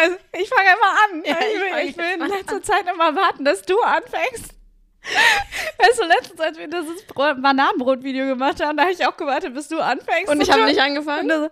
[0.00, 0.18] Scheiße.
[0.32, 1.22] Ich fange immer an.
[1.24, 4.54] Ja, ich ich will, ich will in letzter Zeit immer warten, dass du anfängst.
[5.78, 9.54] Weißt du, letztens, als wir dieses Brot- Bananenbrot-Video gemacht haben, da habe ich auch gewartet,
[9.54, 10.30] bis du anfängst.
[10.30, 11.28] Und ich habe nicht angefangen.
[11.28, 11.48] so,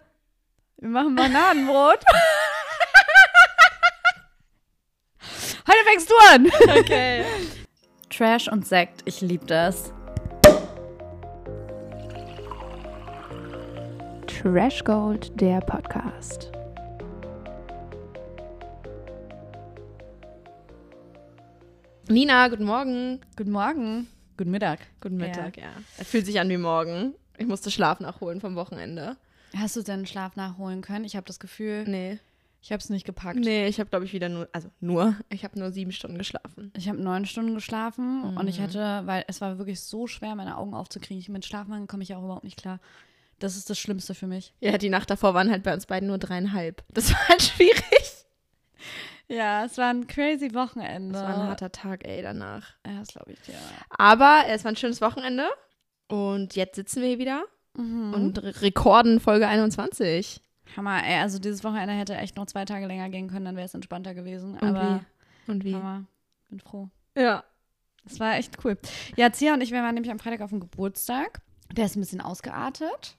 [0.78, 2.00] wir machen Bananenbrot.
[5.66, 6.46] Heute fängst du an.
[6.78, 7.24] Okay.
[8.10, 9.92] Trash und Sekt, ich liebe das.
[14.26, 16.50] Trash Gold, der Podcast.
[22.08, 23.20] Nina, guten Morgen.
[23.36, 24.08] Guten Morgen.
[24.36, 24.80] Guten Mittag.
[25.00, 25.70] Guten Mittag, ja.
[25.98, 27.14] Er fühlt sich an wie morgen.
[27.36, 29.16] Ich musste Schlaf nachholen vom Wochenende.
[29.56, 31.04] Hast du denn Schlaf nachholen können?
[31.04, 32.18] Ich habe das Gefühl, Nee.
[32.62, 33.38] ich habe es nicht gepackt.
[33.38, 36.72] Nee, ich habe, glaube ich, wieder nur, also nur, ich habe nur sieben Stunden geschlafen.
[36.76, 38.62] Ich habe neun Stunden geschlafen und ich Mhm.
[38.64, 41.20] hatte, weil es war wirklich so schwer, meine Augen aufzukriegen.
[41.20, 42.80] Ich- Mit Schlafmangel komme ich auch überhaupt nicht klar.
[43.38, 44.52] Das ist das Schlimmste für mich.
[44.60, 46.82] Ja, die Nacht davor waren halt bei uns beiden nur dreieinhalb.
[46.92, 47.84] Das war halt schwierig.
[49.28, 51.12] Ja, es war ein crazy Wochenende.
[51.12, 52.74] Das war ein harter Tag, ey, danach.
[52.86, 53.54] Ja, das glaube ich dir.
[53.90, 55.46] Aber es war ein schönes Wochenende.
[56.08, 57.44] Und jetzt sitzen wir hier wieder
[57.76, 58.14] Mhm.
[58.14, 60.40] und re rekorden Folge 21.
[60.76, 63.66] Hammer, ey, also dieses Wochenende hätte echt noch zwei Tage länger gehen können, dann wäre
[63.66, 64.54] es entspannter gewesen.
[64.54, 65.00] Und aber
[65.46, 65.52] wie?
[65.52, 65.74] Und wie?
[65.74, 66.04] Hammer,
[66.48, 66.88] bin froh.
[67.16, 67.44] Ja.
[68.04, 68.78] Das war echt cool.
[69.16, 71.40] Ja, Zia und ich, wir waren nämlich am Freitag auf dem Geburtstag.
[71.72, 73.16] Der ist ein bisschen ausgeartet.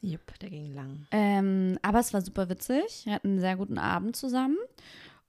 [0.00, 1.06] Jupp, der ging lang.
[1.10, 3.02] Ähm, aber es war super witzig.
[3.04, 4.56] Wir hatten einen sehr guten Abend zusammen.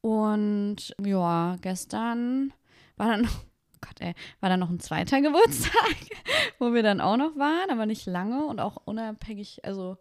[0.01, 2.53] Und ja, gestern
[2.97, 5.95] war dann noch, oh Gott, ey, war dann noch ein zweiter Geburtstag,
[6.59, 9.97] wo wir dann auch noch waren, aber nicht lange und auch unabhängig, also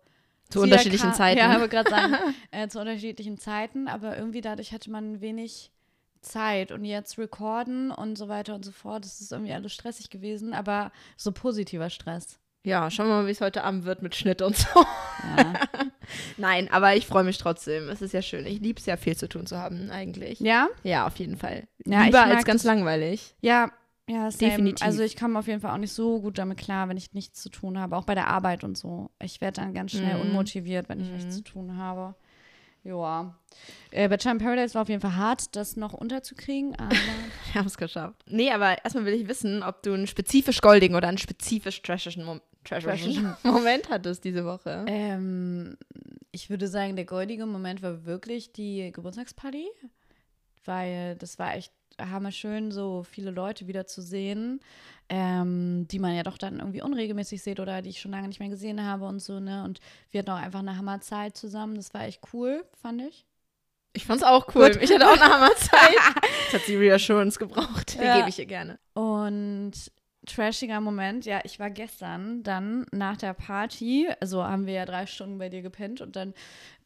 [0.51, 1.39] Zu unterschiedlichen kam- Zeiten.
[1.39, 2.15] Ja, wollte gerade sagen,
[2.51, 5.71] äh, zu unterschiedlichen Zeiten, aber irgendwie dadurch hatte man wenig
[6.21, 9.05] Zeit und jetzt recorden und so weiter und so fort.
[9.05, 12.39] Das ist irgendwie alles stressig gewesen, aber so positiver Stress.
[12.65, 14.67] Ja, schauen wir mal, wie es heute Abend wird mit Schnitt und so.
[15.37, 15.55] Ja.
[16.39, 17.89] Nein, aber ich freue mich trotzdem.
[17.89, 18.47] Es ist ja schön.
[18.47, 20.41] Ich liebe es ja, viel zu tun zu haben, eigentlich.
[20.41, 20.69] ja?
[20.83, 21.67] Ja, auf jeden Fall.
[21.84, 23.34] Ja, Lieber als ganz langweilig.
[23.41, 23.70] Ja,
[24.08, 24.50] ja, same.
[24.53, 24.86] Definitiv.
[24.86, 27.43] Also ich komme auf jeden Fall auch nicht so gut damit klar, wenn ich nichts
[27.43, 29.10] zu tun habe, auch bei der Arbeit und so.
[29.22, 30.22] Ich werde dann ganz schnell Mhm.
[30.22, 32.15] unmotiviert, wenn ich nichts zu tun habe.
[32.84, 33.34] Ja.
[33.91, 36.94] Äh, Bachelor in Paradise war auf jeden Fall hart, das noch unterzukriegen, aber
[37.53, 38.22] Wir haben es geschafft.
[38.27, 42.25] Nee, aber erstmal will ich wissen, ob du einen spezifisch goldigen oder einen spezifisch trashischen,
[42.25, 44.84] Mom trashischen Moment hattest diese Woche.
[44.89, 45.77] ähm,
[46.33, 49.67] ich würde sagen, der goldige Moment war wirklich die Geburtstagsparty,
[50.65, 54.61] weil das war echt hammerschön, so viele Leute wieder zu sehen,
[55.09, 58.39] ähm, die man ja doch dann irgendwie unregelmäßig sieht oder die ich schon lange nicht
[58.41, 59.65] mehr gesehen habe und so, ne?
[59.65, 59.81] Und
[60.11, 61.75] wir hatten auch einfach eine Hammerzeit zusammen.
[61.75, 63.25] Das war echt cool, fand ich.
[63.95, 64.71] Ich fand's auch cool.
[64.71, 64.83] Gut.
[64.83, 65.91] Ich hatte auch eine Hammerzeit.
[66.45, 67.95] Jetzt hat sie Reassurance gebraucht.
[67.99, 68.19] Die Ja.
[68.19, 68.78] gebe ich ihr gerne.
[68.95, 69.73] Und
[70.28, 75.06] trashiger Moment, ja, ich war gestern dann nach der Party, also haben wir ja drei
[75.06, 76.34] Stunden bei dir gepennt und dann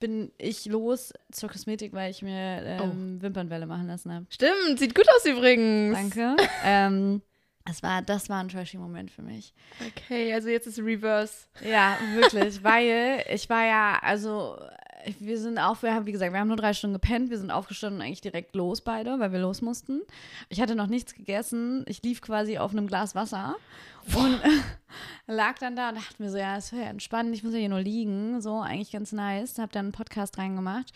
[0.01, 4.27] bin ich los zur Kosmetik, weil ich mir ähm, Wimpernwelle machen lassen habe.
[4.31, 5.95] Stimmt, sieht gut aus übrigens.
[5.95, 6.37] Danke.
[6.65, 7.23] ähm,
[7.65, 9.55] das war, das war ein trashy Moment für mich.
[9.87, 11.47] Okay, also jetzt ist Reverse.
[11.65, 14.59] Ja, wirklich, weil ich war ja, also
[15.19, 17.51] wir sind auch, wir haben, wie gesagt, wir haben nur drei Stunden gepennt, wir sind
[17.51, 20.03] aufgestanden und eigentlich direkt los beide, weil wir los mussten.
[20.49, 23.57] Ich hatte noch nichts gegessen, ich lief quasi auf einem Glas Wasser
[24.15, 24.41] und
[25.27, 27.69] lag dann da und dachte mir so, ja, wäre ja entspannt, ich muss ja hier
[27.69, 29.59] nur liegen, so eigentlich ganz nice.
[29.59, 30.93] Hab dann einen Podcast reingemacht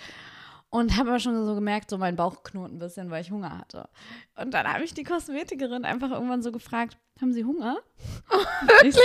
[0.70, 3.58] und habe aber schon so gemerkt, so mein Bauch knurrt ein bisschen, weil ich Hunger
[3.58, 3.88] hatte.
[4.36, 7.78] Und dann habe ich die Kosmetikerin einfach irgendwann so gefragt, haben Sie Hunger?
[8.84, 9.00] Ich so,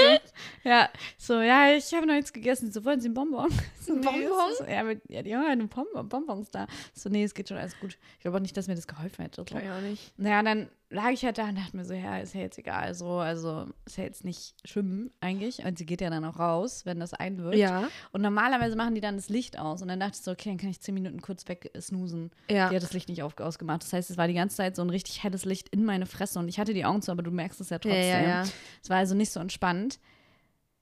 [0.63, 2.71] ja, so, ja, ich habe noch nichts gegessen.
[2.71, 3.49] So, wollen Sie einen Bonbon?
[3.81, 4.29] So, nee, Bonbon?
[4.59, 6.67] das- Ja, mit, ja, die haben eine Bonbon, Bonbons da.
[6.93, 7.97] So, nee, es geht schon alles gut.
[8.17, 9.37] Ich glaube auch nicht, dass mir das geholfen hätte.
[9.41, 9.45] So.
[9.45, 10.13] Glaube ich auch nicht.
[10.19, 12.93] Naja, dann lag ich halt da und dachte mir so, ja, ist ja jetzt egal.
[12.93, 15.63] So, also ist ja jetzt nicht schlimm eigentlich.
[15.65, 17.55] Und sie geht ja dann auch raus, wenn das einwirkt.
[17.55, 17.87] Ja.
[18.11, 19.81] Und normalerweise machen die dann das Licht aus.
[19.81, 22.29] Und dann dachte ich so, okay, dann kann ich zehn Minuten kurz weg snoosen.
[22.51, 22.69] Ja.
[22.69, 23.81] Die hat das Licht nicht auf, ausgemacht.
[23.83, 26.37] Das heißt, es war die ganze Zeit so ein richtig helles Licht in meine Fresse.
[26.37, 28.29] Und ich hatte die Augen zu, aber du merkst es ja Ja, trotzdem.
[28.29, 28.49] ja, ja.
[28.83, 29.99] Es war also nicht so entspannt.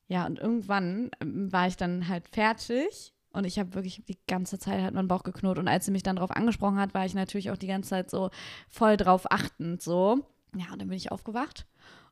[0.08, 4.58] Ja, und irgendwann ähm, war ich dann halt fertig und ich habe wirklich die ganze
[4.58, 5.60] Zeit halt meinen Bauch geknurrt.
[5.60, 8.10] Und als sie mich dann darauf angesprochen hat, war ich natürlich auch die ganze Zeit
[8.10, 8.32] so
[8.68, 10.26] voll drauf achtend so.
[10.56, 11.68] Ja, und dann bin ich aufgewacht.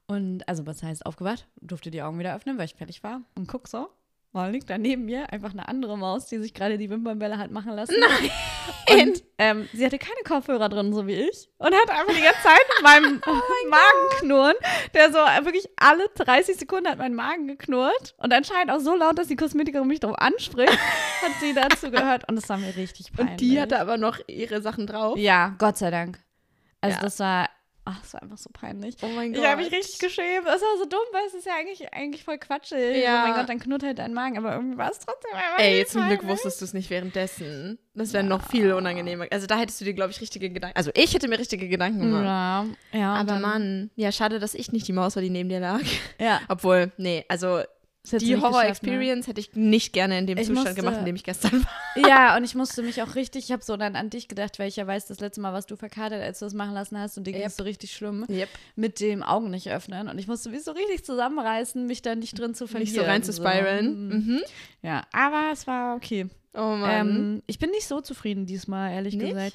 [0.05, 1.47] Und, also was heißt aufgewacht?
[1.59, 3.21] Durfte die Augen wieder öffnen, weil ich fertig war.
[3.35, 3.89] Und guck so,
[4.33, 7.49] mal liegt da neben mir einfach eine andere Maus, die sich gerade die Wimpernbälle hat
[7.51, 7.95] machen lassen.
[7.99, 8.29] Nein.
[9.07, 11.49] Und ähm, sie hatte keine Kopfhörer drin, so wie ich.
[11.57, 13.21] Und hat einfach die ganze Zeit mit meinem
[13.69, 14.55] Magen knurren.
[14.93, 18.15] Der so wirklich alle 30 Sekunden hat mein Magen geknurrt.
[18.17, 22.27] Und anscheinend auch so laut, dass die Kosmetikerin mich darauf anspricht, hat sie dazu gehört.
[22.29, 23.31] Und das war mir richtig peinlich.
[23.33, 25.17] Und die hatte aber noch ihre Sachen drauf.
[25.17, 26.19] Ja, Gott sei Dank.
[26.81, 27.01] Also Ja.
[27.01, 27.49] das war,
[27.89, 28.97] Ach, das war einfach so peinlich.
[29.01, 29.41] Oh mein Gott.
[29.41, 30.45] Ich habe mich richtig geschämt.
[30.45, 33.01] Das war so dumm, weil es ist ja eigentlich, eigentlich voll quatschig.
[33.01, 33.23] Ja.
[33.23, 35.85] Oh mein Gott, dann knurrt halt dein Magen, aber irgendwie war es trotzdem einfach Ey,
[35.85, 37.79] zum Glück wusstest du es nicht währenddessen.
[37.93, 39.27] Das wäre noch viel unangenehmer.
[39.31, 40.75] Also da hättest du dir, glaube ich, richtige Gedanken.
[40.75, 42.23] Also ich hätte mir richtige Gedanken gemacht.
[42.25, 43.13] Ja, ja.
[43.13, 45.79] Aber Mann, ja, schade, dass ich nicht die Maus war, die neben dir lag.
[46.19, 46.41] Ja.
[46.49, 47.61] Obwohl, nee, also
[48.09, 48.49] die geschafft, ne?
[48.49, 51.63] Horror-Experience hätte ich nicht gerne in dem Ich Zustand musste- gemacht, in dem ich gestern
[51.63, 52.07] war.
[52.09, 54.67] Ja, und ich musste mich auch richtig, ich habe so dann an dich gedacht, weil
[54.67, 57.17] ich ja weiß, das letzte Mal, was du verkatert, als du das machen lassen hast
[57.17, 57.57] und dir ging es Yep.
[57.57, 58.49] so richtig schlimm, Yep.
[58.75, 60.07] mit dem Augen nicht öffnen.
[60.09, 62.91] Und ich musste mich so richtig zusammenreißen, mich da nicht drin zu verlieren.
[62.93, 64.11] Nicht so rein zu spiralen.
[64.11, 64.17] So.
[64.17, 64.41] Mhm.
[64.81, 66.27] Ja, aber es war okay.
[66.53, 67.09] Oh Mann.
[67.09, 69.27] Ähm, ich bin nicht so zufrieden diesmal, ehrlich Nicht?
[69.29, 69.53] gesagt.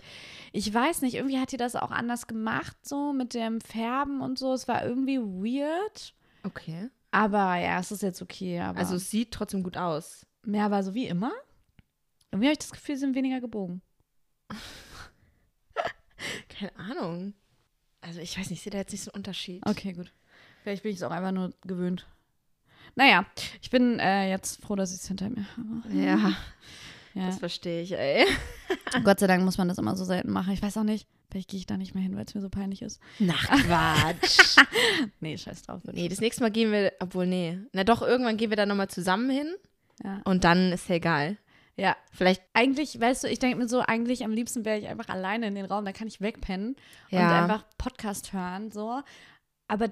[0.53, 4.39] Ich weiß nicht, irgendwie hat die das auch anders gemacht, so mit dem Färben und
[4.39, 4.53] so.
[4.53, 6.15] Es war irgendwie weird.
[6.45, 6.91] okay.
[7.13, 8.59] Aber ja, es ist jetzt okay.
[8.61, 10.27] Also es sieht trotzdem gut aus.
[10.47, 11.31] ja, aber so wie immer.
[12.31, 13.83] Irgendwie habe ich das Gefühl, sie sind weniger gebogen.
[16.49, 17.35] Keine Ahnung.
[18.01, 19.65] Also ich weiß nicht, ich sehe da jetzt nicht so einen Unterschied.
[19.67, 20.11] Okay, gut.
[20.63, 22.07] Vielleicht bin ich es auch einfach nur gewöhnt.
[22.95, 23.27] Naja,
[23.61, 25.95] ich bin äh, jetzt froh, dass ich es hinter mir habe.
[25.95, 26.33] Ja,
[27.15, 27.27] Ja.
[27.27, 28.27] das verstehe ich, ey.
[29.05, 30.53] Gott sei Dank muss man das immer so selten machen.
[30.53, 32.49] Ich weiß auch nicht, vielleicht gehe ich da nicht mehr hin, weil es mir so
[32.49, 33.01] peinlich ist.
[33.19, 34.57] Nach Quatsch.
[35.21, 35.83] Nee, scheiß drauf.
[35.93, 37.59] nee, das nächste Mal gehen wir, obwohl, nee.
[37.73, 39.55] Na doch, irgendwann gehen wir da nochmal zusammen hin
[40.05, 40.21] Ja.
[40.25, 41.37] und dann ist ja egal.
[41.77, 45.09] ja, Vielleicht, eigentlich, weißt du, ich denke mir so, eigentlich am liebsten wäre ich einfach
[45.09, 46.77] alleine in den Raum, da kann ich wegpennen
[47.11, 47.43] und Ja.
[47.43, 49.01] einfach Podcast hören, so.
[49.69, 49.89] Aber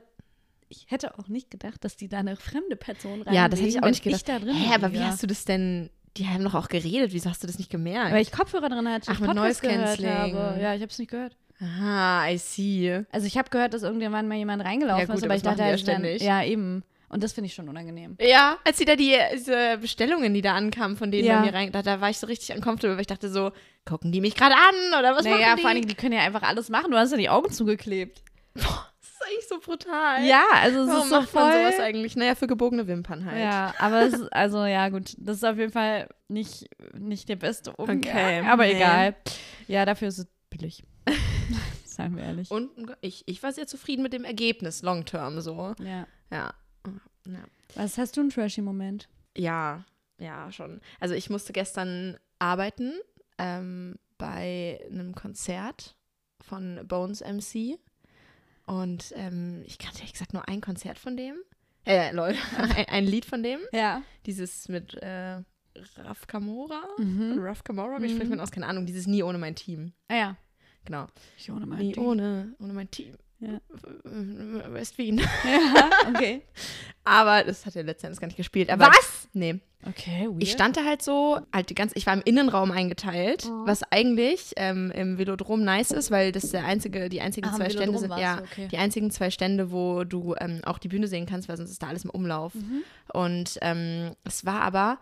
[0.69, 3.69] ich hätte auch nicht gedacht, dass die da eine fremde Person rein ja, das hätte
[3.70, 4.20] ich auch nicht gedacht.
[4.20, 7.12] Ich da drin Hä, aber wie hast du das denn, die haben doch auch geredet,
[7.12, 8.12] wieso hast du das nicht gemerkt?
[8.12, 10.11] Weil ich Kopfhörer drin hatte, Ach, ich mit Podcast Noise Cancelling.
[10.35, 10.61] habe.
[10.61, 11.37] Ja, ich habe es nicht gehört.
[11.62, 13.05] Aha, I see.
[13.12, 15.43] Also ich habe gehört, dass irgendwann mal jemand reingelaufen Ja, gut, ist, aber aber ich
[15.43, 16.83] dachte, ist dann, ja eben.
[17.11, 18.17] Und das finde ich schon unangenehm.
[18.21, 21.41] Ja, als die da die, diese Bestellungen, die da ankamen, von denen Ja.
[21.41, 23.51] bei mir rein, da, da war ich so richtig uncomfortable, weil ich dachte so,
[23.85, 25.62] gucken die mich gerade an oder was naja, machen die?
[25.62, 26.91] vor allem, die können ja einfach alles machen.
[26.93, 28.23] Du hast ja die Augen zugeklebt.
[28.55, 28.65] das
[29.20, 30.25] ist eigentlich so brutal.
[30.25, 31.43] Ja, also es Warum ist so macht voll.
[31.43, 32.17] man sowas eigentlich?
[32.17, 33.38] Naja, für gebogene Wimpern halt.
[33.38, 35.14] Ja, aber es ist, also ja, gut.
[35.19, 36.69] Das ist auf jeden Fall nicht,
[36.99, 37.99] nicht der beste Umgang.
[37.99, 38.76] Okay, aber nee.
[38.76, 39.17] egal.
[39.69, 40.82] Ja, dafür ist es billig.
[41.84, 42.50] Seien wir ehrlich.
[42.50, 42.70] Und
[43.00, 45.75] ich, ich war sehr zufrieden mit dem Ergebnis, long term so.
[45.81, 46.06] ja.
[46.31, 46.55] Ja.
[47.26, 47.44] Ja.
[47.75, 49.08] Was hast du einen trashy Moment?
[49.37, 49.84] Ja,
[50.19, 50.81] ja, schon.
[50.99, 52.94] Also ich musste gestern arbeiten
[53.38, 55.96] ähm, bei einem Konzert
[56.40, 57.78] von Bones MC.
[58.70, 61.34] Und ähm, ich kannte ehrlich gesagt nur ein Konzert von dem.
[61.84, 62.34] Äh, lol,
[62.76, 63.58] ein, ein Lied von dem.
[63.72, 64.02] Ja.
[64.26, 65.43] Dieses mit äh,
[65.96, 66.82] Raf Kamora.
[66.99, 67.38] Mhm.
[67.40, 68.31] Raf Kamora, wie spricht Mhm.
[68.31, 68.50] man aus?
[68.52, 68.87] Keine Ahnung.
[68.87, 69.93] Dieses Nie ohne mein Team.
[70.08, 70.37] Ah ja.
[70.84, 71.06] Genau.
[71.37, 72.05] Ich ohne mein Nie Ding.
[72.05, 73.14] ohne, ohne mein Team.
[73.40, 73.60] Ja.
[74.04, 75.19] West-Wien.
[75.19, 76.42] Ja, okay.
[77.04, 78.70] Aber das hat er letztendlich gar nicht gespielt.
[78.70, 79.28] Aber Was?
[79.32, 79.60] Nee.
[79.87, 80.42] Okay, weird.
[80.42, 83.62] Ich stand da halt so, halt die ganze, ich war im Innenraum eingeteilt, Mhm.
[83.66, 87.70] was eigentlich ähm, im Velodrom nice ist, weil das der einzige, die einzigen im zwei
[87.70, 88.69] Stände sind, ja, okay.
[88.70, 91.82] die einzigen zwei Stände, wo du ähm, auch die Bühne sehen kannst, weil sonst ist
[91.82, 92.54] da alles im Umlauf.
[92.54, 92.82] Mhm.
[93.14, 94.98] Und ähm, es war aber,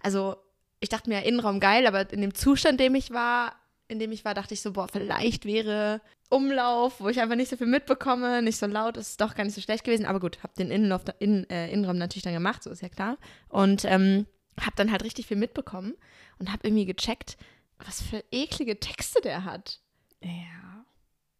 [0.00, 0.36] also
[0.80, 3.52] ich dachte mir, Innenraum geil, aber in dem Zustand, in dem ich war,
[3.88, 6.00] in dem ich war, dachte ich so, boah, vielleicht wäre
[6.34, 9.54] Umlauf, wo ich einfach nicht so viel mitbekomme, nicht so laut, ist doch gar nicht
[9.54, 10.04] so schlecht gewesen.
[10.04, 13.18] Aber gut, habe den Innenlauf, in, äh, Innenraum natürlich dann gemacht, so ist ja klar.
[13.48, 14.26] Und ähm,
[14.60, 15.94] habe dann halt richtig viel mitbekommen
[16.38, 17.36] und habe irgendwie gecheckt,
[17.78, 19.80] was für eklige Texte der hat.
[20.22, 20.84] Ja.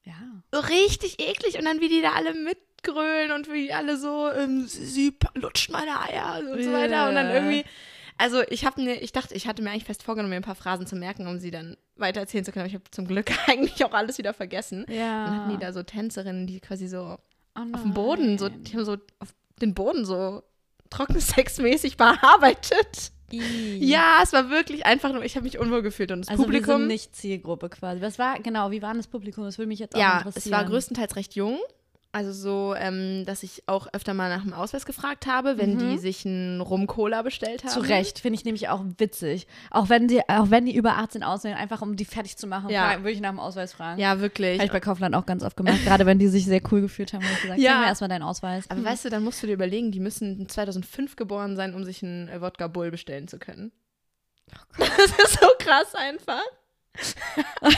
[0.04, 0.60] Ja.
[0.60, 4.66] Richtig eklig und dann wie die da alle mitgrölen und wie die alle so, ähm,
[4.66, 7.64] sie lutscht meine Eier und so weiter und dann irgendwie,
[8.18, 10.54] also ich habe mir, ich dachte, ich hatte mir eigentlich fest vorgenommen, mir ein paar
[10.54, 13.30] Phrasen zu merken, um sie dann weiter erzählen zu können, aber ich habe zum Glück
[13.48, 14.86] eigentlich auch alles wieder vergessen.
[14.88, 15.26] Ja.
[15.26, 17.18] Dann hatten die da so Tänzerinnen, die quasi so
[17.56, 20.42] Oh auf dem Boden, so, die haben so auf den Boden so
[20.90, 23.12] trockensexmäßig bearbeitet.
[23.32, 23.78] I.
[23.80, 26.46] Ja, es war wirklich einfach nur, ich habe mich unwohl gefühlt und das also wir
[26.46, 26.80] Publikum.
[26.80, 28.00] sind nicht Zielgruppe quasi.
[28.00, 29.44] Was war, genau, wie war das Publikum?
[29.44, 30.42] Das würde mich jetzt auch ja, interessieren.
[30.44, 31.58] es war größtenteils recht jung.
[32.14, 35.78] Also so, ähm, dass ich auch öfter mal nach dem Ausweis gefragt habe, wenn Mhm.
[35.80, 37.70] die sich einen Rum-Cola bestellt haben.
[37.72, 39.48] Zu Recht, finde ich nämlich auch witzig.
[39.70, 42.70] Auch wenn die, auch wenn die über 18 aussehen, einfach um die fertig zu machen,
[42.70, 42.98] Ja.
[42.98, 44.00] würde ich nach dem Ausweis fragen.
[44.00, 44.58] Ja, wirklich.
[44.58, 47.12] Habe ich bei Kaufland auch ganz oft gemacht, gerade wenn die sich sehr cool gefühlt
[47.12, 47.24] haben.
[47.24, 47.80] Habe ich gesagt, Ja.
[47.80, 48.70] mir erstmal deinen Ausweis.
[48.70, 52.02] Aber weißt du, dann musst du dir überlegen, die müssen 2005 geboren sein, um sich
[52.04, 53.72] einen äh, Wodka Bull bestellen zu können.
[54.78, 56.42] Das ist so krass einfach.
[57.62, 57.70] ja,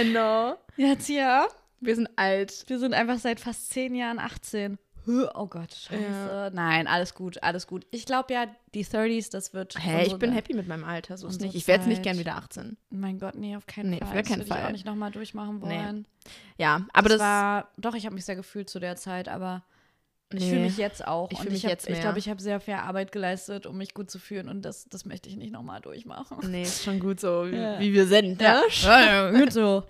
[0.00, 0.54] I know.
[0.76, 1.48] Jetzt hier.
[1.80, 2.64] Wir sind alt.
[2.68, 4.78] Wir sind einfach seit fast zehn Jahren 18.
[5.06, 6.02] Huh, Oh Gott, scheiße.
[6.02, 6.50] Ja.
[6.50, 7.86] Nein, alles gut, alles gut.
[7.90, 9.76] Ich glaube ja, die 30s, das wird.
[9.78, 11.54] Hä, ich bin happy mit meinem Alter, so ist nicht.
[11.54, 12.76] Ich werde jetzt nicht gern wieder 18.
[12.90, 14.08] Mein Gott, nee, auf keinen Nee, Fall.
[14.08, 14.66] auf gar Das keinen würde Ich Fall.
[14.66, 15.76] auch nicht nochmal durchmachen Nee.
[15.78, 16.06] wollen.
[16.58, 19.64] Ja, aber das, war, doch, ich habe mich sehr gefühlt zu der Zeit, aber
[20.30, 20.50] Ich Nee.
[20.50, 21.30] fühle mich jetzt auch.
[21.30, 22.00] Ich Und fühl mich hab- jetzt Ich mehr.
[22.02, 24.48] glaube, ich habe sehr viel Arbeit geleistet, um mich gut zu fühlen.
[24.50, 26.50] Und das, das möchte ich nicht nochmal durchmachen.
[26.50, 27.80] Nee, ist schon gut so, wie, Ja.
[27.80, 28.60] wie wir sind, ne?
[28.82, 29.84] ja, gut so.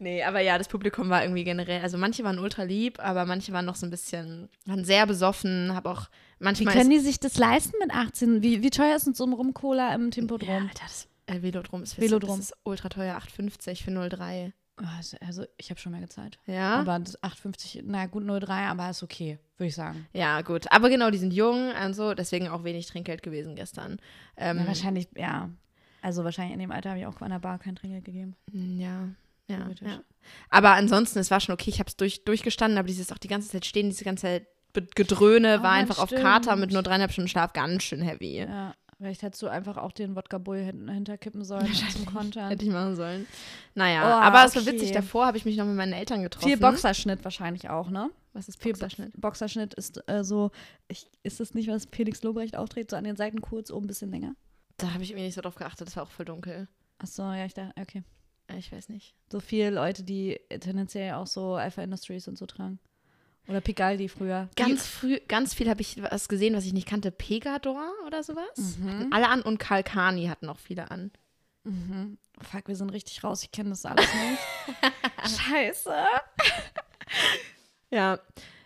[0.00, 3.52] Nee, aber ja, das Publikum war irgendwie generell, also manche waren ultra lieb, aber manche
[3.52, 6.08] waren noch so ein bisschen, waren sehr besoffen, hab auch
[6.40, 6.74] Wie manchmal.
[6.74, 8.42] können die sich das leisten mit 18?
[8.42, 10.48] Wie, wie teuer ist denn so ein Rum-Cola im ja, Tempodrom?
[10.68, 12.38] Alter, das äh, Velodrom ist Velodrom.
[12.38, 14.52] Das ist ultra teuer, 8,50 für 03.
[14.76, 16.38] Also, also ich habe schon mehr gezahlt.
[16.46, 16.80] Ja.
[16.80, 20.06] Aber das 8,50, na gut, 0,3, aber ist okay, würde ich sagen.
[20.12, 20.70] ja, gut.
[20.72, 23.98] Aber genau, die sind jung und so, deswegen auch wenig Trinkgeld gewesen gestern.
[24.36, 25.48] Ähm, Ja, wahrscheinlich, ja.
[26.02, 28.36] Also wahrscheinlich in dem Alter habe ich auch an der Bar kein Trinkgeld gegeben.
[28.52, 29.08] Ja,
[29.46, 29.88] ja, Theoretisch.
[29.88, 30.00] ja.
[30.50, 33.28] Aber ansonsten, es war schon okay, ich habe es durch, durchgestanden, aber dieses auch die
[33.28, 34.46] ganze Zeit stehen, diese ganze Zeit
[34.96, 36.22] Gedröhne Oh, war einfach auf stimmt.
[36.22, 38.38] Kater mit nur dreieinhalb Stunden Schlaf ganz schön heavy.
[38.40, 38.74] Ja,
[39.04, 42.48] vielleicht hättest du einfach auch den Wodka Bull hin hinterkippen sollen zum Kontern.
[42.48, 43.26] Hätte ich machen sollen.
[43.74, 44.92] Naja, Oh, aber es war witzig.
[44.92, 46.48] Davor habe ich mich noch mit meinen Eltern getroffen.
[46.48, 48.10] Viel Boxerschnitt wahrscheinlich auch, ne?
[48.32, 49.12] Was ist Boxerschnitt?
[49.20, 50.50] Boxerschnitt ist äh, so,
[50.88, 53.88] ich, ist das nicht, was Felix Lobrecht auftritt, so an den Seiten kurz, oben ein
[53.88, 54.34] bisschen länger?
[54.78, 55.86] Da habe ich irgendwie nicht so drauf geachtet.
[55.86, 56.66] Das war auch voll dunkel.
[56.98, 58.02] Achso, ja, ich dachte, okay.
[58.48, 59.14] Äh, Ich weiß nicht.
[59.30, 62.78] So viele Leute, die tendenziell auch so Alpha Industries und so tragen.
[63.46, 64.48] Oder Pigaldi früher.
[64.56, 67.10] Ganz früh, ganz viel habe ich was gesehen, was ich nicht kannte.
[67.10, 68.76] Pegador oder sowas.
[68.78, 68.88] Mhm.
[68.88, 71.10] Hatten alle an und Kalkani hatten auch viele an.
[71.64, 72.18] Mhm.
[72.40, 73.42] Fuck, wir sind richtig raus.
[73.42, 75.38] Ich kenne das alles nicht.
[75.38, 75.94] Scheiße.
[77.90, 78.18] Ja.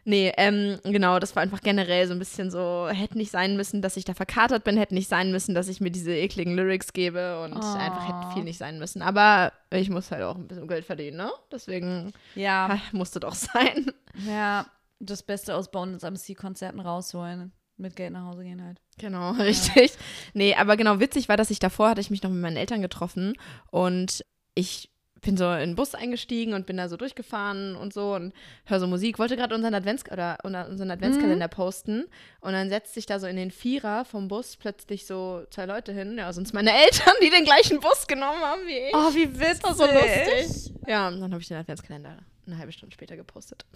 [0.09, 3.83] Nee, ähm, genau, das war einfach generell so ein bisschen so, hätte nicht sein müssen,
[3.83, 6.95] dass ich da verkatert bin, hätte nicht sein müssen, dass ich mir diese ekligen Lyrics
[6.95, 7.75] gebe und Oh.
[7.77, 9.03] einfach hätte viel nicht sein müssen.
[9.03, 11.31] Aber ich muss halt auch ein bisschen Geld verdienen, ne?
[11.53, 13.93] Deswegen Ja, musste doch sein.
[14.27, 14.65] ja,
[14.99, 17.53] das Beste aus Bonus MC-Konzerten rausholen.
[17.77, 18.81] Mit Geld nach Hause gehen halt.
[18.99, 19.93] Genau, richtig.
[20.33, 22.81] Nee, aber genau witzig war, dass ich davor hatte ich mich noch mit meinen Eltern
[22.81, 23.35] getroffen
[23.71, 24.25] und
[24.55, 28.33] ich bin so in den Bus eingestiegen und bin da so durchgefahren und so und
[28.65, 32.07] höre so Musik, wollte gerade unseren Advents oder unseren Adventskalender posten
[32.41, 35.93] und dann setzt sich da so in den Vierer vom Bus plötzlich so zwei Leute
[35.93, 38.95] hin, ja, sonst meine Eltern, die den gleichen Bus genommen haben wie ich.
[38.95, 39.63] Oh, wie witzig.
[39.63, 40.73] Das war so lustig.
[40.87, 43.67] Ja, und dann habe ich den Adventskalender eine halbe Stunde später gepostet.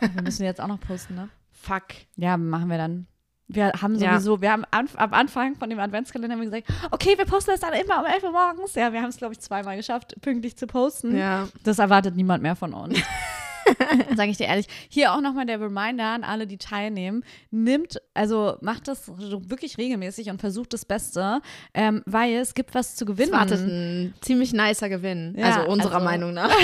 [0.00, 1.28] Wir müssen jetzt auch noch posten, ne?
[1.52, 1.84] Fuck.
[2.16, 3.06] Ja, machen wir dann.
[3.46, 4.12] Wir haben Ja.
[4.18, 7.74] sowieso, wir haben anf am Anfang von dem Adventskalender gesagt, okay, wir posten das dann
[7.74, 8.74] immer um 11 Uhr morgens.
[8.74, 11.16] Ja, wir haben es, glaube ich, zweimal geschafft, pünktlich zu posten.
[11.16, 11.48] Ja.
[11.62, 12.98] Das erwartet niemand mehr von uns.
[14.16, 14.66] Sage ich dir ehrlich.
[14.88, 17.24] Hier auch nochmal der Reminder an alle, die teilnehmen.
[17.50, 21.40] Nimmt, also macht das wirklich regelmäßig und versucht das Beste,
[21.72, 23.32] ähm, weil es gibt was zu Es gewinnen.
[23.32, 25.34] wartet ein ziemlich nicer Gewinn.
[25.36, 26.50] Ja, also unserer also- Meinung nach.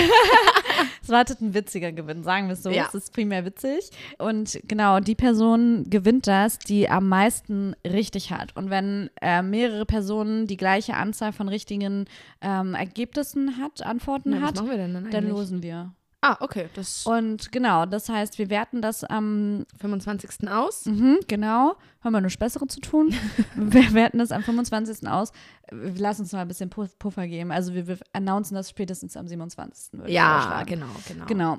[1.03, 2.69] Es wartet ein witziger Gewinn, sagen wir es so.
[2.69, 2.85] Ja.
[2.87, 3.89] Es ist primär witzig.
[4.19, 8.55] Und genau, die Person gewinnt das, die am meisten richtig hat.
[8.55, 12.05] Und wenn äh, mehrere Personen die gleiche Anzahl von richtigen
[12.41, 15.91] ähm, Ergebnissen hat, Antworten Na, hat, dann losen wir.
[16.23, 16.69] Ah, okay.
[16.75, 20.47] Das Und genau, das heißt, wir werten das am, 25.
[20.51, 20.85] aus.
[20.85, 23.13] mhm, genau, haben wir nur Bessere zu tun.
[23.55, 25.07] wir werten das am 25.
[25.07, 25.31] aus.
[25.71, 27.51] Lassen uns mal ein bisschen Pu- Puffer geben.
[27.51, 29.93] Also wir, wir announcen das spätestens am 27.
[29.99, 31.25] würde Ja, genau, genau.
[31.25, 31.57] Genau.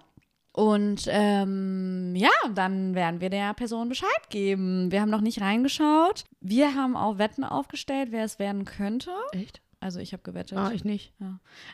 [0.54, 4.92] Und ähm, ja, dann werden wir der Person Bescheid geben.
[4.92, 6.25] Wir haben noch nicht reingeschaut.
[6.40, 9.11] Wir haben auch Wetten aufgestellt, wer es werden könnte.
[9.33, 9.61] Echt?
[9.83, 10.57] Also ich habe gewettet.
[10.57, 11.12] Ah, ich nicht.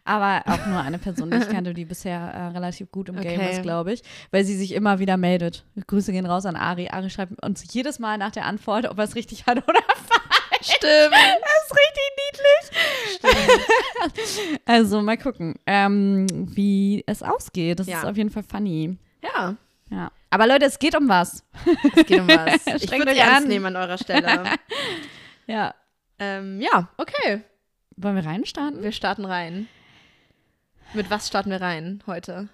[0.05, 3.39] Aber auch nur eine Person, die ich kannte, die bisher äh, relativ gut im Game
[3.39, 3.53] Okay.
[3.53, 4.03] ist, glaube ich.
[4.31, 5.65] Weil sie sich immer wieder meldet.
[5.87, 6.89] Grüße gehen raus an Ari.
[6.89, 10.75] Ari schreibt uns jedes Mal nach der Antwort, ob er es richtig hat oder falsch.
[10.77, 11.13] Stimmt.
[11.13, 12.09] Das ist richtig
[13.23, 14.61] niedlich.
[14.65, 17.79] also mal gucken, ähm, wie es ausgeht.
[17.81, 17.99] Das Ja.
[17.99, 18.97] ist auf jeden Fall funny.
[19.23, 19.57] Ja,
[19.91, 20.11] Ja.
[20.31, 21.43] Aber Leute, es geht um was.
[21.97, 22.67] es geht um was.
[22.83, 23.49] ich würde euch ernst an.
[23.49, 24.45] nehmen an eurer Stelle.
[25.47, 25.75] Ja.
[26.19, 27.43] ähm, ja, okay.
[28.01, 28.83] Wollen wir reinstarten?
[28.83, 29.69] Wir starten rein.
[30.95, 32.49] Mit was starten wir rein heute?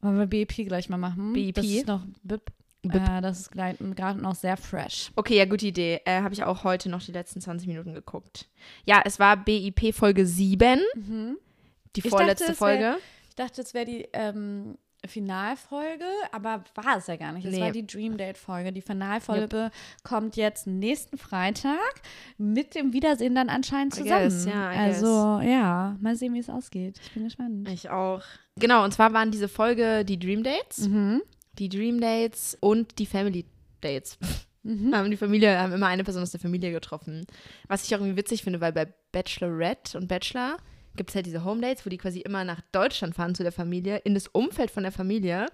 [0.00, 1.32] Wollen wir BEP gleich mal machen?
[1.32, 1.54] BEP?
[1.54, 2.50] Das ist noch BIP.
[2.82, 2.94] BIP.
[2.94, 5.10] Äh, das ist gerade noch sehr fresh.
[5.16, 6.00] Okay, ja, gute Idee.
[6.04, 8.48] Äh, Habe ich auch heute noch die letzten 20 Minuten geguckt.
[8.84, 12.96] Ja, es war BIP Folge 7, die Ich vorletzte dachte, es wär- Folge.
[13.28, 17.44] Ich dachte, es wäre die ähm, Finalfolge, aber war es ja gar nicht.
[17.46, 17.60] Es Nee.
[17.60, 18.72] war die Dream Date Folge.
[18.72, 19.70] Die Finalfolge
[20.02, 22.02] kommt jetzt nächsten Freitag
[22.38, 24.24] mit dem Wiedersehen dann anscheinend I zusammen.
[24.24, 27.00] guess, ja, I also ja, mal sehen, wie es ausgeht.
[27.02, 27.68] Ich bin gespannt.
[27.70, 28.22] Ich auch.
[28.56, 30.88] Genau, und zwar waren diese Folge die Dream Dates.
[30.88, 31.22] Mhm.
[31.58, 33.46] Die Dream Dates und die Family
[33.80, 34.18] Dates.
[34.62, 34.94] Mhm.
[34.94, 37.26] Haben die Familie, haben immer eine Person aus der Familie getroffen.
[37.68, 40.58] Was ich auch irgendwie witzig finde, weil bei Bachelorette und Bachelor
[40.96, 43.52] gibt es halt diese Home Dates, wo die quasi immer nach Deutschland fahren zu der
[43.52, 45.46] Familie, in das Umfeld von der Familie,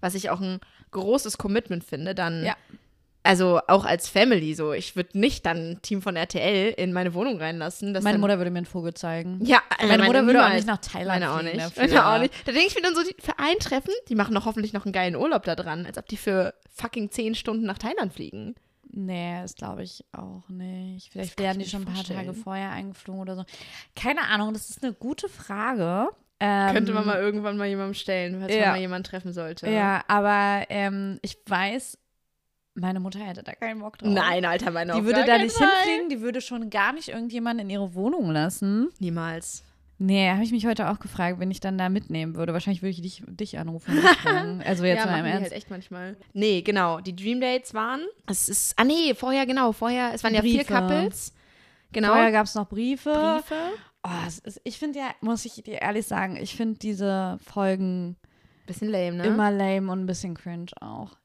[0.00, 0.60] was ich auch ein
[0.92, 2.56] großes Commitment finde, dann Ja.
[3.22, 4.72] also auch als Family so.
[4.72, 7.92] Ich würde nicht dann ein Team von RTL in meine Wohnung reinlassen.
[8.02, 9.40] Meine Mutter würde mir einen Vogel zeigen.
[9.44, 11.58] Ja, Meine Mutter würde auch nicht nach Thailand Meine auch nicht.
[11.58, 11.86] dafür.
[11.88, 12.32] Meine auch nicht.
[12.46, 14.84] Da denke ich mir dann so, die für ein Treffen, die machen doch hoffentlich noch
[14.84, 18.54] einen geilen Urlaub da dran, als ob die für fucking zehn Stunden nach Thailand fliegen.
[18.96, 21.10] Nee, das glaube ich auch nicht.
[21.10, 22.20] Vielleicht ich die schon ein paar vorstellen.
[22.20, 23.44] Tage vorher eingeflogen oder so.
[23.96, 26.10] Keine Ahnung, das ist eine gute Frage.
[26.38, 28.70] Ähm, Könnte man mal irgendwann mal jemandem stellen, falls man ja.
[28.70, 29.68] mal jemanden treffen sollte.
[29.68, 31.98] Ja, aber ähm, ich weiß,
[32.74, 34.10] meine Mutter hätte da keinen Bock drauf.
[34.10, 35.68] Nein, Alter, meine Die auf würde da nicht Fall.
[35.68, 38.90] hinfliegen, die würde schon gar nicht irgendjemanden in ihre Wohnung lassen.
[39.00, 39.64] Niemals.
[40.04, 42.52] Nee, habe ich mich heute auch gefragt, wenn ich dann da mitnehmen würde.
[42.52, 43.98] Wahrscheinlich würde ich dich, dich anrufen.
[44.64, 45.44] also jetzt ja, mal im Ernst.
[45.44, 46.16] halt echt manchmal.
[46.34, 47.00] Nee, genau.
[47.00, 48.02] Die Dream Dates waren.
[48.26, 48.78] Es ist.
[48.78, 49.72] Ah, nee, vorher, genau.
[49.72, 50.12] Vorher.
[50.12, 50.64] Es waren ja vier.
[50.64, 51.32] Couples.
[51.92, 52.08] Genau.
[52.08, 53.10] Vorher gab es noch Briefe.
[53.10, 53.54] Briefe.
[54.02, 58.16] Oh, ist, ich finde ja, muss ich dir ehrlich sagen, ich finde diese Folgen
[58.66, 59.24] Bisschen lame, ne?
[59.24, 61.16] immer lame und ein bisschen cringe auch.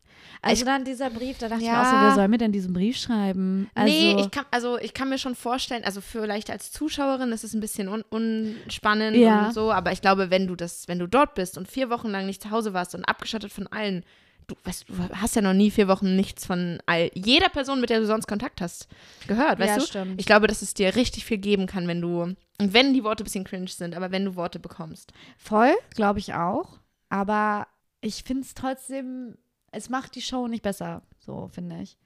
[0.42, 1.74] Also Ich- dann dieser Brief, da dachte ich Ja.
[1.74, 3.70] mir auch so, wer soll mir denn diesen Brief schreiben?
[3.76, 7.44] Also, nee, ich kann, also ich kann mir schon vorstellen, also vielleicht als Zuschauerin ist
[7.44, 9.48] es ein bisschen un unspannend Ja.
[9.48, 12.08] und so, aber ich glaube, wenn du das, wenn du dort bist und vier Wochen
[12.10, 14.04] lang nicht zu Hause warst und abgeschottet von allen,
[14.48, 17.90] du, weißt, du hast ja noch nie vier Wochen nichts von all, jeder Person, mit
[17.90, 18.88] der du sonst Kontakt hast,
[19.28, 19.86] gehört, weißt Ja, du?
[19.86, 20.20] stimmt.
[20.22, 23.24] Ich glaube, dass es dir richtig viel geben kann, wenn du, und wenn die Worte
[23.24, 25.12] ein bisschen cringe sind, aber wenn du Worte bekommst.
[25.38, 26.80] voll, glaube ich auch.
[27.10, 27.68] Aber
[28.02, 29.38] ich finde es trotzdem,
[29.72, 31.98] es macht die Show nicht besser, so finde ich.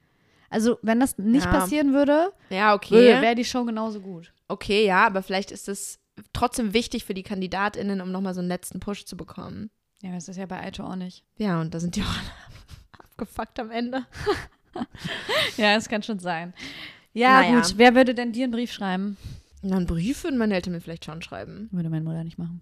[0.50, 1.50] Also, wenn das nicht Ja.
[1.50, 3.20] passieren würde, Ja, okay.
[3.20, 4.32] wäre die Show genauso gut.
[4.48, 5.98] Okay, ja, aber vielleicht ist es
[6.32, 9.70] trotzdem wichtig für die KandidatInnen, um nochmal so einen letzten Push zu bekommen.
[10.02, 11.24] Ja, das ist ja bei Aito auch nicht.
[11.38, 14.04] Ja, und da sind die auch alle abgefuckt am Ende.
[15.56, 16.52] Ja, das kann schon sein.
[17.12, 17.60] Ja, Naja.
[17.60, 17.74] gut.
[17.78, 19.16] Wer würde denn dir einen Brief schreiben?
[19.62, 21.68] Na, einen Brief würden meine Eltern mir vielleicht schon schreiben.
[21.70, 22.60] Würde meine Mutter nicht machen.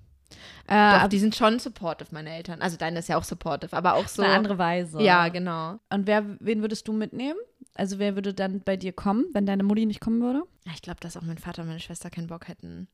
[0.69, 2.62] Doch, Äh, die sind schon supportive, meine Eltern.
[2.62, 4.23] Also deine ist ja auch supportive, aber auch so.
[4.23, 5.01] eine andere Weise.
[5.03, 5.79] Ja, genau.
[5.91, 7.39] Und wer, wen würdest du mitnehmen?
[7.75, 10.43] Also wer würde dann bei dir kommen, wenn deine Mutti nicht kommen würde?
[10.67, 12.89] Ja, Ich glaube, dass auch mein Vater und meine Schwester keinen Bock hätten.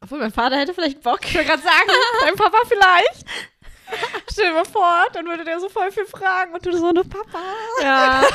[0.00, 1.20] Obwohl, mein Vater hätte vielleicht Bock.
[1.24, 1.88] Ich will gerade sagen,
[2.24, 3.24] Dein Papa vielleicht.
[4.30, 7.04] Stell dir mal vor, dann würde der so voll viel fragen und du so eine
[7.04, 7.38] Papa.
[7.82, 8.22] ja.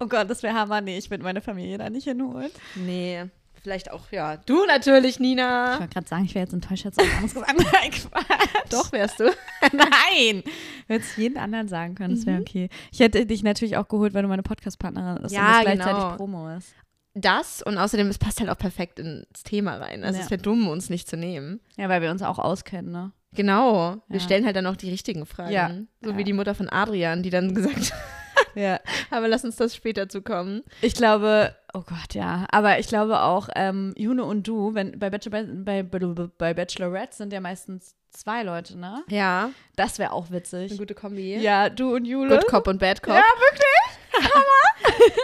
[0.00, 0.80] Oh Gott, das wäre Hammer.
[0.80, 2.50] Nee, ich würde meine Familie da nicht hinholen.
[2.76, 3.26] Nee,
[3.62, 4.36] vielleicht auch, ja.
[4.38, 5.78] Du natürlich, Ich Nina.
[5.78, 7.58] wollte gerade sagen, ich wäre jetzt enttäuscht, hätte es anderes gesagt.
[7.72, 8.72] Nein, Quatsch.
[8.72, 9.24] Doch, wärst du.
[9.72, 10.42] Nein.
[10.86, 12.68] Hätte es jeden anderen sagen können, das wäre okay.
[12.92, 16.02] Ich hätte dich natürlich auch geholt, weil du meine Podcast-Partnerin bist Ja, und das gleichzeitig
[16.02, 16.16] genau.
[16.16, 16.74] Promo ist.
[17.14, 20.04] Das und außerdem, es passt halt auch perfekt ins Thema rein.
[20.04, 20.24] Also Ja.
[20.24, 21.60] es wäre dumm, uns nicht zu nehmen.
[21.76, 23.12] Ja, weil wir uns auch auskennen, ne?
[23.34, 23.96] Genau.
[24.08, 24.24] Wir Ja.
[24.24, 25.52] stellen halt dann auch die richtigen Fragen.
[25.52, 25.70] Ja.
[26.02, 27.92] So wie die Mutter von Adrian, die dann gesagt hat,
[28.54, 28.80] Ja.
[29.10, 30.62] aber lass uns das später zukommen.
[30.80, 32.46] Ich glaube, oh Gott, ja.
[32.50, 37.32] Aber ich glaube auch, ähm, Juno und du, wenn bei, Bachelor, bei, bei Bachelorette sind
[37.32, 39.04] ja meistens zwei Leute, ne?
[39.08, 39.50] Ja.
[39.76, 40.76] Das wäre auch Eine witzig.
[40.78, 41.36] gute Kombi.
[41.36, 42.36] Ja, du und Jule.
[42.38, 43.14] Good Cop und Bad Cop.
[43.14, 43.64] Ja, wirklich?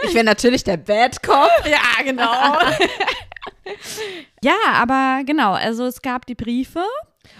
[0.03, 1.49] Ich wäre natürlich der Bad Cop.
[1.65, 2.31] Ja, genau.
[4.43, 6.83] ja, aber genau, also es gab die Briefe.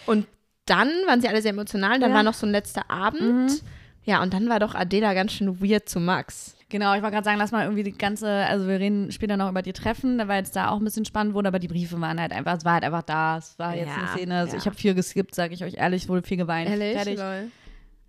[0.06, 0.28] Und
[0.66, 2.00] dann waren sie alle sehr emotional.
[2.00, 2.16] Dann Ja.
[2.16, 3.22] war noch so ein letzter Abend.
[3.22, 3.60] Mhm.
[4.06, 6.56] Ja, und dann war doch Adela ganz schön weird zu Max.
[6.70, 9.50] Genau, ich wollte gerade sagen, lass mal irgendwie die ganze, also wir reden später noch
[9.50, 12.20] über die Treffen, weil es da auch ein bisschen spannend wurde, aber die Briefe waren
[12.20, 14.60] halt einfach, es war halt einfach da, es war jetzt Ja, eine Szene, also ja.
[14.60, 16.70] ich habe viel geskippt, sage ich euch ehrlich, wurde viel geweint.
[16.70, 17.18] Fertig.
[17.18, 17.52] Lol.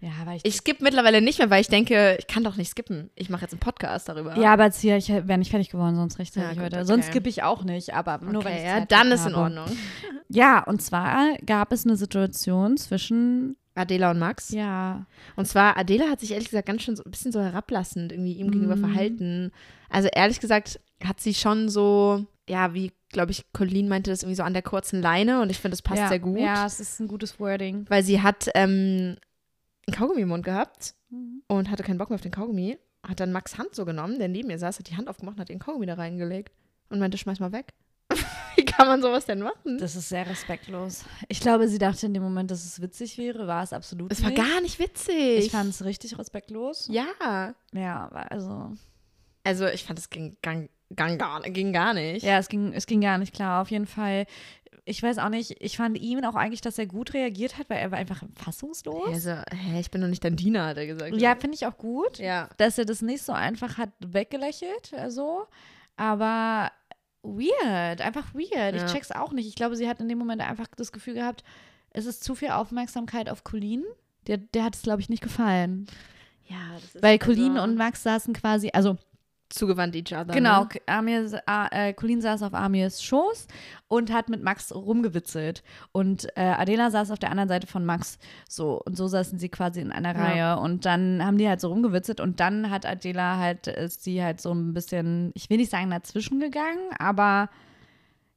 [0.01, 2.69] Ja, weil ich, Ich skippe mittlerweile nicht mehr, weil ich denke, ich kann doch nicht
[2.71, 3.11] skippen.
[3.15, 4.37] Ich mache jetzt einen Podcast darüber.
[4.39, 6.77] ja, aber jetzt hier, ich wäre nicht fertig geworden, sonst rechtzeitig Ja, gut, heute.
[6.77, 6.85] okay.
[6.87, 9.27] Sonst skippe ich auch nicht, aber nur wenn okay, ich ja, Zeit dann dafür ist
[9.27, 9.43] in habe.
[9.45, 9.77] Ordnung.
[10.29, 14.51] Ja, und zwar gab es eine Situation zwischen, Adela und Max.
[14.51, 18.13] ja, Und zwar, Adela hat sich ehrlich gesagt ganz schön so ein bisschen so herablassend
[18.13, 18.81] irgendwie ihm gegenüber Mhm.
[18.81, 19.53] verhalten.
[19.91, 24.37] Also ehrlich gesagt hat sie schon so, ja, wie, glaube ich, Colleen meinte das irgendwie
[24.37, 26.39] so an der kurzen Leine und ich finde, das passt ja, sehr gut.
[26.39, 27.85] Ja, es ist ein gutes Wording.
[27.89, 29.17] Weil sie hat ähm,
[29.87, 31.43] einen Kaugummi im Mund gehabt Mhm.
[31.49, 32.79] und hatte keinen Bock mehr auf den Kaugummi.
[33.07, 35.41] Hat dann Max Hand so genommen, der neben ihr saß, hat die Hand aufgemacht und
[35.43, 36.53] hat den Kaugummi da reingelegt
[36.89, 37.75] und meinte, schmeiß mal weg.
[38.61, 39.79] wie kann man sowas denn machen?
[39.79, 41.05] Das ist sehr respektlos.
[41.29, 44.23] Ich glaube, sie dachte in dem Moment, dass es witzig wäre, war es absolut Es
[44.23, 44.39] war nicht.
[44.43, 45.39] gar nicht witzig.
[45.47, 46.89] Ich fand es richtig respektlos.
[46.91, 47.55] Ja.
[47.73, 48.73] Ja, also.
[49.45, 52.25] Also ich fand, es ging, gang, gang, gar, ging gar nicht.
[52.25, 53.63] Ja, es ging, es ging gar nicht klar.
[53.63, 54.27] Auf jeden Fall.
[54.89, 57.79] Ich weiß auch nicht, ich fand ihm auch eigentlich, dass er gut reagiert hat, weil
[57.79, 59.09] er war einfach fassungslos.
[59.09, 61.17] Also, hä, ich bin doch nicht dein Diener, hat er gesagt.
[61.17, 62.49] Ja, finde ich auch gut, Ja.
[62.57, 65.47] dass er das nicht so einfach hat weggelächelt, so.
[65.97, 66.71] Aber
[67.27, 68.75] weird, einfach weird.
[68.77, 68.87] Ich Ja.
[68.89, 69.49] check's auch nicht.
[69.49, 71.45] Ich glaube, sie hat in dem Moment einfach das Gefühl gehabt,
[71.91, 73.85] es ist zu viel Aufmerksamkeit auf Colleen.
[74.27, 75.87] Der, der hat es, glaube ich, nicht gefallen.
[76.49, 78.97] Ja, das ist Weil Colleen also- und Max saßen quasi, also
[79.49, 80.33] zugewandt each other.
[80.33, 80.81] Genau, Ne?
[80.87, 83.47] Amir, äh, Colleen saß auf Amirs Schoß
[83.89, 85.63] und hat mit Max rumgewitzelt.
[85.93, 88.81] Und äh, Adela saß auf der anderen Seite von Max so.
[88.85, 90.25] Und so saßen sie quasi in einer Ja.
[90.25, 90.61] Reihe.
[90.61, 92.21] Und dann haben die halt so rumgewitzelt.
[92.21, 95.91] Und dann hat Adela halt, ist sie halt so ein bisschen, ich will nicht sagen
[95.91, 97.49] dazwischen gegangen, aber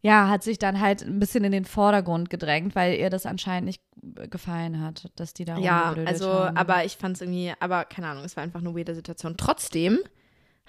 [0.02, 3.66] ja, hat sich dann halt ein bisschen in den Vordergrund gedrängt, weil ihr das anscheinend
[3.66, 3.82] nicht
[4.30, 6.56] gefallen hat, dass die da Ja, also, haben.
[6.56, 9.36] aber ich fand es irgendwie, aber keine Ahnung, es war einfach eine weirde Situation.
[9.36, 10.00] Trotzdem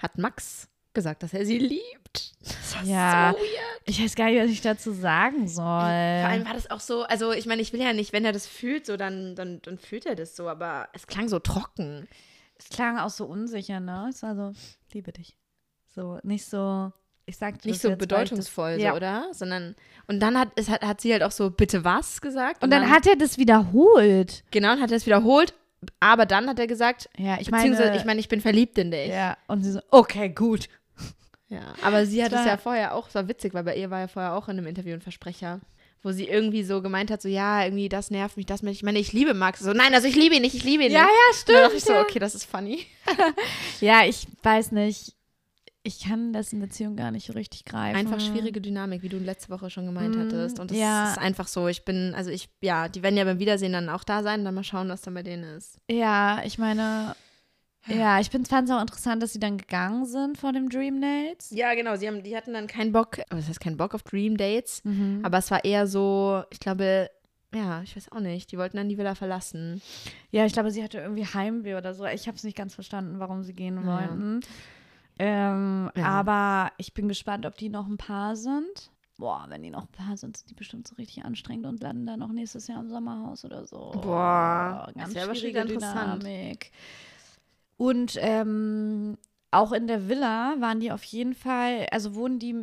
[0.01, 2.33] hat Max gesagt, dass er sie liebt.
[2.43, 3.31] Das war Ja.
[3.33, 3.81] so weird.
[3.85, 5.63] Ich weiß gar nicht, was ich dazu sagen soll.
[5.65, 8.33] Vor allem war das auch so, also ich meine, ich will ja nicht, wenn er
[8.33, 12.07] das fühlt, so dann, dann, dann fühlt er das so, aber es klang so trocken.
[12.57, 14.07] Es klang auch so unsicher, ne?
[14.09, 14.51] Es war so,
[14.93, 15.37] liebe dich.
[15.95, 16.91] So, nicht so,
[17.25, 18.91] ich sag dir Nicht das so bedeutungsvoll, das, ja.
[18.91, 19.27] so, oder?
[19.31, 19.75] Sondern,
[20.07, 22.63] und dann hat, es hat, hat sie halt auch so, bitte was gesagt.
[22.63, 24.43] Und dann hat er das wiederholt.
[24.51, 25.53] genau, und hat er es wiederholt,
[25.99, 28.91] aber dann hat er gesagt, Ja, ich beziehungsweise, meine, ich meine, ich bin verliebt in
[28.91, 29.07] dich.
[29.09, 30.67] ja, und sie so, okay, gut.
[31.49, 33.89] Ja, aber sie hat Das es ja vorher auch, es war witzig, weil bei ihr
[33.89, 35.59] war ja vorher auch in einem Interview ein Versprecher,
[36.01, 38.83] wo sie irgendwie so gemeint hat, so, ja, irgendwie, das nervt mich, das mich, ich
[38.83, 39.59] meine, ich liebe Max.
[39.59, 41.09] So, nein, also ich liebe ihn nicht, ich liebe ihn Ja, nicht.
[41.11, 41.57] ja, Und stimmt.
[41.57, 42.01] dann dachte ich so, ja.
[42.01, 42.85] okay, das ist funny.
[43.81, 45.13] ja, ich weiß nicht.
[45.83, 47.97] Ich kann dessen Beziehung gar nicht richtig greifen.
[47.97, 50.59] Einfach schwierige Dynamik, wie du letzte Woche schon gemeint Mm, hattest.
[50.59, 51.11] Und das ja.
[51.11, 54.03] ist einfach so, ich bin, also ich, ja, die werden ja beim Wiedersehen dann auch
[54.03, 55.79] da sein, dann mal schauen, was dann bei denen ist.
[55.89, 57.15] Ja, ich meine,
[57.87, 61.49] ja, ich fand es auch interessant, dass sie dann gegangen sind vor dem Dream Dates.
[61.49, 64.37] Ja, genau, sie haben, die hatten dann keinen Bock, was heißt keinen Bock auf Dream
[64.37, 65.21] Dates, Mhm.
[65.23, 67.09] aber es war eher so, ich glaube,
[67.55, 69.81] ja, ich weiß auch nicht, die wollten dann die Villa verlassen.
[70.29, 72.05] Ja, ich glaube, sie hatte irgendwie Heimweh oder so.
[72.05, 73.87] Ich habe es nicht ganz verstanden, warum sie gehen Ja.
[74.09, 74.41] wollten.
[75.23, 76.05] Ähm, Ja.
[76.05, 78.91] Aber ich bin gespannt, ob die noch ein Paar sind.
[79.19, 82.07] Boah, wenn die noch ein Paar sind, sind die bestimmt so richtig anstrengend und landen
[82.07, 83.91] dann noch nächstes Jahr im Sommerhaus oder so.
[84.01, 85.65] Boah, ganz aber schon schwierige.
[85.65, 86.71] Dynamik.
[87.77, 89.17] Und ähm,
[89.51, 92.55] auch in der Villa waren die auf jeden Fall, also wurden die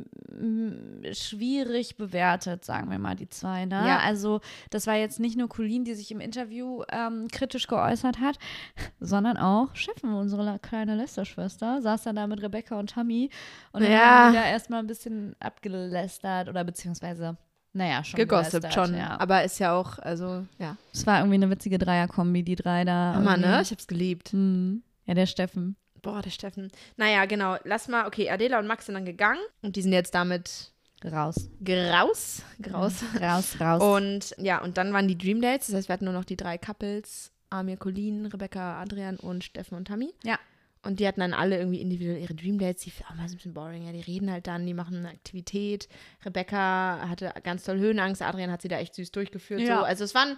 [1.12, 3.64] schwierig bewertet, sagen wir mal, die zwei.
[3.66, 3.86] Ne?
[3.86, 3.98] Ja.
[3.98, 8.38] Also das war jetzt nicht nur Colleen, die sich im Interview ähm, kritisch geäußert hat,
[9.00, 13.30] sondern auch Steffen, unsere kleine Lästerschwester, saß dann da mit Rebecca und Tammy
[13.72, 13.98] und Ja.
[13.98, 17.36] haben die da erstmal ein bisschen abgelästert oder beziehungsweise,
[17.72, 19.20] naja, schon Gegossipt schon, Ja.
[19.20, 20.76] aber ist ja auch, also, ja.
[20.92, 23.14] Es war irgendwie eine witzige Dreierkombi, die drei da.
[23.14, 23.60] Hammer, ne?
[23.62, 24.32] Ich hab's geliebt.
[24.32, 24.82] Hm.
[25.04, 25.76] Ja, der Steffen.
[26.02, 26.70] Boah, der Steffen.
[26.96, 27.56] Naja, genau.
[27.64, 30.72] Lass mal, okay, Adela und Max sind dann gegangen und die sind jetzt damit
[31.04, 31.48] Raus.
[31.64, 32.42] graus.
[32.60, 33.04] Graus.
[33.20, 33.82] Raus, raus.
[33.82, 35.68] Und ja, und dann waren die Dream Dates.
[35.68, 39.76] Das heißt, wir hatten nur noch die drei Couples: Amir, Colleen, Rebecca, Adrian und Steffen
[39.76, 40.12] und Tammy.
[40.24, 40.38] Ja.
[40.82, 42.82] Und die hatten dann alle irgendwie individuell ihre Dream Dates.
[42.82, 43.84] Die auch mal ein bisschen boring.
[43.84, 45.88] Ja, die reden halt dann, die machen eine Aktivität.
[46.24, 48.22] Rebecca hatte ganz toll Höhenangst.
[48.22, 49.60] Adrian hat sie da echt süß durchgeführt.
[49.60, 49.78] Ja.
[49.78, 49.84] So.
[49.84, 50.36] Also, es waren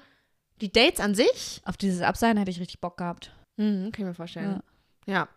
[0.60, 1.60] die Dates an sich.
[1.64, 3.32] Auf dieses Abseilen hätte ich richtig Bock gehabt.
[3.56, 4.60] Mhm, kann ich mir vorstellen.
[5.06, 5.28] Ja.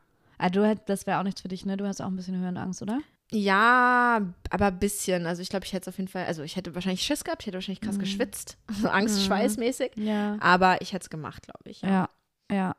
[0.43, 1.77] Ah, du das wäre auch nichts für dich, ne?
[1.77, 2.99] Du hast auch ein bisschen Höhenangst, oder?
[3.31, 5.25] Ja, aber ein bisschen.
[5.25, 7.43] Also ich glaube, ich hätte es auf jeden Fall, also ich hätte wahrscheinlich Schiss gehabt,
[7.43, 8.01] ich hätte wahrscheinlich krass Mhm.
[8.01, 9.91] geschwitzt, so Angstschweißmäßig.
[9.95, 10.35] Ja.
[10.41, 11.81] Aber ich hätte es gemacht, glaube ich.
[11.81, 12.09] Ja.
[12.51, 12.75] Ja.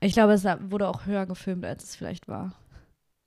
[0.00, 2.54] Ich glaube, es wurde auch höher gefilmt, als es vielleicht war.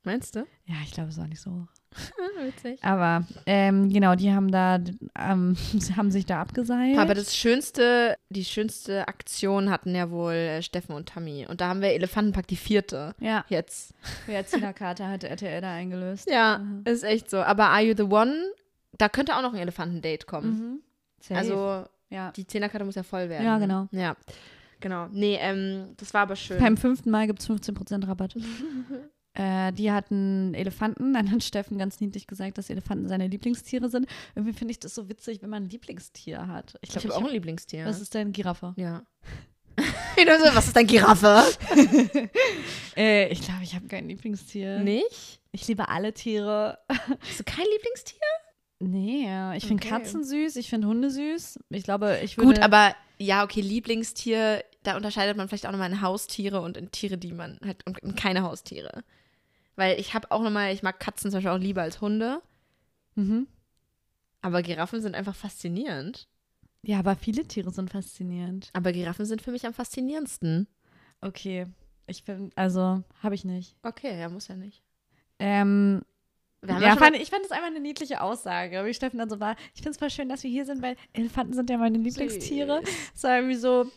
[0.02, 0.40] Meinst du?
[0.64, 1.68] Ja, ich glaube, es war nicht so hoch.
[2.42, 2.82] Witzig.
[2.82, 4.78] Aber ähm, genau, die haben da,
[5.18, 5.56] ähm,
[5.96, 6.98] haben sich da abgeseilt.
[6.98, 11.46] Aber das schönste, die schönste Aktion hatten ja wohl äh, Steffen und Tammy.
[11.48, 13.94] Und da haben wir Elefantenpack die vierte ja, jetzt.
[14.26, 16.28] wer Zina-Karte hatte RTL da eingelöst.
[16.30, 16.82] Ja, Mhm.
[16.84, 17.38] ist echt so.
[17.38, 18.34] Aber Are You the One?
[18.98, 20.80] Da könnte auch noch ein Elefantendate kommen.
[21.28, 21.36] Mhm.
[21.36, 22.30] Also ja.
[22.32, 23.44] die Zehnerkarte muss ja voll werden.
[23.44, 23.88] Ja, genau.
[23.90, 24.16] Ja,
[24.80, 25.08] genau.
[25.10, 26.58] Nee, ähm, das war aber schön.
[26.58, 28.36] Beim fünften Mal gibt es 15% Rabatt.
[29.36, 31.12] Äh, die hatten Elefanten.
[31.14, 34.06] Dann hat Steffen ganz niedlich gesagt, dass Elefanten seine Lieblingstiere sind.
[34.34, 36.76] Irgendwie finde ich das so witzig, wenn man ein Lieblingstier hat.
[36.80, 37.86] Ich ich habe auch ein Lieblingstier.
[37.86, 38.74] Was ist denn Giraffe?
[38.76, 39.04] Ja.
[40.54, 41.42] Was ist dein Giraffe?
[42.96, 44.78] Äh, ich glaube, ich habe kein Lieblingstier.
[44.78, 45.38] Nicht?
[45.52, 46.78] Ich liebe alle Tiere.
[46.88, 48.20] Hast du kein Lieblingstier?
[48.78, 49.90] Nee, ich finde Okay.
[49.90, 51.58] Katzen süß, ich finde Hunde süß.
[51.68, 52.48] Ich glaube, ich würde.
[52.48, 56.90] Gut, aber ja, okay, Lieblingstier, da unterscheidet man vielleicht auch nochmal in Haustiere und in
[56.90, 59.02] Tiere, die man halt, und in keine Haustiere.
[59.76, 62.40] Weil ich habe auch nochmal, ich mag Katzen zum Beispiel auch lieber als Hunde,
[63.14, 63.46] Mhm.
[64.42, 66.28] aber Giraffen sind einfach faszinierend.
[66.82, 68.70] Ja, aber viele Tiere sind faszinierend.
[68.72, 70.66] Aber Giraffen sind für mich am faszinierendsten.
[71.20, 71.66] Okay.
[72.06, 73.74] Ich finde, also, habe ich nicht.
[73.82, 74.82] Okay, ja, muss ja nicht.
[75.38, 76.02] Ähm,
[76.66, 79.56] ja, fand, ich fand das einfach eine niedliche Aussage, wie Steffen dann so war.
[79.74, 82.82] Ich finde es voll schön, dass wir hier sind, weil Elefanten sind ja meine Lieblingstiere.
[83.14, 83.90] Es war irgendwie so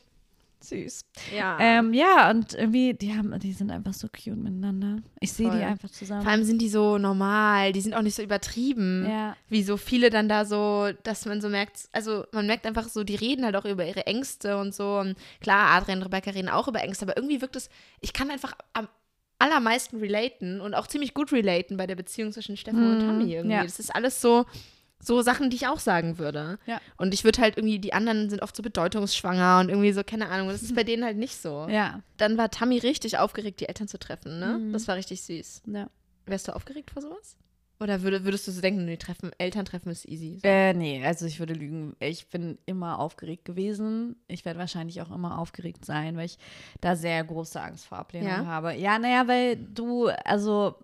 [0.61, 1.05] süß.
[1.35, 1.57] ja.
[1.59, 4.97] Ähm, ja, und irgendwie, die haben, die sind einfach so cute miteinander.
[5.19, 6.21] Ich sehe die einfach zusammen.
[6.23, 9.05] Vor allem sind die so normal, die sind auch nicht so übertrieben.
[9.09, 9.35] ja.
[9.47, 13.03] Wie so viele dann da so, dass man so merkt, also man merkt einfach so,
[13.03, 14.97] die reden halt auch über ihre Ängste und so.
[14.99, 17.69] Und klar, Adrian und Rebecca reden auch über Ängste, aber irgendwie wirkt es,
[18.01, 18.87] ich kann einfach am
[19.39, 23.33] allermeisten relaten und auch ziemlich gut relaten bei der Beziehung zwischen Steffen und Mhm, Tammy
[23.33, 23.55] irgendwie.
[23.55, 23.63] ja.
[23.63, 24.45] Das ist alles so,
[25.01, 26.59] so Sachen, die ich auch sagen würde.
[26.65, 26.81] Ja.
[26.97, 30.29] Und ich würde halt irgendwie, die anderen sind oft so bedeutungsschwanger und irgendwie so, keine
[30.29, 31.67] Ahnung, das ist bei denen halt nicht so.
[31.69, 32.01] Ja.
[32.17, 34.57] Dann war Tammy richtig aufgeregt, die Eltern zu treffen, ne?
[34.59, 34.73] Mhm.
[34.73, 35.63] Das war richtig süß.
[35.67, 35.87] ja.
[36.25, 37.37] Wärst du aufgeregt vor sowas?
[37.79, 40.37] Oder würde, würdest du so denken, nee, treffen, Elterntreffen ist easy?
[40.43, 40.47] So.
[40.47, 41.95] Äh, nee, also ich würde lügen.
[42.01, 44.17] Ich bin immer aufgeregt gewesen.
[44.27, 46.37] Ich werde wahrscheinlich auch immer aufgeregt sein, weil ich
[46.81, 48.45] da sehr große Angst vor Ablehnung Ja?
[48.45, 48.75] habe.
[48.75, 50.75] Ja, naja, weil du, also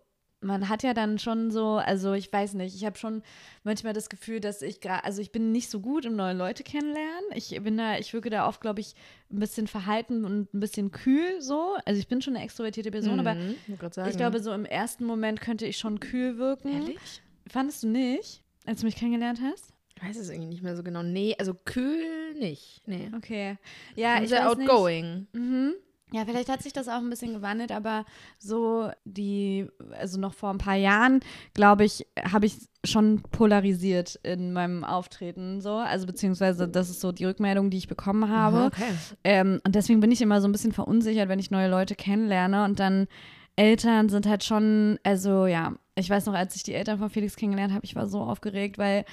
[0.46, 3.22] man hat ja dann schon so, also ich weiß nicht, ich habe schon
[3.64, 6.64] manchmal das Gefühl, dass ich gerade, also ich bin nicht so gut im neue Leute
[6.64, 7.24] kennenlernen.
[7.34, 8.94] Ich bin da, ich wirke da oft, glaube ich,
[9.32, 11.76] ein bisschen verhalten und ein bisschen kühl so.
[11.86, 13.58] Also ich bin schon eine extrovertierte Person, aber Mhm,
[13.92, 14.10] sagen.
[14.10, 16.72] ich glaube, so im ersten Moment könnte ich schon kühl wirken.
[16.74, 17.22] Ehrlich?
[17.48, 19.74] Fandest du nicht, als du mich kennengelernt hast?
[19.98, 21.04] Ich weiß es irgendwie nicht mehr so genau.
[21.04, 22.82] Nee, also kühl nicht.
[22.86, 23.10] Nee.
[23.16, 23.58] Okay.
[23.96, 25.20] Ja, ich sehr weiß outgoing.
[25.20, 25.34] Nicht.
[25.36, 25.74] Mhm.
[26.13, 28.06] Ja, vielleicht hat sich das auch ein bisschen gewandelt, aber
[28.38, 29.68] so die,
[30.00, 31.20] also noch vor ein paar Jahren,
[31.54, 35.74] glaube ich, habe ich schon polarisiert in meinem Auftreten so.
[35.74, 38.65] Also beziehungsweise das ist so die Rückmeldung, die ich bekommen habe.
[38.65, 38.94] Okay.
[39.24, 42.63] Ähm, und deswegen bin ich immer so ein bisschen verunsichert, wenn ich neue Leute kennenlerne.
[42.65, 43.08] Und dann
[43.56, 47.36] Eltern sind halt schon, also ja, ich weiß noch, als ich die Eltern von Felix
[47.36, 49.06] kennengelernt habe, ich war so aufgeregt, weil.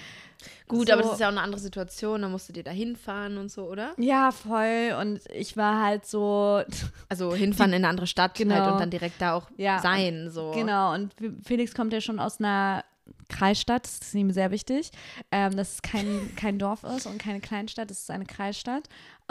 [0.66, 2.22] Gut, so, aber das ist ja auch eine andere Situation.
[2.22, 3.92] Da musst du dir da hinfahren und so, oder?
[3.98, 4.96] Ja, voll.
[5.00, 6.62] Und ich war halt so,
[7.08, 8.56] Also hinfahren in eine andere Stadt Genau.
[8.56, 10.30] halt und dann direkt da auch Ja, sein.
[10.30, 10.50] So.
[10.52, 12.84] Genau, und Felix kommt ja schon aus einer
[13.28, 14.90] Kreisstadt, das ist ihm sehr wichtig,
[15.30, 18.88] ähm, dass es kein, kein Dorf ist und keine Kleinstadt, es ist eine Kreisstadt.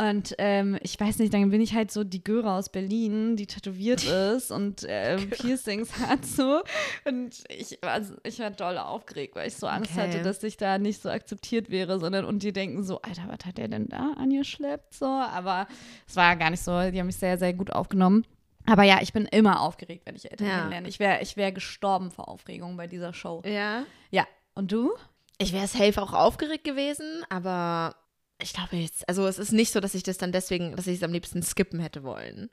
[0.09, 3.45] Und ähm, ich weiß nicht, dann bin ich halt so die Göre aus Berlin, die
[3.45, 4.03] tätowiert
[4.35, 6.61] ist und ähm, Piercings hat so.
[7.05, 10.01] Und ich, also ich war doll aufgeregt, weil ich so Angst Okay.
[10.01, 13.45] hatte, dass ich da nicht so akzeptiert wäre, sondern und die denken so, Alter, was
[13.45, 14.93] hat der denn da angeschleppt?
[14.95, 15.67] So, aber
[16.07, 16.71] es war gar nicht so.
[16.89, 18.25] Die haben mich sehr, sehr gut aufgenommen.
[18.65, 20.55] Aber ja, ich bin immer aufgeregt, wenn ich Eltern Ja.
[20.57, 20.87] kennenlerne.
[20.87, 23.41] Ich wäre ich wär gestorben vor Aufregung bei dieser Show.
[23.45, 23.83] Ja.
[24.09, 24.25] Ja.
[24.55, 24.91] Und du?
[25.37, 27.95] Ich wäre safe auch aufgeregt gewesen, aber
[28.41, 30.97] ich glaube jetzt, also es ist nicht so, dass ich das dann deswegen, dass ich
[30.97, 32.49] es am liebsten skippen hätte wollen.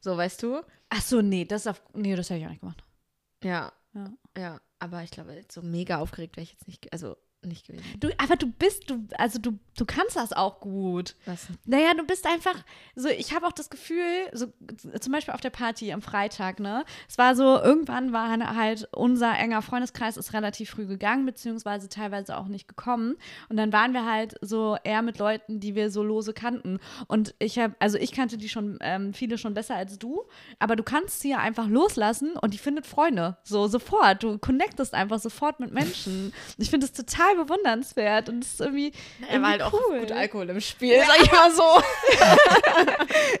[0.00, 0.62] So, weißt du?
[0.88, 2.84] Ach so, nee, das auf, nee, das habe ich auch nicht gemacht.
[3.42, 3.72] Ja.
[3.94, 4.12] Ja.
[4.36, 7.84] Ja, aber ich glaube, so mega aufgeregt wäre ich jetzt nicht, also nicht gewesen.
[8.00, 11.16] Du, aber du bist, du, also du, du kannst das auch gut.
[11.26, 11.48] Was?
[11.64, 12.54] Naja, du bist einfach,
[12.94, 14.52] so, ich habe auch das Gefühl, so
[15.00, 16.84] zum Beispiel auf der Party am Freitag, ne?
[17.08, 22.36] Es war so, irgendwann war halt unser enger Freundeskreis ist relativ früh gegangen, beziehungsweise teilweise
[22.36, 23.16] auch nicht gekommen.
[23.48, 26.78] Und dann waren wir halt so eher mit Leuten, die wir so lose kannten.
[27.08, 30.24] Und ich habe, also ich kannte die schon, ähm, viele schon besser als du,
[30.58, 33.36] aber du kannst sie ja einfach loslassen und die findet Freunde.
[33.42, 34.22] So sofort.
[34.22, 36.32] Du connectest einfach sofort mit Menschen.
[36.58, 38.92] Ich finde es total bewundernswert und es ist irgendwie.
[39.28, 39.98] Er war halt irgendwie auch cool.
[40.00, 41.62] gut Alkohol im Spiel, sag ich mal so.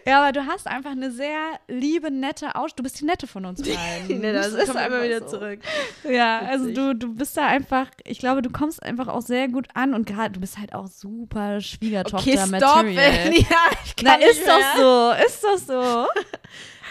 [0.06, 2.74] Ja, aber du hast einfach eine sehr liebe, nette Aus.
[2.74, 4.20] Du bist die nette von uns beiden.
[4.20, 5.38] nee, das ist kommt immer einfach wieder so.
[5.38, 5.60] zurück.
[6.08, 9.68] Ja, also du, du bist da einfach, ich glaube, du kommst einfach auch sehr gut
[9.74, 13.34] an und gerade, du bist halt auch super Okay, stop, Schwiegertochter-Material.
[13.34, 14.74] ja, ich Na, ist doch mehr.
[14.76, 16.06] so, ist doch so.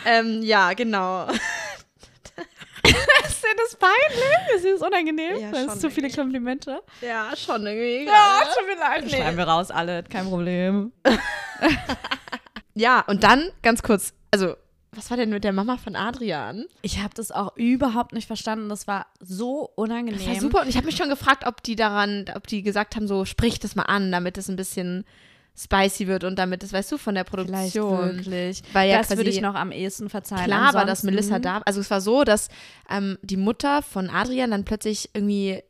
[0.03, 1.27] Ähm, ja, genau.
[3.27, 4.55] ist dir das peinlich?
[4.55, 5.39] Ist dir das unangenehm?
[5.39, 6.09] Ja, es schon zu viele.
[6.09, 6.81] Komplimente?
[7.01, 8.05] Ja, schon irgendwie.
[8.05, 9.03] tut mir leid.
[9.05, 9.09] Nee.
[9.09, 10.91] Schreiben wir raus, alle, kein Problem.
[12.73, 14.55] Ja, und dann ganz kurz, also,
[14.93, 16.65] was war denn mit der Mama von Adrian?
[16.81, 18.67] Ich habe das auch überhaupt nicht verstanden.
[18.69, 20.19] Das war so unangenehm.
[20.19, 22.95] Das war super und ich habe mich schon gefragt, ob die daran, ob die gesagt
[22.95, 25.05] haben, so sprich das mal an, damit es ein bisschen
[25.57, 28.17] spicy wird und damit es, weißt du, von der Produktion.
[28.17, 28.63] wirklich.
[28.73, 30.45] Weil ja das würde ich noch am ehesten verzeihen.
[30.45, 32.47] Klar war, dass Ansonsten- Melissa da Also es war so, dass
[32.89, 35.61] ähm, die Mutter von Adrian dann plötzlich irgendwie,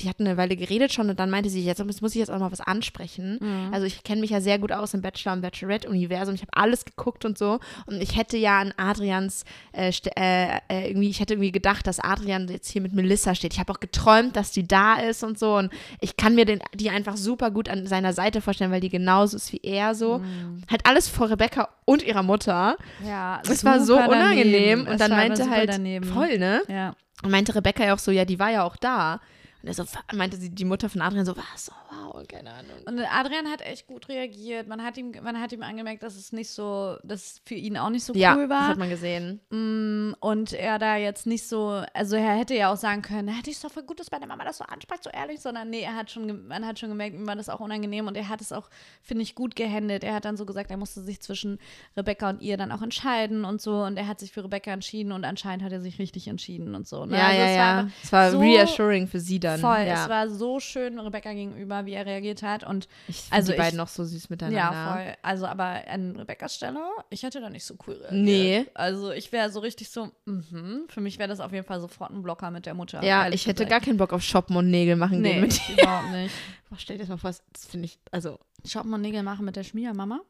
[0.00, 2.38] die hatten eine Weile geredet schon und dann meinte sie, jetzt muss ich jetzt auch
[2.38, 3.38] mal was ansprechen.
[3.40, 3.74] Mhm.
[3.74, 6.34] Also ich kenne mich ja sehr gut aus im Bachelor- und Bachelorette-Universum.
[6.34, 7.58] Ich habe alles geguckt und so.
[7.86, 12.00] Und ich hätte ja an Adrians, äh, äh, äh, irgendwie, ich hätte irgendwie gedacht, dass
[12.00, 13.52] Adrian jetzt hier mit Melissa steht.
[13.54, 15.56] Ich habe auch geträumt, dass die da ist und so.
[15.56, 18.88] Und ich kann mir den, die einfach super gut an seiner Seite vorstellen, weil die
[18.90, 20.18] genauso ist wie er so.
[20.18, 20.62] Mhm.
[20.70, 22.76] Halt alles vor Rebecca und ihrer Mutter.
[23.06, 24.52] Ja, Es war so unangenehm.
[24.52, 24.80] daneben.
[24.82, 26.04] Und Es dann meinte halt, daneben.
[26.06, 26.62] voll, ne?
[26.68, 26.94] Ja.
[27.22, 29.20] Und meinte Rebecca ja auch so, ja, die war ja auch da.
[29.62, 31.70] Und er so, meinte sie, die Mutter von Adrian so, was?
[32.14, 32.76] Wow, keine Ahnung.
[32.86, 34.66] Und Adrian hat echt gut reagiert.
[34.68, 37.76] Man hat ihm, man hat ihm angemerkt, dass es nicht so, dass es für ihn
[37.76, 38.68] auch nicht so ja, cool das war.
[38.68, 39.40] hat man gesehen.
[39.50, 43.50] Mm, Und er da jetzt nicht so, also er hätte ja auch sagen können, hätte
[43.50, 45.94] ich doch voll gut, dass meine Mama das so anspricht, so ehrlich, sondern nee, er
[45.96, 48.52] hat schon, man hat schon gemerkt, ihm war das auch unangenehm und er hat es
[48.52, 48.68] auch,
[49.02, 50.04] finde ich, gut gehandelt.
[50.04, 51.58] Er hat dann so gesagt, er musste sich zwischen
[51.96, 55.12] Rebecca und ihr dann auch entscheiden und so und er hat sich für Rebecca entschieden
[55.12, 57.04] und anscheinend hat er sich richtig entschieden und so.
[57.06, 57.16] Ne?
[57.18, 57.78] Ja, Also ja, es war ja.
[57.80, 59.60] einfach Es war so reassuring für sie dann.
[59.60, 60.04] Voll, ja.
[60.04, 62.64] es war so schön Rebecca gegenüber, wie er reagiert hat.
[62.64, 64.58] Und Ich Also die beiden ich- noch so süß miteinander.
[64.58, 65.14] ja, voll.
[65.22, 66.80] Also, aber an Rebecca's Stelle,
[67.10, 68.12] ich hätte da nicht so cool reagiert.
[68.12, 68.66] Nee.
[68.74, 70.84] Also, ich wäre so richtig so, mhm.
[70.88, 73.02] Für mich wäre das auf jeden Fall sofort ein Blocker mit der Mutter.
[73.04, 73.70] Ja, ich hätte gesagt.
[73.70, 75.82] gar keinen Bock auf Shoppen und Nägel machen Nee, gehen mit dir.
[75.82, 76.34] überhaupt nicht.
[76.70, 79.56] Boah, stell dir das mal vor, das finde ich, also, Shoppen und Nägel machen mit
[79.56, 80.20] der Schmiermama?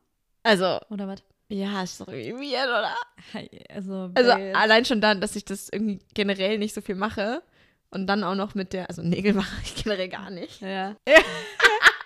[0.43, 1.23] also, Oder was?
[1.49, 2.95] ja, ist doch irgendwie weird, oder?
[3.75, 7.43] Also, Also, allein schon dann, dass ich das irgendwie generell nicht so viel mache
[7.91, 10.61] und dann auch noch mit der, also Nägel mache ich generell gar nicht.
[10.61, 10.97] ja.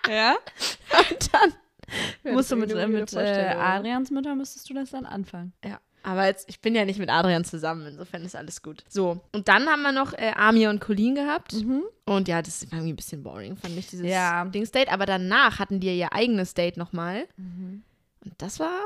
[0.07, 0.37] ja?
[1.09, 1.53] Und dann
[2.33, 3.55] Musst du mit, äh, mit äh.
[3.57, 5.53] Adrians Mütter müsstest du das dann anfangen.
[5.63, 5.79] Ja.
[6.05, 8.83] Aber jetzt, ich bin ja nicht mit Adrian zusammen, insofern ist alles gut.
[8.89, 11.55] So, und dann haben wir noch äh, Amir und Colleen gehabt.
[12.05, 14.43] Und ja, das war irgendwie ein bisschen boring, fand ich, dieses Ja.
[14.43, 14.91] Dingsdate.
[14.91, 17.25] Aber danach hatten die ja ihr eigenes Date nochmal.
[17.37, 18.79] Und das war,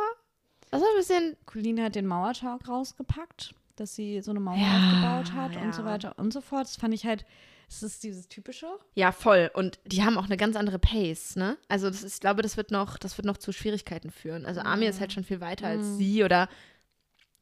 [0.69, 4.77] das war ein bisschen, Colleen hat den Mauertalk rausgepackt, dass sie so eine Mauer Ja,
[4.77, 5.61] aufgebaut hat ja.
[5.61, 6.65] und so weiter und so fort.
[6.65, 7.25] Das fand ich halt,
[7.69, 8.67] es ist dieses typische.
[8.95, 9.51] ja, voll.
[9.53, 11.57] Und die haben auch eine ganz andere Pace, ne?
[11.67, 14.45] Also das ist, ich glaube, das wird noch, das wird noch zu Schwierigkeiten führen.
[14.45, 15.97] Also Amir ist halt schon viel weiter als Mhm.
[15.97, 16.47] sie oder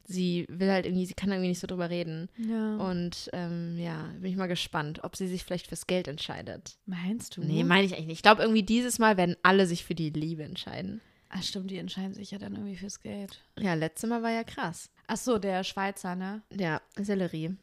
[0.08, 2.28] sie will halt irgendwie, sie kann irgendwie nicht so drüber reden.
[2.38, 2.76] Ja.
[2.76, 6.76] Und ähm, ja, bin ich mal gespannt, ob sie sich vielleicht fürs Geld entscheidet.
[6.86, 7.40] Meinst du?
[7.42, 8.18] Nee, meine ich eigentlich nicht.
[8.18, 11.00] Ich glaube, irgendwie dieses Mal werden alle sich für die Liebe entscheiden.
[11.36, 13.42] Ach stimmt, die entscheiden sich ja dann irgendwie fürs Geld.
[13.58, 14.90] Ja, letztes Mal war ja krass.
[15.06, 16.42] Ach so, der Schweizer, ne?
[16.50, 17.56] Ja, Sellerie.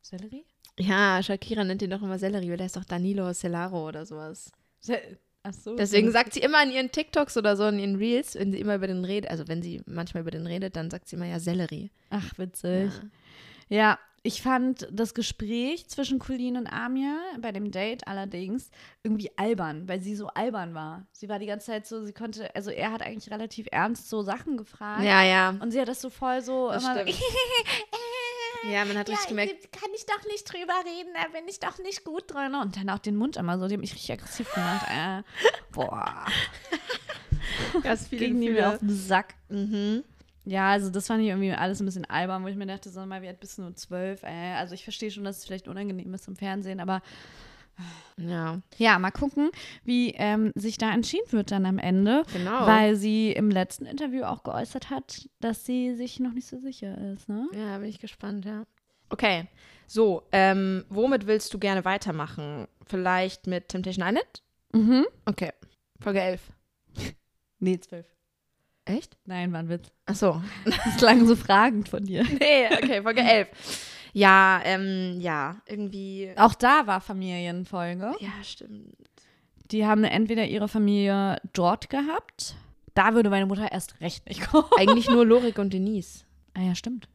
[0.00, 0.44] Sellerie?
[0.78, 4.50] Ja, Shakira nennt ihn doch immer Sellerie, weil der ist doch Danilo Celaro oder sowas.
[4.80, 5.00] Se
[5.46, 5.76] Ach so.
[5.76, 8.76] Deswegen sagt sie immer in ihren TikToks oder so, in ihren Reels, wenn sie immer
[8.76, 11.38] über den redet, also wenn sie manchmal über den redet, dann sagt sie immer ja
[11.38, 11.90] Sellerie.
[12.08, 12.90] Ach, witzig.
[13.68, 13.68] Ja.
[13.68, 18.70] Ja, ich fand das Gespräch zwischen Colleen und Amir bei dem Date allerdings
[19.02, 21.06] irgendwie albern, weil sie so albern war.
[21.12, 24.22] Sie war die ganze Zeit so, sie konnte, also er hat eigentlich relativ ernst so
[24.22, 25.04] Sachen gefragt.
[25.04, 25.50] Ja, ja.
[25.60, 27.04] Und sie hat das so voll so Das immer.
[28.72, 31.78] Ja, man hat richtig gemerkt, kann ich doch nicht drüber reden, da bin ich doch
[31.80, 32.54] nicht gut drin.
[32.54, 34.86] Und dann auch den Mund immer so, die haben mich richtig aggressiv gemacht.
[34.88, 35.22] Äh,
[35.70, 36.24] boah,
[37.82, 39.34] ganz viele ging die mir auf den Sack.
[39.50, 40.02] Mhm.
[40.44, 43.04] Ja, also das fand ich irgendwie alles ein bisschen albern, wo ich mir dachte, so
[43.06, 44.22] mal, wie alt bist du nur zwölf?
[44.22, 47.00] Äh, also ich verstehe schon, dass es vielleicht unangenehm ist im Fernsehen, aber
[48.16, 49.50] Ja, ja, mal gucken,
[49.82, 52.22] wie ähm, sich da entschieden wird dann am Ende.
[52.32, 52.66] genau.
[52.66, 56.96] Weil sie im letzten Interview auch geäußert hat, dass sie sich noch nicht so sicher
[57.12, 57.48] ist, ne?
[57.52, 58.64] Ja, bin ich gespannt, ja.
[59.10, 59.48] Okay,
[59.86, 62.68] so, ähm, womit willst du gerne weitermachen?
[62.86, 64.42] Vielleicht mit Temptation Island?
[64.72, 65.06] Mhm.
[65.24, 65.52] Okay,
[66.00, 66.52] Folge 11.
[67.60, 68.06] Nee, zwölf.
[68.86, 69.16] Echt?
[69.24, 69.90] Nein, war ein Witz.
[70.06, 70.42] Ach so.
[70.64, 72.22] Das klang so fragend von dir.
[72.24, 73.48] Nee, okay, Folge 11.
[74.12, 76.30] Ja, ähm, ja, irgendwie.
[76.36, 78.14] Auch da war Familienfolge.
[78.20, 78.94] Ja, stimmt.
[79.70, 82.54] Die haben entweder ihre Familie dort gehabt.
[82.94, 84.68] Da würde meine Mutter erst recht nicht kommen.
[84.78, 86.24] Eigentlich nur Lorik und Denise.
[86.54, 87.08] Ah ja, stimmt.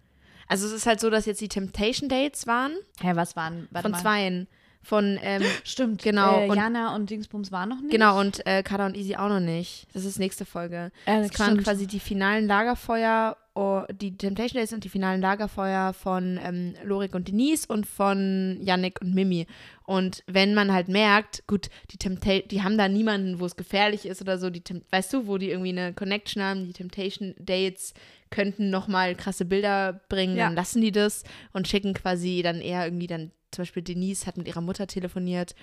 [0.48, 3.68] Also es ist halt so, dass jetzt die Temptation Dates waren Hä, was waren?
[3.72, 4.02] Warte von mal.
[4.02, 4.48] zweien.
[4.82, 7.92] Von, ähm, Stimmt, Genau, Äh, und- Jana und Dingsbums waren noch nicht.
[7.92, 9.88] genau, und äh, Kada und Easy auch noch nicht.
[9.94, 10.92] Das ist nächste Folge.
[11.06, 15.92] äh, Das waren quasi die finalen Lagerfeuer, oh, die Temptation Days und die finalen Lagerfeuer
[15.94, 19.48] von ähm, Lorik und Denise und von Yannick und Mimi.
[19.86, 24.06] Und wenn man halt merkt, gut, die Temptation, die haben da niemanden, wo es gefährlich
[24.06, 27.94] ist oder so, die weißt du, wo die irgendwie eine Connection haben, die Temptation Dates
[28.32, 30.46] könnten nochmal krasse Bilder bringen, Ja.
[30.46, 34.38] dann lassen die das und schicken quasi dann eher irgendwie dann, zum Beispiel Denise hat
[34.38, 35.56] mit ihrer Mutter telefoniert,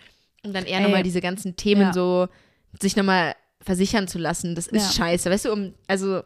[0.44, 1.92] um dann eher nochmal diese ganzen Themen Ja.
[1.92, 2.29] so
[2.81, 4.55] sich nochmal versichern zu lassen.
[4.55, 5.05] Das ist Ja.
[5.05, 6.22] scheiße, weißt du, um, also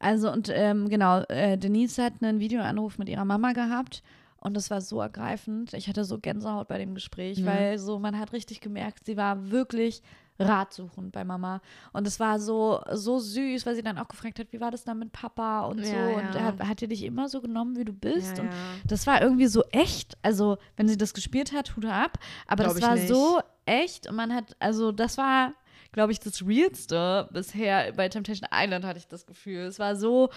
[0.00, 4.02] Also und ähm, genau, äh, Denise hat einen Videoanruf mit ihrer Mama gehabt
[4.44, 5.72] und das war so ergreifend.
[5.74, 7.46] Ich hatte so Gänsehaut bei dem Gespräch, Ja.
[7.46, 10.00] weil so man hat richtig gemerkt, sie war wirklich
[10.38, 11.60] ratsuchend bei Mama
[11.92, 14.82] und es war so so süß, weil sie dann auch gefragt hat, wie war das
[14.84, 16.40] dann mit Papa und so Ja, und ja.
[16.42, 18.56] hat, hat dir dich immer so genommen, wie du bist Ja, und ja.
[18.86, 20.16] das war irgendwie so echt.
[20.22, 22.18] Also, wenn sie das gespielt hat, Hut ab.
[22.48, 23.08] Aber Glaub das war nicht.
[23.08, 25.52] so echt und man hat, also das war,
[25.92, 29.60] glaube ich, das Realste bisher bei Temptation Island, hatte ich das Gefühl.
[29.60, 30.30] Es war so,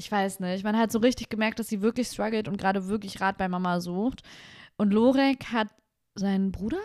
[0.00, 3.20] ich weiß nicht, man hat so richtig gemerkt, dass sie wirklich struggelt und gerade wirklich
[3.20, 4.22] Rat bei Mama sucht.
[4.78, 5.68] Und Lorek hat
[6.14, 6.80] seinen Bruder,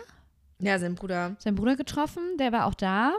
[0.60, 1.34] Ja, sein Bruder.
[1.38, 3.14] seinen Bruder getroffen, der war auch da.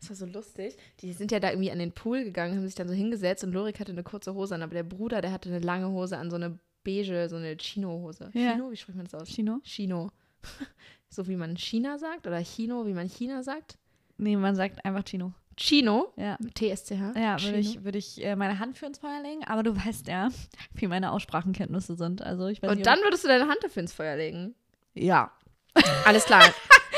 [0.00, 0.76] Das war so lustig.
[1.00, 3.52] Die sind ja da irgendwie an den Pool gegangen, haben sich dann so hingesetzt und
[3.52, 6.30] Lorik hatte eine kurze Hose an, aber der Bruder, der hatte eine lange Hose an,
[6.30, 8.30] so eine beige, so eine Chino-Hose.
[8.34, 8.52] Ja.
[8.52, 9.28] Chino, wie spricht man das aus?
[9.28, 9.58] Chino?
[9.64, 10.10] Chino.
[11.08, 13.78] so wie man China sagt oder Chino, wie man China sagt.
[14.16, 15.32] Nee, man sagt einfach Chino.
[15.56, 16.36] Chino, Ja.
[16.54, 17.16] TSCH.
[17.16, 20.08] Ja, würde ich, würde ich äh, meine Hand für ins Feuer legen, aber du weißt
[20.08, 20.28] ja,
[20.74, 22.22] wie meine Aussprachenkenntnisse sind.
[22.22, 24.54] Also ich weiß nicht, Und dann würdest du deine Hand dafür ins Feuer legen.
[24.94, 25.32] Ja.
[26.04, 26.42] Alles klar.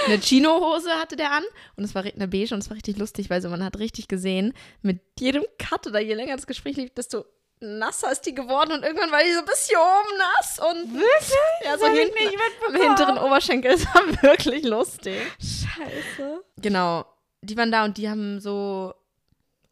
[0.06, 1.42] Eine Chino-Hose hatte der an
[1.76, 4.06] und es war eine beige und es war richtig lustig, weil so man hat richtig
[4.08, 7.24] gesehen, mit jedem Cut oder je länger das Gespräch lief, desto
[7.60, 11.38] nasser ist die geworden und irgendwann war die so bis hier oben nass und Wirklich?
[11.64, 12.96] ja, so hab ich hinten nicht am mitbekommen.
[12.96, 13.72] hinteren Oberschenkel.
[13.76, 15.16] Das war wirklich lustig.
[15.40, 16.44] Scheiße.
[16.58, 17.06] Genau,
[17.50, 18.94] die waren da und die haben so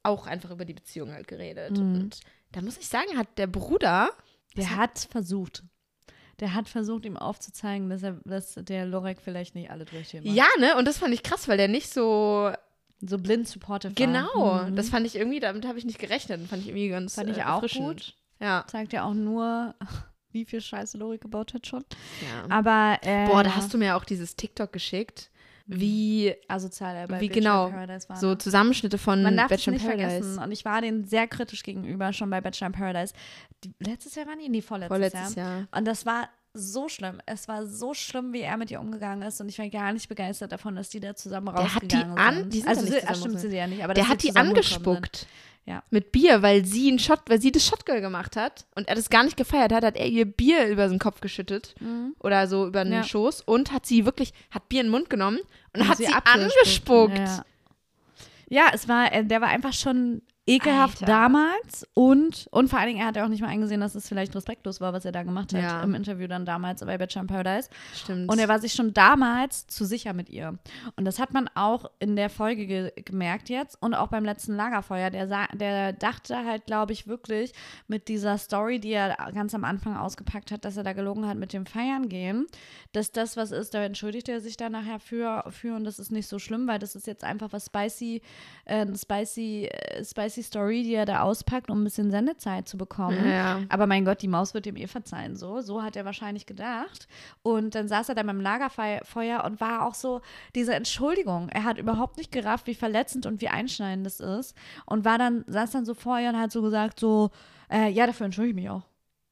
[0.03, 1.73] auch einfach über die Beziehung halt geredet.
[1.73, 1.95] Mhm.
[1.95, 2.21] Und
[2.53, 4.11] da muss ich sagen, hat der Bruder,
[4.57, 5.63] Der hat versucht.
[6.41, 10.35] Der hat versucht, ihm aufzuzeigen, dass, er, dass der Lorek vielleicht nicht alle Durchstehen macht.
[10.35, 12.53] ja, ne, und das fand ich krass, weil der nicht so,
[13.01, 14.71] So blind supportive genau, war.
[14.71, 14.77] Mhm.
[14.77, 16.41] das fand ich irgendwie, damit habe ich nicht gerechnet.
[16.49, 18.15] Fand ich irgendwie ganz fand ich äh, auch gut.
[18.41, 18.65] Ja.
[18.67, 19.75] Zeigt ja auch nur,
[20.33, 21.85] wie viel Scheiße Lorek gebaut hat schon.
[22.21, 22.51] ja.
[22.55, 25.31] Aber, äh, Boah, da hast du mir auch dieses TikTok geschickt,
[25.67, 28.17] wie asozial er bei wie Bachelor genau, in Paradise war.
[28.17, 28.39] so ne?
[28.39, 30.11] Zusammenschnitte von Man darf Bachelor in nicht Paradise.
[30.23, 30.39] vergessen.
[30.43, 33.15] Und ich war denen sehr kritisch gegenüber, schon bei Bachelor in Paradise.
[33.65, 34.49] Die, letztes Jahr waren die?
[34.49, 35.59] Nee, vorletztes, Vorletztes Jahr.
[35.59, 35.69] Jahr.
[35.73, 37.21] Und das war so schlimm.
[37.27, 39.41] Es war so schlimm, wie er mit ihr umgegangen ist.
[39.41, 42.19] Und ich war gar nicht begeistert davon, dass die da zusammen Der hat die rausgegangen
[42.19, 42.53] an- sind.
[42.53, 43.51] die sind also, ja nicht sie, zusammen stimmt, rausgegangen.
[43.51, 43.85] sie ja nicht.
[43.85, 45.27] Aber Der hat die angespuckt.
[45.67, 45.83] Ja.
[45.91, 49.09] Mit Bier, weil sie einen Shot, weil sie das Shotgirl gemacht hat und er das
[49.09, 52.15] gar nicht gefeiert hat, hat er ihr Bier über den Kopf geschüttet Mhm.
[52.19, 53.03] oder so über den Ja.
[53.03, 55.39] Schoß und hat sie wirklich, hat Bier in den Mund genommen
[55.73, 57.15] und, Und hat sie, abgespuckt.
[57.17, 57.19] angespuckt.
[57.19, 57.45] Ja.
[58.51, 61.07] ja, es war, äh, der war einfach schon ekelhaft Alter.
[61.13, 64.07] damals und, und vor allen Dingen, er hat ja auch nicht mal eingesehen, dass es
[64.09, 65.83] vielleicht respektlos war, was er da gemacht hat Ja.
[65.83, 67.71] im Interview dann damals bei Bachelor in Paradise.
[67.95, 68.31] Stimmt.
[68.31, 70.59] Und er war sich schon damals zu sicher mit ihr.
[70.97, 74.55] Und das hat man auch in der Folge ge gemerkt jetzt und auch beim letzten
[74.55, 75.09] Lagerfeuer.
[75.11, 77.53] Der, der dachte halt, glaube ich, wirklich
[77.89, 81.39] mit dieser Story, die er ganz am Anfang ausgepackt hat, dass er da gelogen hat
[81.39, 82.47] mit dem Feiern gehen,
[82.93, 86.13] dass das was ist, da entschuldigt er sich dann nachher für, für und das ist
[86.13, 88.21] nicht so schlimm, weil das ist jetzt einfach was spicy,
[88.67, 93.27] äh, spicy, äh, spicy Story, die er da auspackt, um ein bisschen Sendezeit zu bekommen.
[93.29, 93.61] Ja.
[93.69, 95.61] Aber mein Gott, die Maus wird ihm eh verzeihen, so.
[95.61, 97.09] So hat er wahrscheinlich gedacht.
[97.43, 100.21] Und dann saß er da beim Lagerfeuer und war auch so,
[100.55, 101.49] diese Entschuldigung.
[101.49, 104.57] Er hat überhaupt nicht gerafft, wie verletzend und wie einschneidend das ist.
[104.87, 107.31] Und war dann, saß dann so vor ihr und hat so gesagt, so,
[107.71, 108.83] äh, ja, dafür entschuldige ich mich auch.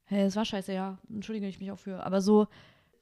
[0.05, 2.05] Hey, es war scheiße, ja, entschuldige ich mich auch für.
[2.05, 2.48] Aber so,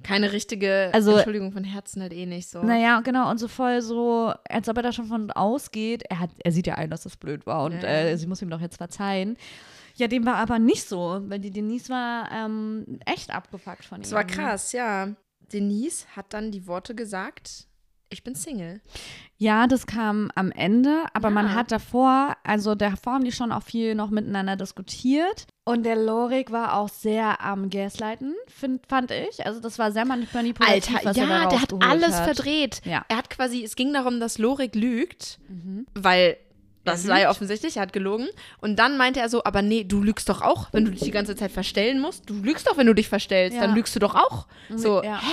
[0.03, 2.63] Keine richtige Also- Entschuldigung von Herzen halt eh nicht so.
[2.63, 6.03] naja, genau, und so voll so, als ob er da schon von ausgeht.
[6.09, 7.89] Er, hat, er sieht ja ein, dass das blöd war und Ja.
[7.89, 9.37] äh, sie muss ihm doch jetzt verzeihen.
[9.97, 14.03] Ja, dem war aber nicht so, weil die Denise war ähm, echt abgefuckt von ihm.
[14.03, 15.09] Das war krass, ja.
[15.53, 17.67] Denise hat dann die Worte gesagt,
[18.11, 18.81] ich bin Single.
[19.39, 21.35] Ja, das kam am Ende, aber Ja.
[21.35, 25.47] man hat davor, also davor haben die schon auch viel noch miteinander diskutiert.
[25.65, 29.47] Und der Lorik war auch sehr am Gaslighten, find, fand ich.
[29.47, 32.25] Also das war sehr manip- manipulativ, Alter, was er ja, der hat alles hat.
[32.25, 32.81] verdreht.
[32.85, 33.05] Ja.
[33.09, 35.87] Er hat quasi, es ging darum, dass Lorik lügt, Mhm.
[35.95, 36.37] weil
[36.85, 38.27] das Er war ja offensichtlich, er hat gelogen.
[38.61, 41.11] Und dann meinte er so, aber nee, du lügst doch auch, wenn du dich die
[41.11, 42.29] ganze Zeit verstellen musst.
[42.29, 43.63] Du lügst doch, wenn du dich verstellst, Ja.
[43.63, 44.47] dann lügst du doch auch.
[44.75, 45.21] So, ja.
[45.21, 45.27] hä?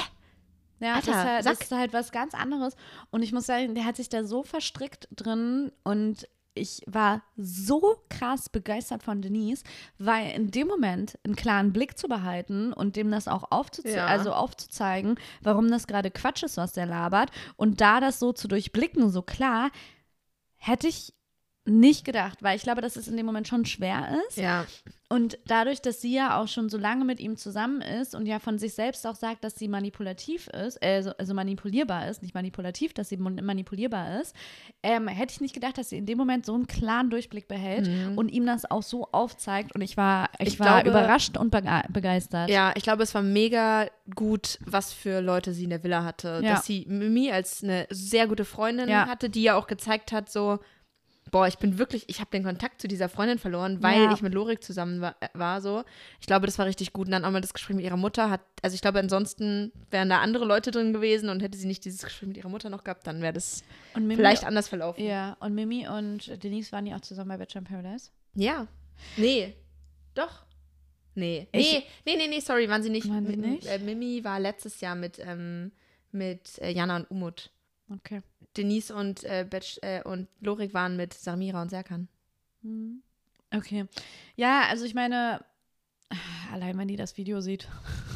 [0.79, 2.75] Ja, Alter, das, ist halt, das ist halt was ganz anderes.
[3.09, 8.03] Und ich muss sagen, der hat sich da so verstrickt drin und ich war so
[8.09, 9.63] krass begeistert von Denise,
[9.99, 14.07] weil in dem Moment einen klaren Blick zu behalten und dem das auch aufzuze Ja.
[14.07, 18.47] also aufzuzeigen, warum das gerade Quatsch ist, was der labert und da das so zu
[18.47, 19.69] durchblicken, so klar,
[20.55, 21.13] hätte ich
[21.67, 24.37] nicht gedacht, weil ich glaube, dass es in dem Moment schon schwer ist.
[24.37, 24.65] Ja,
[25.09, 28.39] Und dadurch, dass sie ja auch schon so lange mit ihm zusammen ist und ja
[28.39, 32.35] von sich selbst auch sagt, dass sie manipulativ ist, äh, so- also manipulierbar ist, nicht
[32.35, 34.35] manipulativ, dass sie manipulierbar ist,
[34.83, 37.89] ähm, hätte ich nicht gedacht, dass sie in dem Moment so einen klaren Durchblick behält
[38.17, 39.73] und ihm das auch so aufzeigt.
[39.75, 40.47] Und ich war, ich, Mhm.
[40.47, 42.49] Ich war glaube- überrascht und bege begeistert.
[42.49, 46.41] ja, ich glaube, es war mega gut, was für Leute sie in der Villa hatte.
[46.43, 46.55] Ja.
[46.55, 49.07] Dass sie Mimi als eine sehr gute Freundin Ja.
[49.07, 50.59] hatte, die ja auch gezeigt hat, so,
[51.31, 54.13] boah, ich bin wirklich, ich habe den Kontakt zu dieser Freundin verloren, weil Ja.
[54.13, 55.83] ich mit Lorik zusammen war, äh, war, so.
[56.19, 57.07] Ich glaube, das war richtig gut.
[57.07, 60.09] Und dann auch mal das Gespräch mit ihrer Mutter hat, also ich glaube, ansonsten wären
[60.09, 62.83] da andere Leute drin gewesen und hätte sie nicht dieses Gespräch mit ihrer Mutter noch
[62.83, 63.63] gehabt, dann wäre das
[63.95, 65.03] Mimi, vielleicht anders verlaufen.
[65.03, 68.11] ja, und Mimi und Denise waren ja auch zusammen bei Bachelor in Paradise.
[68.35, 68.67] Ja.
[69.15, 69.55] Nee.
[70.13, 70.43] Doch.
[71.15, 71.47] Nee.
[71.51, 73.09] Ich- Nee, nee, nee, nee, sorry, waren sie nicht.
[73.09, 73.65] Waren sie nicht?
[73.67, 75.71] Äh, Mimi war letztes Jahr mit, ähm,
[76.11, 77.51] mit äh, Jana und Umut.
[77.91, 78.21] Okay.
[78.57, 82.07] Denise und, äh, Betsch, äh, und Lorik waren mit Samira und Serkan.
[82.61, 83.01] Mhm.
[83.55, 83.85] Okay.
[84.35, 85.43] Ja, also ich meine,
[86.53, 87.67] allein wenn die das Video sieht,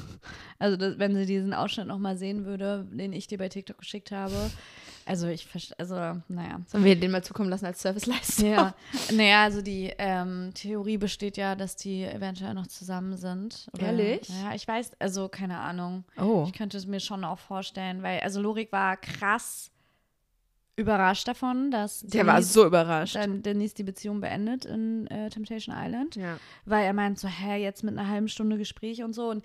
[0.59, 4.11] also das, wenn sie diesen Ausschnitt nochmal sehen würde, den ich dir bei TikTok geschickt
[4.11, 4.51] habe,
[5.05, 5.95] also ich, verste- also
[6.27, 6.61] naja.
[6.67, 8.45] Sollen wir den mal zukommen lassen als Serviceleistung?
[8.51, 8.75] Ja,
[9.11, 13.67] naja, also die ähm, Theorie besteht ja, dass die eventuell noch zusammen sind.
[13.73, 14.29] Oder, Ehrlich?
[14.29, 16.03] Ja, ich weiß, also keine Ahnung.
[16.17, 16.43] Oh.
[16.47, 19.71] Ich könnte es mir schon auch vorstellen, weil, also Lorik war krass
[20.81, 23.15] überrascht davon, dass Der war so überrascht.
[23.15, 26.37] dann Denise die Beziehung beendet in äh, Temptation Island, Ja.
[26.65, 29.43] weil er meint so, hä, jetzt mit einer halben Stunde Gespräch und so und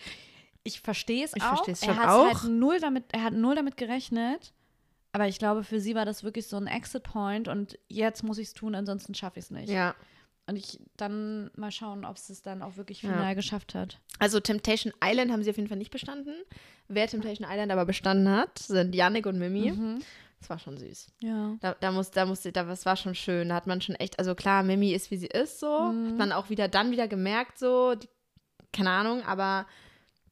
[0.64, 1.66] ich verstehe es Ich auch.
[1.68, 2.43] es er hat auch.
[2.43, 4.53] halt null damit, er hat null damit gerechnet,
[5.12, 8.39] aber ich glaube, für sie war das wirklich so ein Exit Point und jetzt muss
[8.39, 9.68] ich es tun, ansonsten schaffe ich es nicht.
[9.70, 9.95] Ja.
[10.49, 13.11] Und ich dann mal schauen, ob es es dann auch wirklich Ja.
[13.12, 13.99] final geschafft hat.
[14.20, 16.34] Also Temptation Island haben sie auf jeden Fall nicht bestanden.
[16.89, 19.72] Wer Temptation Island aber bestanden hat, sind Yannick und Mimi.
[19.72, 19.99] Mhm.
[20.41, 21.07] Das war schon süß.
[21.22, 21.57] Ja.
[21.61, 23.49] Da, da muss, da musste, da, das war schon schön.
[23.49, 25.93] Da hat man schon echt, also klar, Mimi ist wie sie ist, so.
[25.93, 26.09] Mhm.
[26.11, 28.09] Hat man auch wieder dann wieder gemerkt, so, die,
[28.72, 29.66] keine Ahnung, aber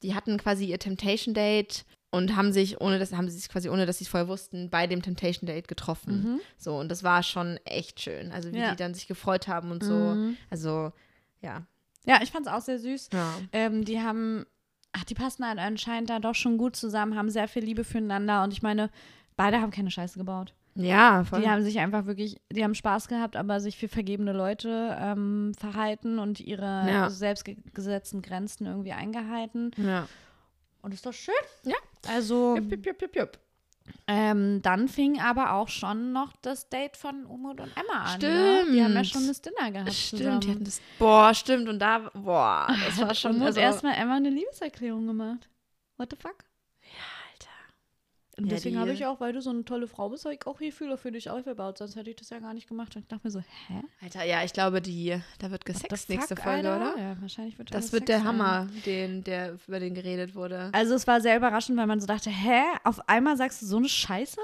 [0.02, 3.68] die hatten quasi ihr Temptation Date und haben sich, ohne das, haben sie sich quasi,
[3.70, 6.22] ohne dass sie es vorher wussten, bei dem Temptation Date getroffen.
[6.34, 6.40] Mhm.
[6.58, 8.30] So, und das war schon echt schön.
[8.30, 8.70] Also wie Ja.
[8.70, 9.94] die dann sich gefreut haben und so.
[9.94, 10.36] Mhm.
[10.50, 10.92] Also,
[11.40, 11.66] ja.
[12.06, 13.08] Ja, ich fand es auch sehr süß.
[13.12, 13.32] Ja.
[13.52, 14.44] Ähm, die haben,
[14.92, 18.44] ach, die passen halt anscheinend da doch schon gut zusammen, haben sehr viel Liebe füreinander
[18.44, 18.90] und ich meine,
[19.36, 20.54] beide haben keine Scheiße gebaut.
[20.76, 21.40] Ja, voll.
[21.40, 25.52] Die haben sich einfach wirklich, die haben Spaß gehabt, aber sich für vergebene Leute ähm,
[25.56, 27.10] verhalten und ihre Ja.
[27.10, 29.70] selbst ge- gesetzten Grenzen irgendwie eingehalten.
[29.76, 30.06] ja.
[30.82, 31.32] Und ist doch schön.
[31.64, 31.76] Ja.
[32.08, 33.38] Also, Jupp, jupp, jupp, jupp, jupp.
[34.06, 38.20] ähm, dann fing aber auch schon noch das Date von Umut und Emma an.
[38.20, 38.64] Ne?
[38.70, 39.06] Die haben ja Stimmt.
[39.22, 40.40] schon das Dinner gehabt Stimmt, zusammen.
[40.40, 40.82] die hatten das.
[40.98, 41.68] Boah, stimmt.
[41.70, 43.36] Und da, boah, das war schon.
[43.36, 45.48] Umut Also, erstmal Emma eine Liebeserklärung gemacht.
[45.96, 46.44] What the fuck?
[48.36, 50.44] Und Ja, deswegen habe ich auch, weil du so eine tolle Frau bist, habe ich
[50.46, 51.78] auch Gefühle für dich aufgebaut.
[51.78, 52.96] Sonst hätte ich das ja gar nicht gemacht.
[52.96, 53.80] Und ich dachte mir so, hä?
[54.02, 56.94] Alter, ja, ich glaube, die, da wird gesext fuck, nächste Folge, Alter?
[56.94, 57.00] oder?
[57.02, 58.26] Ja, wahrscheinlich wird Das wird Sex der sein.
[58.26, 60.70] Hammer, den, der, über den geredet wurde.
[60.72, 63.76] Also es war sehr überraschend, weil man so dachte, hä, auf einmal sagst du so
[63.76, 64.40] eine Scheiße?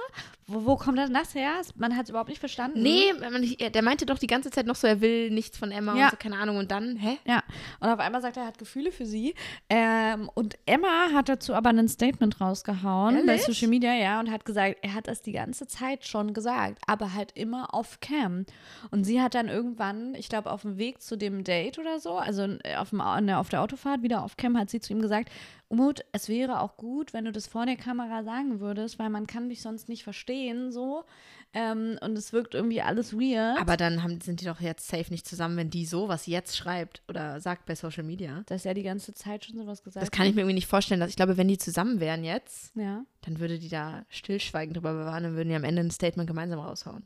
[0.47, 1.53] Wo, wo kommt denn das her?
[1.76, 2.82] Man hat es überhaupt nicht verstanden.
[2.82, 5.97] Nee, man, der meinte doch die ganze Zeit noch so, er will nichts von Emma
[5.97, 6.05] Ja.
[6.05, 6.59] und so, keine Ahnung.
[6.59, 7.18] Und dann, hä?
[7.26, 7.43] Ja,
[7.80, 9.34] und auf einmal sagt er, er hat Gefühle für sie.
[9.68, 13.45] Ähm, und Emma hat dazu aber ein Statement rausgehauen bei Ehrlich?
[13.47, 17.14] Social Media, ja, und hat gesagt, er hat das die ganze Zeit schon gesagt, aber
[17.14, 18.45] halt immer off cam.
[18.91, 22.14] Und sie hat dann irgendwann, ich glaube, auf dem Weg zu dem Date oder so,
[22.14, 25.03] also äh, auf, dem, ne, auf der Autofahrt wieder off cam, hat sie zu ihm
[25.03, 25.31] gesagt,
[25.68, 29.28] Umut, es wäre auch gut, wenn du das vor der Kamera sagen würdest, weil man
[29.28, 31.05] kann dich sonst nicht verstehen, so.
[31.53, 33.61] Ähm, und es wirkt irgendwie alles weird.
[33.61, 37.03] Aber dann haben, sind die doch jetzt safe nicht zusammen, wenn die sowas jetzt schreibt
[37.09, 38.44] oder sagt bei Social Media.
[38.46, 41.01] dass er die ganze Zeit schon sowas gesagt Das kann ich mir irgendwie nicht vorstellen.
[41.01, 43.05] Dass, ich glaube, wenn die zusammen wären jetzt, Ja.
[43.22, 46.61] dann würde die da stillschweigend drüber bewahren und würden die am Ende ein Statement gemeinsam
[46.61, 47.05] raushauen.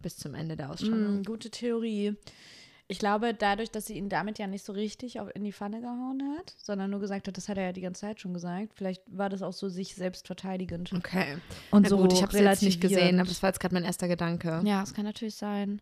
[0.00, 1.20] Bis zum Ende der Ausstrahlung.
[1.20, 2.16] Mm, gute Theorie.
[2.92, 5.80] Ich glaube, dadurch, dass sie ihn damit ja nicht so richtig auf, in die Pfanne
[5.80, 8.74] gehauen hat, sondern nur gesagt hat, das hat er ja die ganze Zeit schon gesagt,
[8.74, 10.92] vielleicht war das auch so sich selbst verteidigend.
[10.92, 11.38] Okay.
[11.70, 13.74] Und Na so gut, ich habe es jetzt nicht gesehen, aber das war jetzt gerade
[13.74, 14.60] mein erster Gedanke.
[14.64, 15.80] Ja, das kann natürlich sein.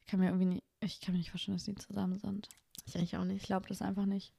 [0.00, 2.48] Ich kann mir irgendwie nicht, ich kann mir nicht vorstellen, dass die zusammen sind.
[2.86, 3.46] Ich eigentlich auch Ich nicht.
[3.46, 4.32] glaube das einfach nicht.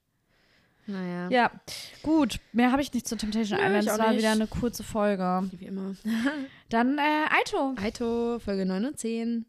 [0.87, 1.29] Naja.
[1.29, 1.51] Ja,
[2.03, 2.39] gut.
[2.51, 3.83] Mehr habe ich nicht zu Temptation Nö, Island.
[3.85, 5.49] ich Es war wieder eine kurze Folge.
[5.51, 5.95] Wie immer.
[6.69, 7.75] Dann äh, Aito.
[7.77, 9.45] Aito, Folge 9 und 10.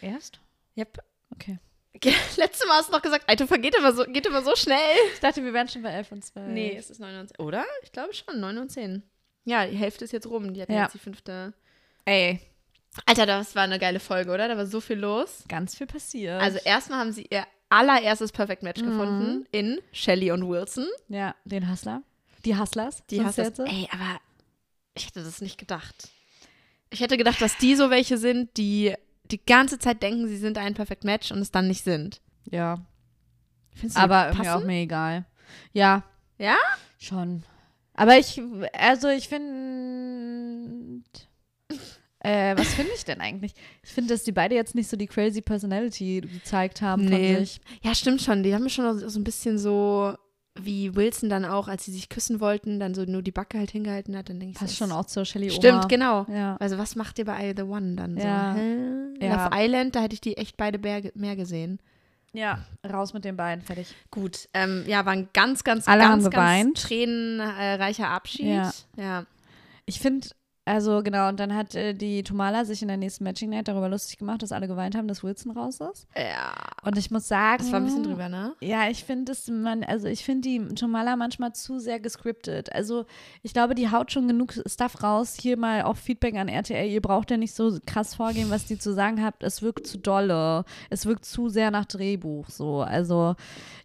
[0.00, 0.38] Erst?
[0.76, 0.98] Yep.
[1.32, 1.58] Okay.
[2.36, 4.78] Letztes Mal hast du noch gesagt, Aito vergeht immer so, geht immer so schnell.
[5.14, 6.48] Ich dachte, wir wären schon bei 11 und 12.
[6.48, 7.38] Nee, es ist 9 und 10.
[7.44, 7.64] Oder?
[7.82, 9.02] Ich glaube schon, 9 und 10.
[9.44, 10.52] Ja, die Hälfte ist jetzt rum.
[10.54, 10.82] Die hatten Ja.
[10.84, 11.54] jetzt die fünfte.
[12.04, 12.40] Ey,
[13.06, 14.48] Alter, das war eine geile Folge, oder?
[14.48, 15.44] Da war so viel los.
[15.48, 16.40] ganz viel passiert.
[16.40, 18.86] Also erstmal haben sie ihr allererstes Perfect Match Mhm.
[18.86, 20.86] gefunden in Shelly und Wilson.
[21.08, 22.02] Ja, den Hustler.
[22.44, 23.04] Die Hustlers.
[23.06, 23.38] Die jetzt?
[23.58, 24.20] ey, aber
[24.94, 26.08] ich hätte das nicht gedacht.
[26.90, 28.94] Ich hätte gedacht, dass die so welche sind, die
[29.30, 32.20] die ganze Zeit denken, sie sind ein Perfect Match und es dann nicht sind.
[32.50, 32.78] Ja,
[33.74, 35.24] Findest du aber irgendwie auch mir egal.
[35.72, 36.02] Ja.
[36.38, 36.56] Ja?
[36.98, 37.42] Schon.
[37.94, 38.40] Aber ich,
[38.72, 41.02] also ich finde,
[42.20, 43.54] äh, was finde ich denn eigentlich?
[43.82, 47.34] Ich finde, dass die beide jetzt nicht so die crazy Personality gezeigt haben Nee.
[47.34, 47.60] von sich.
[47.82, 48.42] Ja, stimmt schon.
[48.42, 50.14] Die haben schon so so ein bisschen so
[50.60, 53.70] wie Wilson dann auch, als sie sich küssen wollten, dann so nur die Backe halt
[53.70, 55.86] hingehalten hat, dann denke ich Passt so, schon auch zur Shelly Stimmt, Oma.
[55.86, 56.26] genau.
[56.32, 56.56] Ja.
[56.60, 58.52] Also was macht ihr bei I The One dann Ja.
[58.54, 58.58] so?
[58.60, 59.26] Hä?
[59.26, 59.44] Ja.
[59.46, 60.78] Love Island, da hätte ich die echt beide
[61.14, 61.78] mehr, gesehen.
[62.32, 63.94] ja, raus mit den beiden, fertig.
[64.10, 66.74] Gut, ähm, ja, war ein ganz, ganz, Alle ganz, haben geweint.
[66.74, 68.46] ganz tränenreicher Abschied.
[68.46, 68.72] Ja.
[68.96, 69.24] ja.
[69.86, 70.28] Ich finde,
[70.68, 73.88] also genau, und dann hat äh, die Tomala sich in der nächsten Matching Night darüber
[73.88, 76.06] lustig gemacht, dass alle geweint haben, dass Wilson raus ist.
[76.14, 76.54] Ja.
[76.82, 78.54] Und ich muss sagen, Das war ein bisschen drüber, ne?
[78.60, 82.70] Ja, ich finde es man, also ich finde die Tomala manchmal zu sehr gescriptet.
[82.70, 83.06] Also
[83.42, 85.38] ich glaube, die haut schon genug Stuff raus.
[85.40, 86.90] Hier mal auch Feedback an RTL.
[86.90, 89.42] Ihr braucht ja nicht so krass vorgehen, was die zu sagen habt.
[89.42, 90.66] Es wirkt zu dolle.
[90.90, 92.82] Es wirkt zu sehr nach Drehbuch so.
[92.82, 93.36] Also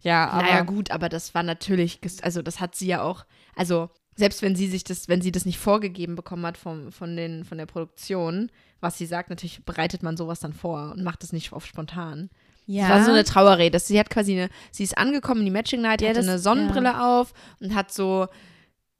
[0.01, 3.25] ja, aber naja, gut, aber das war natürlich, also das hat sie ja auch,
[3.55, 7.15] also selbst wenn sie sich das, wenn sie das nicht vorgegeben bekommen hat vom, von,
[7.15, 11.23] den, von der Produktion, was sie sagt, natürlich bereitet man sowas dann vor und macht
[11.23, 12.29] es nicht auf spontan.
[12.65, 12.87] ja.
[12.87, 13.79] Das war so eine Trauerrede.
[13.79, 16.39] Sie hat quasi eine, sie ist angekommen in die Matching Night, Ja, hatte das- eine
[16.39, 18.27] Sonnenbrille auf und hat so,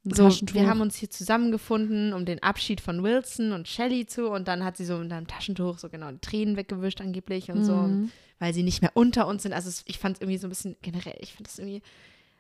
[0.06, 4.48] so wir haben uns hier zusammengefunden, um den Abschied von Wilson und Shelley zu und
[4.48, 7.76] dann hat sie so mit einem Taschentuch so genau die Tränen weggewischt angeblich und so,
[7.76, 8.12] Mhm.
[8.40, 9.54] weil sie nicht mehr unter uns sind.
[9.54, 11.82] Also es, ich fand es irgendwie so ein bisschen generell, ich fand das irgendwie,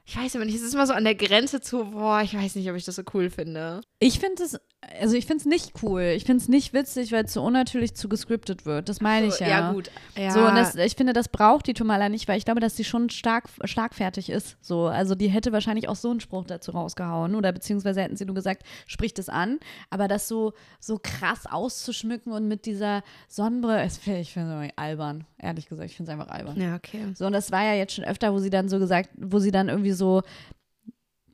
[0.06, 2.56] ich weiß immer nicht, es ist immer so an der Grenze zu, boah, ich weiß
[2.56, 3.82] nicht, ob ich das so cool finde.
[4.00, 4.60] Ich finde es
[5.00, 6.02] also ich finde es nicht cool.
[6.16, 8.90] Ich finde es nicht witzig, weil es so unnatürlich zu gescriptet wird.
[8.90, 9.50] Das meine ich So, ja.
[9.50, 9.92] ja, gut.
[10.18, 10.32] Ja.
[10.32, 12.84] So, und das, ich finde, das braucht die Tomala nicht, weil ich glaube, dass sie
[12.84, 14.58] schon stark, schlagfertig ist.
[14.62, 18.26] So, also die hätte wahrscheinlich auch so einen Spruch dazu rausgehauen oder beziehungsweise hätten sie
[18.26, 19.60] nur gesagt, sprich das an.
[19.90, 25.26] Aber das so, so krass auszuschmücken und mit dieser Sonnenbrille, ich finde es albern.
[25.38, 26.60] Ehrlich gesagt, ich finde es einfach albern.
[26.60, 27.06] ja, okay.
[27.16, 29.52] So, und das war ja jetzt schon öfter, wo sie dann so gesagt, wo sie
[29.52, 30.24] dann irgendwie so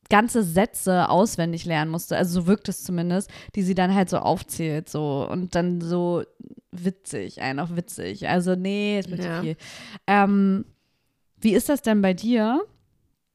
[0.09, 4.17] ganze Sätze auswendig lernen musste, also so wirkt es zumindest, die sie dann halt so
[4.17, 6.23] aufzählt, so und dann so
[6.71, 8.27] witzig, einen auch witzig.
[8.27, 9.35] Also, nee, ist mir Ja.
[9.35, 9.57] zu viel.
[10.07, 10.65] Ähm,
[11.41, 12.61] wie ist das denn bei dir,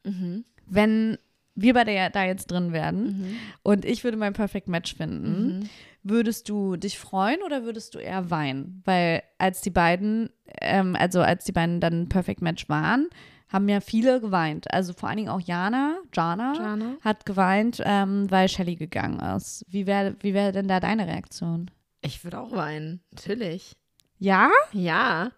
[0.05, 0.45] Mhm.
[0.67, 1.19] wenn
[1.55, 3.37] wir beide ja da jetzt drin werden Mhm.
[3.63, 5.59] und ich würde mein Perfect Match finden?
[5.61, 5.69] Mhm.
[6.03, 8.83] Würdest du dich freuen oder würdest du eher weinen?
[8.85, 13.09] Weil als die beiden, ähm, also als die beiden dann Perfect Match waren,
[13.55, 14.71] haben ja viele geweint.
[14.73, 16.97] Also vor allen Dingen auch Jana, Jana, Jana?
[17.03, 19.65] hat geweint, ähm, weil Shelly gegangen ist.
[19.69, 21.71] Wie wäre wie wär denn da deine Reaktion?
[22.03, 23.01] Ich würde auch weinen.
[23.13, 23.77] Natürlich.
[24.19, 24.51] Ja?
[24.73, 25.31] Ja.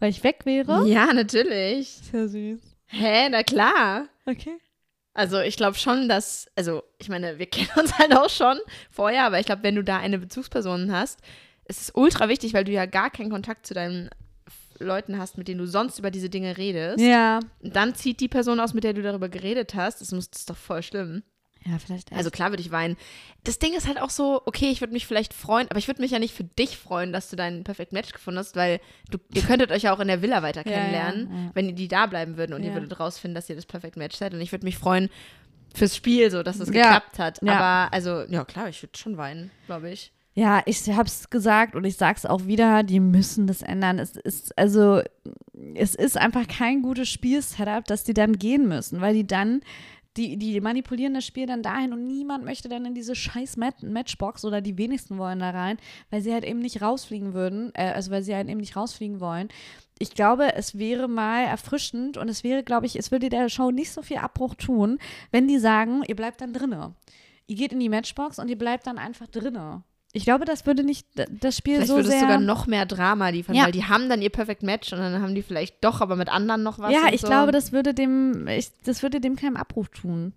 [0.00, 0.88] Weil ich weg wäre?
[0.88, 1.88] Ja, natürlich.
[2.10, 2.60] Sehr süß.
[2.86, 4.06] Hä, na klar.
[4.24, 4.56] Okay.
[5.12, 8.58] Also ich glaube schon, dass, also ich meine, wir kennen uns halt auch schon
[8.90, 11.20] vorher, aber ich glaube, wenn du da eine Bezugsperson hast,
[11.66, 14.08] ist es ultra wichtig, weil du ja gar keinen Kontakt zu deinen
[14.80, 17.00] Leuten hast, mit denen du sonst über diese Dinge redest.
[17.00, 17.40] Ja.
[17.62, 20.00] Und dann zieht die Person aus, mit der du darüber geredet hast.
[20.00, 21.22] Das muss das ist doch voll schlimm.
[21.66, 22.12] Ja, vielleicht.
[22.12, 22.96] Also klar würde ich weinen.
[23.44, 26.00] Das Ding ist halt auch so, okay, ich würde mich vielleicht freuen, aber ich würde
[26.00, 29.18] mich ja nicht für dich freuen, dass du deinen Perfect Match gefunden hast, weil du,
[29.34, 31.50] ihr könntet euch ja auch in der Villa weiter Ja, ja, kennenlernen, ja.
[31.54, 32.68] wenn die da bleiben würden und Ja.
[32.68, 34.32] ihr würdet rausfinden, dass ihr das Perfect Match seid.
[34.34, 35.10] Und ich würde mich freuen
[35.74, 36.84] fürs Spiel, so dass es Ja.
[36.98, 37.40] geklappt hat.
[37.42, 37.58] Ja.
[37.58, 40.12] Aber also, ja klar, ich würde schon weinen, glaube ich.
[40.38, 43.98] Ja, ich hab's gesagt und ich sag's auch wieder, die müssen das ändern.
[43.98, 45.02] Es ist, also,
[45.74, 49.62] es ist einfach kein gutes Spielsetup, dass die dann gehen müssen, weil die dann,
[50.16, 53.82] die, die manipulieren das Spiel dann dahin und niemand möchte dann in diese scheiß Mat
[53.82, 55.76] Matchbox oder die wenigsten wollen da rein,
[56.10, 59.18] weil sie halt eben nicht rausfliegen würden, äh, also weil sie halt eben nicht rausfliegen
[59.18, 59.48] wollen.
[59.98, 63.72] Ich glaube, es wäre mal erfrischend und es wäre, glaube ich, es würde der Show
[63.72, 65.00] nicht so viel Abbruch tun,
[65.32, 66.94] wenn die sagen, ihr bleibt dann drinne.
[67.48, 69.82] Ihr geht in die Matchbox und ihr bleibt dann einfach drinne.
[70.12, 71.06] Ich glaube, das würde nicht
[71.40, 73.64] das Spiel Vielleicht so würde es sogar noch mehr Drama liefern, Ja.
[73.64, 76.30] weil die haben dann ihr Perfect Match und dann haben die vielleicht doch aber mit
[76.30, 76.92] anderen noch was.
[76.92, 77.26] ja, ich so.
[77.26, 80.32] glaube, das würde dem, ich, das würde dem keinen Abruf tun.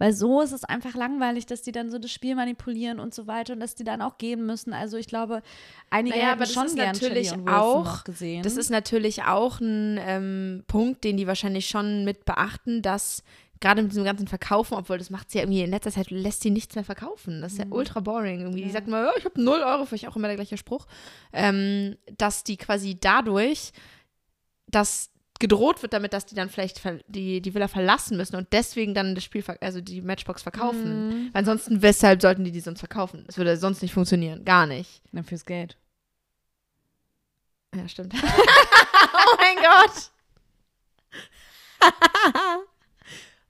[0.00, 3.26] Weil so ist es einfach langweilig, dass die dann so das Spiel manipulieren und so
[3.26, 4.72] weiter und dass die dann auch gehen müssen.
[4.72, 5.42] Also ich glaube,
[5.90, 8.44] einige Naja, das schon gern natürlich auch- gesehen.
[8.44, 13.24] Das ist natürlich auch ein ähm, Punkt, den die wahrscheinlich schon mit beachten, dass
[13.60, 16.42] gerade mit diesem ganzen Verkaufen, obwohl das macht sie ja irgendwie in letzter Zeit, lässt
[16.42, 17.40] sie nichts mehr verkaufen.
[17.40, 18.40] Das ist ja ultra boring.
[18.40, 18.62] Irgendwie.
[18.62, 20.86] Die sagt mal, ja, ich habe 0 Euro, vielleicht auch immer der gleiche Spruch.
[21.32, 23.72] Ähm, dass die quasi dadurch,
[24.66, 28.92] dass gedroht wird damit, dass die dann vielleicht die, die Villa verlassen müssen und deswegen
[28.92, 31.08] dann das Spiel, also die Matchbox verkaufen.
[31.08, 31.30] Mhm.
[31.32, 33.24] Weil ansonsten, weshalb sollten die die sonst verkaufen?
[33.26, 34.44] Das würde sonst nicht funktionieren.
[34.44, 35.00] Gar nicht.
[35.12, 35.76] Na, fürs Geld.
[37.74, 38.14] Ja, stimmt.
[38.22, 40.10] oh mein Gott.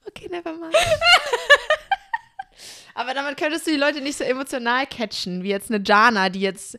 [0.09, 0.75] okay, never mind.
[2.95, 6.41] Aber damit könntest du die Leute nicht so emotional catchen, wie jetzt eine Jana, die
[6.41, 6.79] jetzt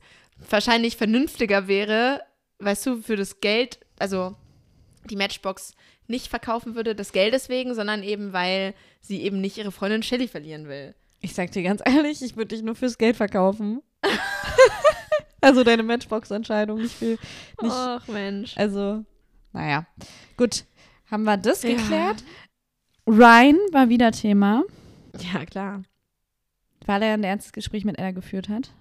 [0.49, 2.21] wahrscheinlich vernünftiger wäre,
[2.59, 4.36] weißt du, für das Geld, also
[5.09, 5.73] die Matchbox
[6.07, 10.27] nicht verkaufen würde, des Geldes wegen, sondern eben, weil sie eben nicht ihre Freundin Shelly
[10.27, 10.95] verlieren will.
[11.21, 13.82] Ich sag dir ganz ehrlich, ich würde dich nur fürs Geld verkaufen.
[15.41, 17.17] also deine Matchbox-Entscheidung nicht viel.
[17.61, 18.57] Nicht, Ach, Mensch.
[18.57, 19.05] Also,
[19.53, 19.86] naja.
[20.38, 20.65] Gut,
[21.09, 22.15] haben wir das Ja.
[23.10, 24.64] Ryan war wieder Thema,
[25.34, 25.82] Ja, klar.
[26.86, 28.72] weil er ein ernstes Gespräch mit Ella geführt hat.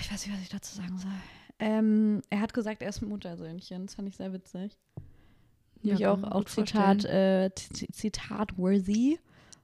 [0.00, 1.10] Ich weiß nicht, was ich dazu sagen soll.
[1.58, 3.86] Ähm, er hat gesagt, er ist ein Muttersöhnchen.
[3.86, 4.76] Das fand ich sehr witzig.
[5.82, 9.18] Ja, ich auch, auch Zitat, äh, Zitat worthy.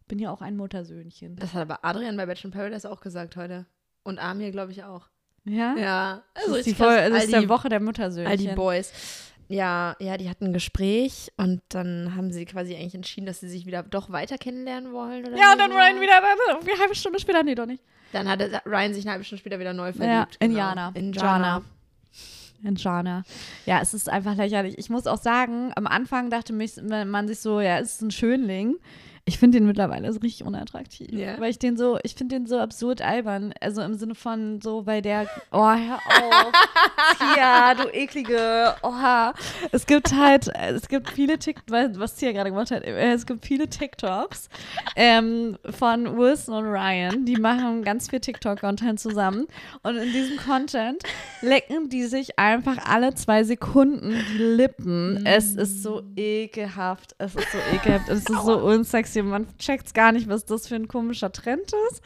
[0.09, 1.37] Bin ja auch ein Muttersöhnchen.
[1.37, 3.67] Das hat aber Adrian bei Bachelor in Paradise auch gesagt heute.
[4.03, 5.07] Und Amir, glaube ich, auch.
[5.45, 5.77] Ja?
[5.77, 7.09] Ja, Das ist, die krass.
[7.11, 8.55] das ist der die- Woche der All die Muttersöhnchen.
[8.57, 9.32] Boys.
[9.53, 13.49] Ja, ja, die hatten ein Gespräch und dann haben sie quasi eigentlich entschieden, dass sie
[13.49, 15.27] sich wieder doch weiter kennenlernen wollen.
[15.27, 17.83] Oder Ja, und dann Ryan wieder dann, eine halbe Stunde später, nee, doch nicht.
[18.13, 20.37] Dann hat Ryan sich eine halbe Stunde später wieder neu Ja, verliebt.
[20.41, 20.61] in genau.
[20.63, 20.93] Jana.
[20.95, 21.29] In Jana.
[21.29, 21.63] Jana.
[22.65, 23.23] In Jana.
[23.67, 24.79] Ja, es ist einfach lächerlich.
[24.79, 28.11] Ich muss auch sagen, am Anfang dachte mich, man sich so, ja, es ist ein
[28.11, 28.77] Schönling.
[29.25, 31.13] Ich finde den mittlerweile so richtig unattraktiv.
[31.13, 31.39] Ja.
[31.39, 33.55] Weil ich den so, ich finde den so absurd albern.
[33.61, 36.53] Also im Sinne von so, weil der, oh, hör auf.
[37.19, 39.33] Tia, du eklige, oha.
[39.71, 43.47] Es gibt halt, es gibt viele TikToks, was Tia gerade gemacht hat, äh, es gibt
[43.47, 44.49] viele TikToks
[44.97, 47.25] ähm, von Wilson und Ryan.
[47.25, 49.47] Die machen ganz viel TikTok-Content zusammen.
[49.85, 51.01] Und in diesem Content
[51.43, 55.25] lecken die sich einfach alle zwei Sekunden die Lippen.
[55.25, 57.15] Es ist so ekelhaft.
[57.19, 58.09] Es ist so ekelhaft.
[58.09, 59.12] Es ist so unsexy.
[59.21, 62.01] Man checkt gar nicht, was das für ein komischer Trend ist.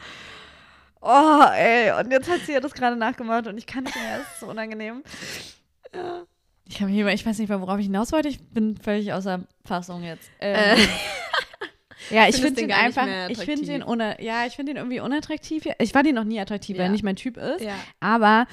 [0.99, 4.19] Oh, ey, und jetzt hat sie ja das gerade nachgemacht und ich kann nicht mehr,
[4.21, 5.03] es ist so unangenehm.
[5.93, 6.23] Ja.
[6.67, 9.41] Ich habe hier, ich weiß nicht mehr, worauf ich hinaus wollte, ich bin völlig außer
[9.63, 10.29] Fassung jetzt.
[10.39, 10.87] Äh, Ähm,
[12.09, 15.63] ja, ich finde den ihn einfach, ich finde una, ja, ich finde ihn irgendwie unattraktiv.
[15.79, 16.87] Ich fand ihn noch nie attraktiv, weil Ja.
[16.89, 17.61] er nicht mein Typ ist.
[17.61, 17.75] ja.
[18.01, 18.47] Aber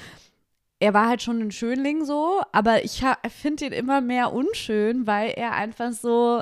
[0.79, 5.31] er war halt schon ein Schönling so, aber ich finde ihn immer mehr unschön, weil
[5.31, 6.41] er einfach so,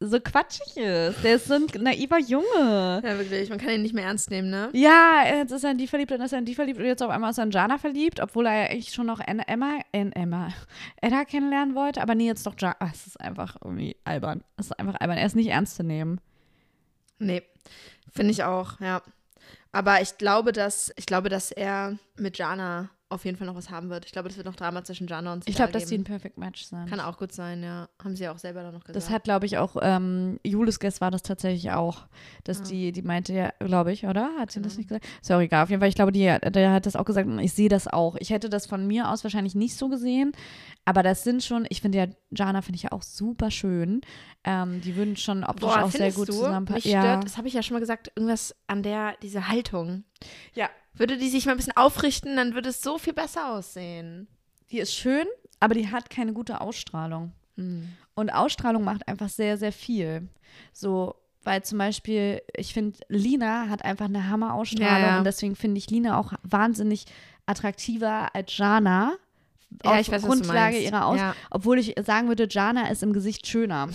[0.00, 1.22] so quatschig ist.
[1.24, 3.00] Der ist so ein naiver Junge.
[3.02, 3.48] ja, wirklich.
[3.48, 4.68] Man kann ihn nicht mehr ernst nehmen, ne?
[4.74, 7.02] Ja, jetzt ist er in die verliebt, dann ist er in die verliebt und jetzt
[7.02, 10.48] auf einmal ist er in Jana verliebt, obwohl er ja eigentlich schon noch Emma, Emma,
[11.00, 12.76] Edda kennenlernen wollte, aber nee, jetzt doch Jana.
[12.80, 14.44] Ah, Es ist einfach irgendwie albern.
[14.58, 15.16] Es ist einfach albern.
[15.18, 16.20] Er ist nicht ernst zu nehmen.
[17.18, 17.42] Nee,
[18.12, 19.00] finde ich auch, ja.
[19.72, 23.70] Aber ich glaube, dass ich glaube, dass er mit Jana auf jeden Fall noch was
[23.70, 24.04] haben wird.
[24.04, 26.02] Ich glaube, das wird noch Drama zwischen Jana und Ich Sidal glaube, dass die ein.
[26.04, 26.86] Perfect Match sind.
[26.88, 27.88] Kann auch gut sein, ja.
[28.02, 28.96] Haben sie ja auch selber dann noch gesagt.
[28.96, 32.08] Das hat, glaube ich, auch, ähm, Julis Guest war das tatsächlich auch,
[32.42, 32.64] dass Ah.
[32.64, 34.30] die, die meinte ja, glaube ich, oder?
[34.40, 34.78] Hat sie das Genau.
[34.80, 35.06] nicht gesagt?
[35.22, 35.62] Ist ja auch egal.
[35.62, 37.86] Auf jeden Fall, ich glaube, die, der hat das auch gesagt und ich sehe das
[37.86, 38.16] auch.
[38.18, 40.32] Ich hätte das von mir aus wahrscheinlich nicht so gesehen,
[40.84, 44.00] aber das sind schon, ich finde ja, Jana finde ich ja auch super schön.
[44.42, 46.90] Ähm, die würden schon optisch Boah, auch sehr gut zusammenpassen.
[46.90, 47.02] Ja.
[47.02, 50.02] stört, das habe ich ja schon mal gesagt, irgendwas an der, diese Haltung.
[50.54, 54.28] ja, Würde die sich mal ein bisschen aufrichten, dann würde es so viel besser aussehen.
[54.70, 55.26] die ist schön,
[55.60, 57.32] aber die hat keine gute Ausstrahlung.
[57.56, 57.88] Hm.
[58.14, 60.28] Und Ausstrahlung macht einfach sehr, sehr viel.
[60.72, 65.18] So, weil zum Beispiel, ich finde, Lina hat einfach eine Hammer-Ausstrahlung Ja, ja.
[65.18, 67.04] und deswegen finde ich Lina auch wahnsinnig
[67.46, 69.14] attraktiver als Jana.
[69.84, 71.20] Ja, auf ich weiß, Grundlage ihrer Aus.
[71.50, 73.88] Obwohl ich sagen würde, Jana ist im Gesicht schöner.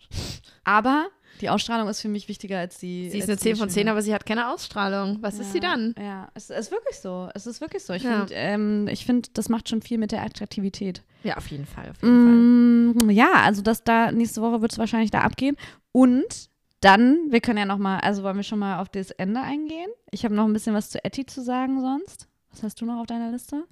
[0.64, 1.08] Aber
[1.38, 3.08] die Ausstrahlung ist für mich wichtiger als die.
[3.10, 3.90] Sie ist eine die 10 von 10, Schöne.
[3.92, 5.18] aber sie hat keine Ausstrahlung.
[5.20, 5.94] Was ist sie Ja, dann?
[5.98, 7.28] Ja, es ist wirklich so.
[7.34, 7.92] Es ist wirklich so.
[7.94, 8.18] Ich Ja.
[8.20, 11.02] finde, ähm, ich finde, das macht schon viel mit der Attraktivität.
[11.24, 11.90] Ja, auf jeden Fall.
[11.90, 15.56] Auf jeden Mm, ja, also das da nächste Woche wird es wahrscheinlich da abgehen.
[15.92, 16.48] Und
[16.80, 19.90] dann, wir können ja noch mal, also wollen wir schon mal auf das Ende eingehen?
[20.12, 22.28] Ich habe noch ein bisschen was zu Etty zu sagen sonst.
[22.52, 23.64] Was hast du noch auf deiner Liste?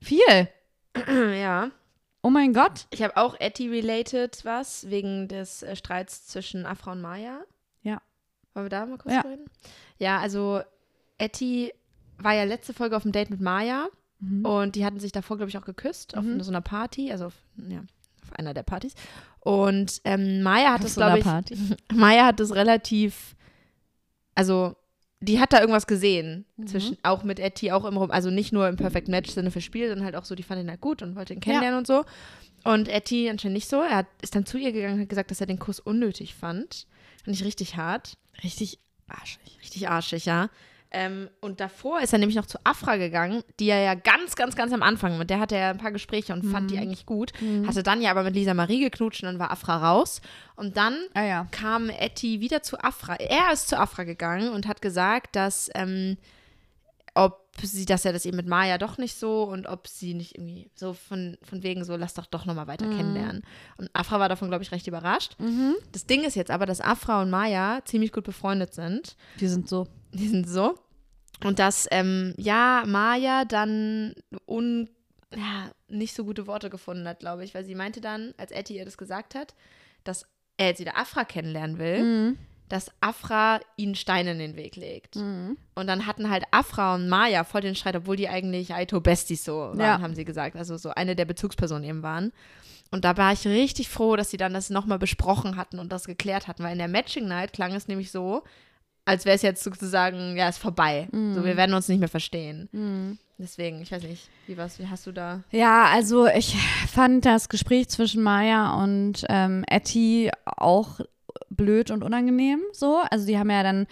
[0.00, 0.20] Viel.
[0.28, 0.48] Fall.
[1.40, 1.70] ja.
[2.22, 2.86] Oh mein Gott.
[2.90, 7.40] Ich habe auch Etty-related was, wegen des äh, Streits zwischen Afra und Maya.
[7.82, 8.00] Ja.
[8.54, 9.20] Wollen wir da mal kurz Ja.
[9.22, 9.44] reden?
[9.98, 10.60] Ja, also
[11.18, 11.72] Etty
[12.18, 13.88] war ja letzte Folge auf dem Date mit Maya
[14.20, 14.44] Mhm.
[14.46, 16.40] und die hatten sich davor, glaube ich, auch geküsst auf Mhm.
[16.42, 17.80] so einer Party, also auf, ja,
[18.22, 18.94] auf einer der Partys.
[19.40, 21.56] Und ähm, Maya hat Auf das, so glaube ich, Party.
[21.92, 23.34] Maya hat das relativ,
[24.36, 24.76] also
[25.22, 26.66] die hat da irgendwas gesehen, Mhm.
[26.66, 29.88] zwischen, auch mit Etty, auch im Rum, also nicht nur im Perfect Match-Sinne für Spiel,
[29.88, 32.04] sondern halt auch so, die fand ihn halt gut und wollte ihn kennenlernen und so.
[32.64, 33.80] Und Etty anscheinend nicht so.
[33.80, 36.34] Er hat, ist dann zu ihr gegangen und hat gesagt, dass er den Kuss unnötig
[36.34, 36.86] fand.
[37.24, 38.14] Fand ich richtig hart.
[38.44, 39.58] Richtig arschig.
[39.60, 40.48] Richtig arschig, ja.
[40.94, 44.54] Ähm, und davor ist er nämlich noch zu Afra gegangen, die er ja ganz, ganz,
[44.56, 47.32] ganz am Anfang, mit der hatte er ein paar Gespräche und fand die eigentlich gut.
[47.66, 50.20] Hatte dann ja aber mit Lisa Marie geknutscht und dann war Afra raus.
[50.54, 51.46] Und dann Ah ja.
[51.50, 53.14] kam Etty wieder zu Afra.
[53.14, 56.18] Er ist zu Afra gegangen und hat gesagt, dass ähm,
[57.14, 60.36] ob sie, dass er das eben mit Maya doch nicht so und ob sie nicht
[60.36, 63.42] irgendwie so von, von wegen so, lass doch doch nochmal weiter kennenlernen.
[63.76, 65.36] Und Afra war davon, glaube ich, recht überrascht.
[65.38, 65.74] Mhm.
[65.92, 69.16] Das Ding ist jetzt aber, dass Afra und Maya ziemlich gut befreundet sind.
[69.40, 69.86] Die sind so.
[70.12, 70.78] Die sind so.
[71.44, 74.14] Und dass, ähm, ja, Maya dann
[74.46, 74.88] un,
[75.34, 78.76] ja, nicht so gute Worte gefunden hat, glaube ich, weil sie meinte dann, als Etty
[78.76, 79.54] ihr das gesagt hat,
[80.04, 80.24] dass
[80.56, 82.38] er jetzt wieder Afra kennenlernen will, Mhm.
[82.68, 85.16] dass Afra ihnen Steine in den Weg legt.
[85.16, 85.56] Mhm.
[85.74, 89.44] Und dann hatten halt Afra und Maya voll den Streit, obwohl die eigentlich Aito Besties
[89.44, 90.00] so waren, Ja.
[90.00, 90.54] haben sie gesagt.
[90.56, 92.32] Also so eine der Bezugspersonen eben waren.
[92.90, 96.04] Und da war ich richtig froh, dass sie dann das nochmal besprochen hatten und das
[96.04, 98.44] geklärt hatten, weil in der Matching Night klang es nämlich so,
[99.04, 101.08] als wäre es jetzt sozusagen, ja, ist vorbei.
[101.12, 102.68] So, wir werden uns nicht mehr verstehen.
[102.72, 103.18] Mhm.
[103.38, 105.42] Deswegen, ich weiß nicht, wie was, wie hast du da?
[105.50, 106.56] Ja, also ich
[106.88, 111.00] fand das Gespräch zwischen Maya und ähm, Etty auch
[111.50, 113.00] blöd und unangenehm so.
[113.10, 113.86] Also die haben ja dann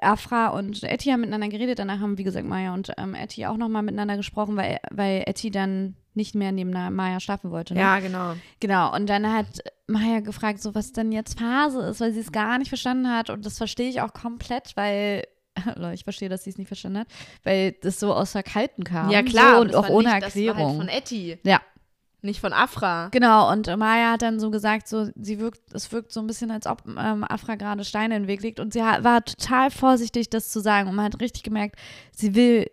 [0.00, 1.78] Afra und Etty haben miteinander geredet.
[1.78, 5.50] Danach haben, wie gesagt, Maya und ähm, Etty auch nochmal miteinander gesprochen, weil, weil Etty
[5.50, 7.74] dann nicht mehr neben Maya schlafen wollte.
[7.74, 7.80] Ne?
[7.80, 8.34] Ja, genau.
[8.60, 9.46] Genau, und dann hat
[9.86, 13.28] Maya gefragt, so was denn jetzt Phase ist, weil sie es gar nicht verstanden hat.
[13.28, 15.24] Und das verstehe ich auch komplett, weil,
[15.92, 17.08] ich verstehe, dass sie es nicht verstanden hat,
[17.44, 19.10] weil das so aus der Kalten kam.
[19.10, 19.56] Ja, klar.
[19.56, 20.68] So, und auch ohne nicht, Das war Erklärung.
[20.68, 21.60] halt von Etty, ja,
[22.26, 23.08] nicht von Afra.
[23.08, 23.50] genau.
[23.50, 26.66] Und Maya hat dann so gesagt, so, sie wirkt, es wirkt so ein bisschen, als
[26.66, 28.60] ob ähm, Afra gerade Steine in den Weg legt.
[28.60, 30.88] Und sie war total vorsichtig, das zu sagen.
[30.88, 31.76] Und man hat richtig gemerkt,
[32.12, 32.70] sie will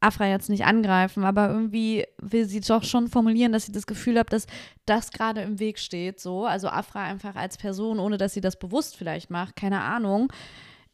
[0.00, 4.18] Afra jetzt nicht angreifen, aber irgendwie will sie doch schon formulieren, dass sie das Gefühl
[4.18, 4.46] hat, dass
[4.86, 6.46] das gerade im Weg steht, so.
[6.46, 10.32] Also Afra einfach als Person, ohne dass sie das bewusst vielleicht macht, keine Ahnung.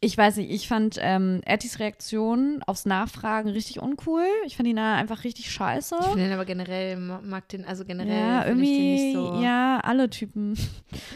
[0.05, 4.25] Ich weiß nicht, ich fand ähm, Etties Reaktion aufs Nachfragen richtig uncool.
[4.47, 5.97] Ich fand ihn einfach richtig scheiße.
[5.99, 9.41] Ich finde den aber generell, ma- mag den, also generell ja, irgendwie, nicht so.
[9.43, 10.55] ja, alle Typen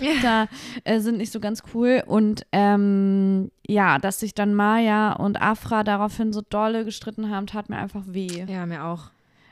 [0.01, 0.13] Ja.
[0.23, 0.47] da
[0.85, 2.03] äh, sind nicht so ganz cool.
[2.07, 7.69] Und ähm, ja, dass sich dann Maya und Afra daraufhin so dolle gestritten haben, tat
[7.69, 8.45] mir einfach weh.
[8.49, 9.11] ja, mir auch.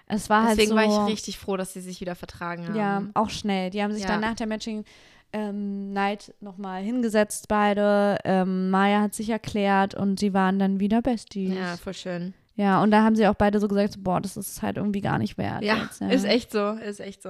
[0.09, 0.97] Es war Deswegen halt so.
[0.99, 2.77] war ich richtig froh, dass sie sich wieder vertragen haben.
[2.77, 3.71] Ja, auch schnell.
[3.71, 4.09] Die haben sich Ja.
[4.11, 4.85] dann nach der Matching
[5.33, 8.19] ähm, Night nochmal hingesetzt, beide.
[8.25, 11.55] Ähm, Maya hat sich erklärt und sie waren dann wieder Besties.
[11.55, 12.35] Ja, voll schön.
[12.55, 15.03] Ja, und da haben sie auch beide so gesagt, so, boah, das ist halt irgendwie
[15.03, 15.63] gar nicht wert.
[15.63, 16.09] Ja, jetzt, ja.
[16.09, 17.29] ist echt so, ist echt so.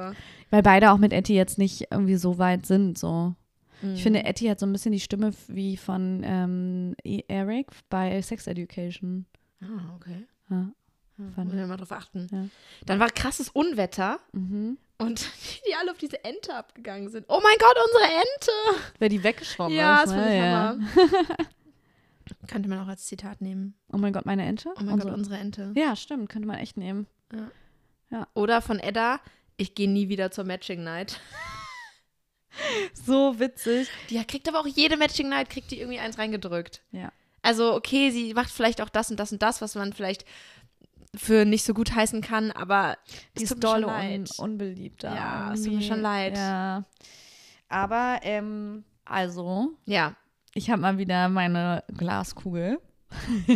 [0.51, 3.34] Weil beide auch mit Etty jetzt nicht irgendwie so weit sind, so.
[3.82, 3.94] Mhm.
[3.94, 8.22] Ich finde, Etty hat so ein bisschen die Stimme wie von ähm, E- Eric bei
[8.22, 9.26] Sex Education.
[9.61, 10.26] Ah, okay.
[10.49, 10.68] Ja.
[11.17, 12.29] Hm, Fand Muss ich mal drauf achten.
[12.31, 12.47] Ja.
[12.87, 14.77] Dann war krasses Unwetter Mhm.
[14.99, 15.27] und
[15.69, 17.25] die alle auf diese Ente abgegangen sind.
[17.29, 18.85] Oh mein Gott, unsere Ente!
[18.99, 20.12] Wer die weggeschwommen Ja, ist.
[20.12, 20.35] das fand ne?
[20.35, 21.47] ich ja.
[22.49, 23.75] Könnte man auch als Zitat nehmen.
[23.93, 24.69] Oh mein Gott, meine Ente?
[24.71, 25.73] Oh mein Unsere- Gott, unsere Ente.
[25.77, 27.07] Ja, stimmt, könnte man echt nehmen.
[28.35, 29.21] Oder von Edda,
[29.57, 31.21] ich gehe nie wieder zur Matching Night.
[32.95, 33.89] So witzig.
[34.09, 36.83] Die kriegt aber auch jede Matching Night, kriegt die irgendwie eins reingedrückt.
[36.91, 37.12] Ja.
[37.43, 40.25] Also, okay, sie macht vielleicht auch das und das und das, was man vielleicht
[41.17, 42.97] für nicht so gut heißen kann, aber
[43.39, 44.31] Die es ist doll un leid.
[44.39, 45.03] unbeliebt.
[45.03, 46.37] Ja, es tut mir schon leid.
[46.37, 46.85] Ja.
[47.69, 50.14] Aber, ähm, also, Ja,
[50.55, 52.79] ich habe mal wieder meine Glaskugel.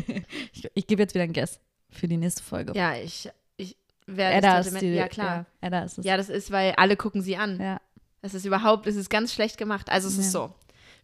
[0.53, 2.73] ich ich gebe jetzt wieder ein Guess für die nächste Folge.
[2.75, 5.47] ja, ich, ich wer Edda das ist die, Ja, klar.
[5.61, 6.05] Ja, Edda ist es.
[6.05, 7.61] Ja, das ist, weil alle gucken sie an.
[7.61, 7.81] ja.
[8.23, 9.89] Das ist überhaupt, es ist ganz schlecht gemacht.
[9.91, 10.41] Also es ist Ja.
[10.49, 10.55] so,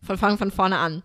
[0.02, 1.02] von fangen von vorne an.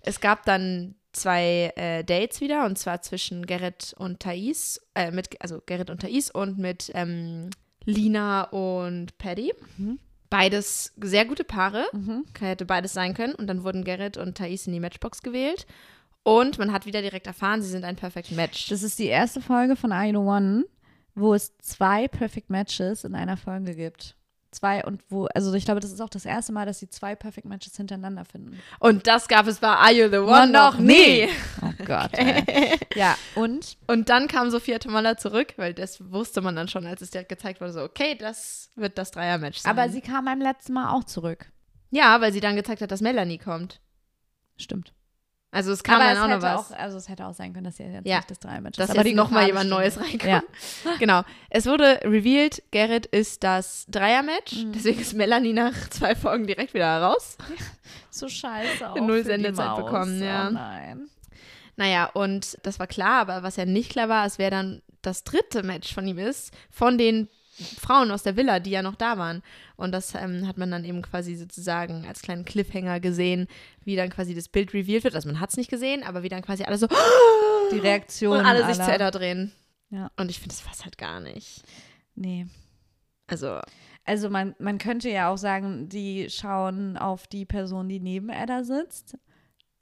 [0.00, 5.40] Es gab dann zwei äh, Dates wieder und zwar zwischen Gerrit und Thais, äh, mit,
[5.40, 7.50] also Gerrit und Thais und mit ähm,
[7.84, 9.52] Lina und Paddy.
[9.76, 9.98] Mhm.
[10.28, 12.24] Beides sehr gute Paare, Mhm.
[12.38, 15.66] hätte beides sein können und dann wurden Gerrit und Thais in die Matchbox gewählt
[16.22, 18.68] und man hat wieder direkt erfahren, sie sind ein Perfect Match.
[18.68, 20.66] Das ist die erste Folge von I Know One,
[21.14, 24.16] wo es zwei Perfect Matches in einer Folge gibt.
[24.52, 27.14] Zwei und wo, also ich glaube, das ist auch das erste Mal, dass sie zwei
[27.14, 28.58] Perfect Matches hintereinander finden.
[28.80, 31.28] und das gab es bei Are You the One noch nie.
[31.62, 32.10] Oh Gott.
[32.14, 32.76] Ey.
[32.94, 37.00] Ja, und Und dann kam Sophia Tomalla zurück, weil das wusste man dann schon, als
[37.00, 39.70] es direkt gezeigt wurde, so, okay, das wird das Dreier-Match sein.
[39.70, 41.52] aber sie kam beim letzten Mal auch zurück.
[41.90, 43.80] ja, weil sie dann gezeigt hat, dass Melanie kommt.
[44.56, 44.92] Stimmt.
[45.52, 46.72] Also es kam aber dann es auch noch was.
[46.72, 48.90] auch, also es hätte auch sein können, dass sie jetzt Ja, nicht das Drei-Match dass
[48.90, 48.96] ist.
[48.96, 50.44] jetzt nochmal jemand Neues reinkommt.
[51.00, 51.22] Genau.
[51.48, 54.52] Es wurde revealed, Gerrit ist das Dreier-Match.
[54.64, 54.72] Mhm.
[54.72, 57.36] Deswegen ist Melanie nach zwei Folgen direkt wieder raus.
[58.12, 60.48] So scheiße auch Null Sendezeit bekommen, ja.
[60.48, 61.08] Oh nein.
[61.76, 65.22] Naja, und das war klar, aber was ja nicht klar war, ist, wer dann das
[65.24, 67.28] dritte Match von ihm ist, von den
[67.64, 69.42] Frauen aus der Villa, die ja noch da waren.
[69.76, 73.46] Und das ähm, hat man dann eben quasi sozusagen als kleinen Cliffhanger gesehen,
[73.84, 75.14] wie dann quasi das Bild revealed wird.
[75.14, 76.86] Also man hat es nicht gesehen, aber wie dann quasi alle so
[77.72, 78.84] Die Reaktion und alle sich aller.
[78.84, 79.52] zu Edda drehen.
[79.90, 80.10] Ja.
[80.16, 81.62] Und ich finde, das passt halt gar nicht.
[82.14, 82.46] Nee.
[83.26, 83.60] Also,
[84.04, 88.64] Also man, man könnte ja auch sagen, die schauen auf die Person, die neben Edda
[88.64, 89.16] sitzt,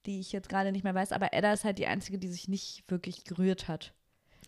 [0.07, 2.49] die ich jetzt gerade nicht mehr weiß, aber Edda ist halt die Einzige, die sich
[2.49, 3.93] nicht wirklich gerührt hat.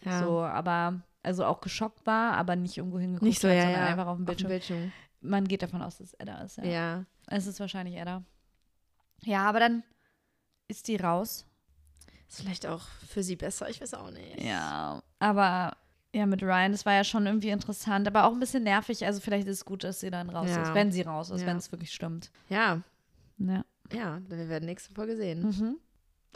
[0.04, 0.22] ja.
[0.22, 3.80] So, aber, also auch geschockt war, aber nicht irgendwo hingeguckt nicht so, hat, ja, sondern
[3.82, 3.86] ja.
[3.88, 4.92] einfach auf dem Auf dem Bildschirm.
[5.20, 6.64] Man geht davon aus, dass es Edda ist, ja.
[6.64, 7.04] Ja.
[7.26, 8.22] Es ist wahrscheinlich Edda.
[9.22, 9.82] Ja, aber dann
[10.68, 11.46] ist die raus.
[12.28, 14.40] Ist vielleicht auch für sie besser, ich weiß auch nicht.
[14.42, 15.76] Ja, aber
[16.14, 19.04] ja, mit Ryan, das war ja schon irgendwie interessant, aber auch ein bisschen nervig.
[19.04, 20.62] Also vielleicht ist es gut, dass sie dann raus Ja.
[20.62, 22.30] ist, wenn sie raus ist, wenn es wirklich stimmt.
[22.48, 22.80] Ja,
[23.38, 23.64] Ja.
[23.92, 25.42] ja, wir werden nächste Folge sehen.
[25.42, 25.76] Mhm.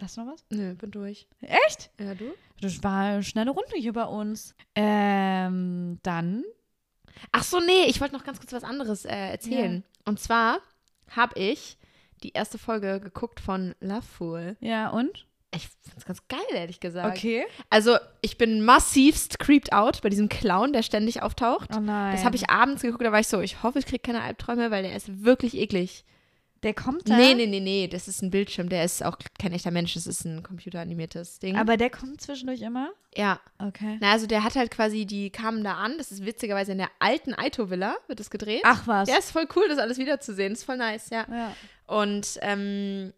[0.00, 0.44] Hast du noch was?
[0.50, 1.28] Nö, bin durch.
[1.40, 1.90] Echt?
[2.00, 2.34] Ja, du?
[2.60, 4.54] Das war eine schnelle Runde hier bei uns.
[4.74, 6.44] Ähm, dann.
[7.32, 9.84] Ach so, nee, ich wollte noch ganz kurz was anderes äh, erzählen.
[10.04, 10.58] Und zwar
[11.10, 11.78] habe ich
[12.22, 14.56] die erste Folge geguckt von Love Fool.
[14.60, 15.26] Ja, und?
[15.54, 17.16] Ich find's ganz geil, ehrlich gesagt.
[17.16, 17.44] Okay.
[17.70, 21.70] Also, ich bin massivst creeped out bei diesem Clown, der ständig auftaucht.
[21.76, 22.12] Oh nein.
[22.12, 24.72] Das habe ich abends geguckt, da war ich so, ich hoffe, ich kriege keine Albträume,
[24.72, 26.04] weil der ist wirklich eklig.
[26.64, 27.16] Der kommt da.
[27.16, 30.06] Nee, nee, nee, nee, das ist ein Bildschirm, der ist auch kein echter Mensch, das
[30.06, 31.56] ist ein computeranimiertes Ding.
[31.56, 32.90] Aber der kommt zwischendurch immer?
[33.16, 33.98] ja, Okay.
[34.00, 36.90] na, also der hat halt quasi, die kamen da an, das ist witzigerweise in der
[36.98, 38.62] alten Aito-Villa, wird das gedreht.
[38.64, 39.08] Ach was.
[39.08, 41.24] Ja, ist voll cool, das alles wiederzusehen, ist voll nice, ja.
[41.30, 41.54] Ja.
[41.86, 43.12] Und ähm,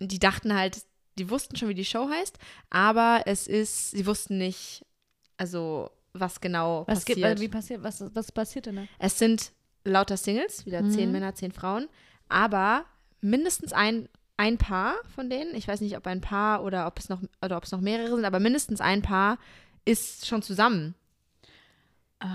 [0.00, 0.82] die dachten halt,
[1.18, 2.36] die wussten schon, wie die Show heißt,
[2.68, 4.84] aber es ist, sie wussten nicht,
[5.38, 7.40] also was genau Was gibt, passiert.
[7.40, 8.82] wie passiert, was, was passiert denn da?
[8.98, 9.52] Es sind
[9.84, 11.12] lauter Singles, wieder zehn Mhm.
[11.12, 11.88] Männer, zehn Frauen,
[12.28, 12.84] aber
[13.20, 17.08] mindestens ein, ein Paar von denen, ich weiß nicht, ob ein Paar oder ob es
[17.08, 19.38] noch oder ob es noch mehrere sind, aber mindestens ein Paar
[19.84, 20.94] ist schon zusammen.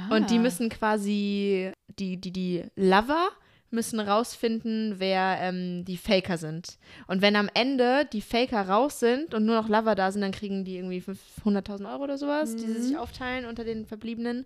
[0.10, 0.42] Und die Ah.
[0.42, 3.30] müssen quasi, die, die, die Lover
[3.72, 6.78] müssen rausfinden, wer ähm, die Faker sind.
[7.08, 10.34] Und wenn am Ende die Faker raus sind und nur noch Lover da sind, dann
[10.34, 14.46] kriegen die irgendwie 500.000 Euro oder sowas, die sie sich aufteilen unter den Verbliebenen.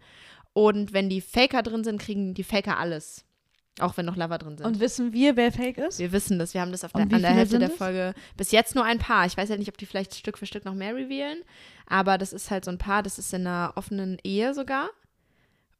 [0.53, 3.24] Und wenn die Faker drin sind, kriegen die Faker alles.
[3.79, 4.65] Auch wenn noch Lover drin sind.
[4.65, 5.99] Und wissen wir, wer fake ist?
[5.99, 7.75] wir wissen das, wir haben das auf der, an der Hälfte der es?
[7.75, 9.25] Folge bis jetzt nur ein Paar.
[9.25, 11.39] Ich weiß ja nicht, ob die vielleicht Stück für Stück noch mehr revealen,
[11.85, 14.89] aber das ist halt so ein Paar, das ist in einer offenen Ehe sogar.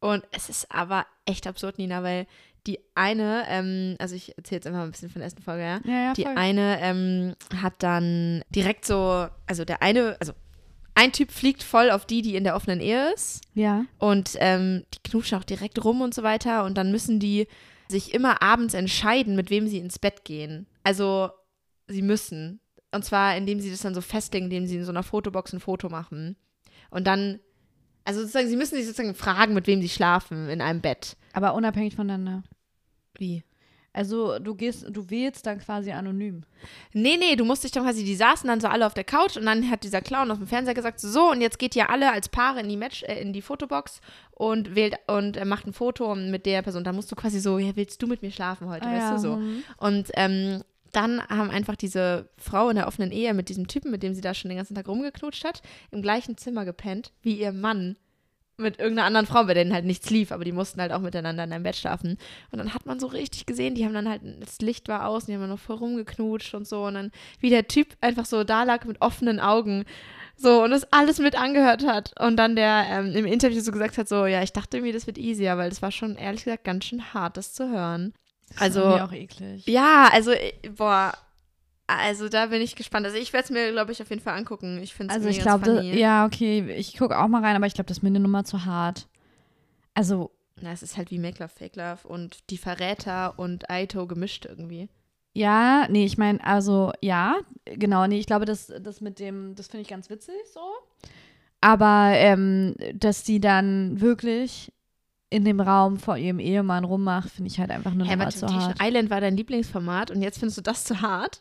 [0.02, 2.28] Und es ist aber echt absurd, Nina, weil
[2.68, 5.64] die eine, ähm, also ich erzähle jetzt einfach mal ein bisschen von der ersten Folge,
[5.64, 5.80] ja.
[5.86, 10.34] Ja, ja, Die eine ähm, hat dann direkt so, also der eine, also
[10.96, 13.42] ein Typ fliegt voll auf die, die in der offenen Ehe ist.
[13.54, 13.86] ja.
[14.00, 16.64] Und ähm, die knutschen auch direkt rum und so weiter.
[16.66, 17.48] Und dann müssen die
[17.88, 20.68] sich immer abends entscheiden, mit wem sie ins Bett gehen.
[20.84, 21.30] Also
[21.88, 22.60] sie müssen.
[22.92, 25.60] Und zwar, indem sie das dann so festlegen, indem sie in so einer Fotobox ein
[25.60, 26.38] Foto machen.
[26.90, 27.40] Und dann,
[28.06, 31.18] also sozusagen, sie müssen sich sozusagen fragen, mit wem sie schlafen in einem Bett.
[31.34, 32.44] Aber unabhängig voneinander.
[33.18, 33.44] Wie?
[33.96, 36.42] Also du gehst, du wählst dann quasi anonym.
[36.92, 39.38] Nee, nee, du musst dich dann quasi, die saßen dann so alle auf der Couch
[39.38, 42.12] und dann hat dieser Clown auf dem Fernseher gesagt, so, und jetzt geht ihr alle
[42.12, 45.72] als Paare in die Match, äh, in die Fotobox und wählt und äh, macht ein
[45.72, 46.84] Foto mit der Person.
[46.84, 49.36] Dann musst du quasi so, ja, willst du mit mir schlafen heute, weißt du so.
[49.38, 49.64] hm.
[49.78, 54.04] Und ähm, dann haben einfach diese Frau in der offenen Ehe mit diesem Typen, mit
[54.04, 57.54] dem sie da schon den ganzen Tag rumgeknutscht hat, im gleichen Zimmer gepennt wie ihr
[57.54, 57.96] Mann
[58.58, 61.44] mit irgendeiner anderen Frau, bei denen halt nichts lief, aber die mussten halt auch miteinander
[61.44, 62.18] in einem Bett schlafen.
[62.52, 65.24] Und dann hat man so richtig gesehen, die haben dann halt, das Licht war aus,
[65.24, 66.86] und die haben dann noch voll rumgeknutscht und so.
[66.86, 69.86] Und dann, wie der Typ einfach so da lag mit offenen Augen.
[70.38, 72.14] So, und das alles mit angehört hat.
[72.20, 75.08] Und dann der ähm, im Interview so gesagt hat, so, ja, ich dachte irgendwie, das
[75.08, 78.14] wird easier, weil das war schon, ehrlich gesagt, ganz schön hart, das zu hören.
[78.60, 79.66] Also Also, auch eklig.
[79.68, 81.14] ja, also, äh, boah,
[81.88, 83.06] also da bin ich gespannt.
[83.06, 84.80] Also ich werde es mir, glaube ich, auf jeden Fall angucken.
[84.82, 87.74] Ich finde es Also ich glaube, ja, okay, ich gucke auch mal rein, aber ich
[87.74, 89.08] glaube, das ist mir eine Nummer zu hart.
[89.94, 90.32] Also,
[90.62, 94.46] Na, es ist halt wie Make Love, Fake Love und Die Verräter und Aito gemischt
[94.46, 94.90] irgendwie.
[95.34, 99.68] ja, nee, ich meine, also, ja, genau, nee, ich glaube, das, das mit dem, das
[99.68, 100.62] finde ich ganz witzig so.
[101.62, 104.72] Aber, ähm, dass die dann wirklich
[105.30, 108.78] in dem Raum vor ihrem Ehemann rummacht, finde ich halt einfach Nummer aber zu hart.
[108.82, 111.40] Island war dein Lieblingsformat und jetzt findest du das zu hart?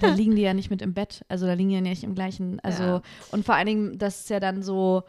[0.00, 1.24] Da liegen die ja nicht mit im Bett.
[1.28, 3.02] Also da liegen die ja nicht im gleichen, also, Ja.
[3.32, 5.02] und vor allen Dingen, das ist ja dann so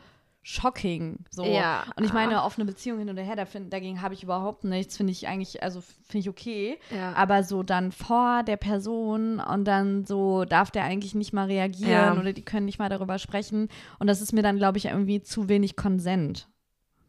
[0.43, 1.19] shocking.
[1.29, 1.45] So.
[1.45, 1.83] Ja.
[1.95, 4.97] Und ich meine, offene Beziehung hin und her, da find, dagegen habe ich überhaupt nichts,
[4.97, 6.79] finde ich eigentlich, also finde ich okay.
[6.93, 7.13] Ja.
[7.13, 12.19] Aber so dann vor der Person und dann so darf der eigentlich nicht mal reagieren
[12.19, 13.69] oder die können nicht mal darüber sprechen.
[13.99, 16.47] Und das ist mir dann, glaube ich, irgendwie zu wenig Konsent.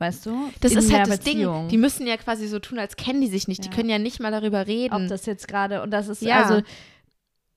[0.02, 0.50] Weißt du?
[0.60, 1.60] das In ist halt das Beziehung.
[1.62, 1.68] Ding.
[1.68, 3.64] Die müssen ja quasi so tun, als kennen die sich nicht.
[3.64, 3.74] Die Ja.
[3.74, 4.94] können ja nicht mal darüber reden.
[4.94, 6.42] Ob das jetzt gerade, und das ist, Ja.
[6.42, 6.62] also,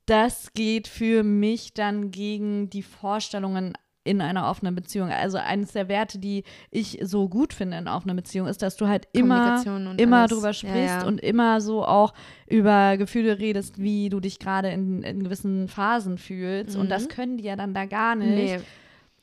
[0.06, 3.74] das geht für mich dann gegen die Vorstellungen
[4.08, 5.10] in einer offenen Beziehung.
[5.10, 8.88] Also eines der Werte, die ich so gut finde in offener Beziehung, ist, dass du
[8.88, 9.64] halt immer,
[9.98, 10.32] immer alles.
[10.32, 11.08] drüber Ja, sprichst ja.
[11.08, 12.14] und immer so auch
[12.46, 16.76] über Gefühle redest, wie du dich gerade in, in gewissen Phasen fühlst.
[16.76, 17.10] Und das Mhm.
[17.10, 18.30] können die ja dann da gar nicht.
[18.30, 18.60] Nee.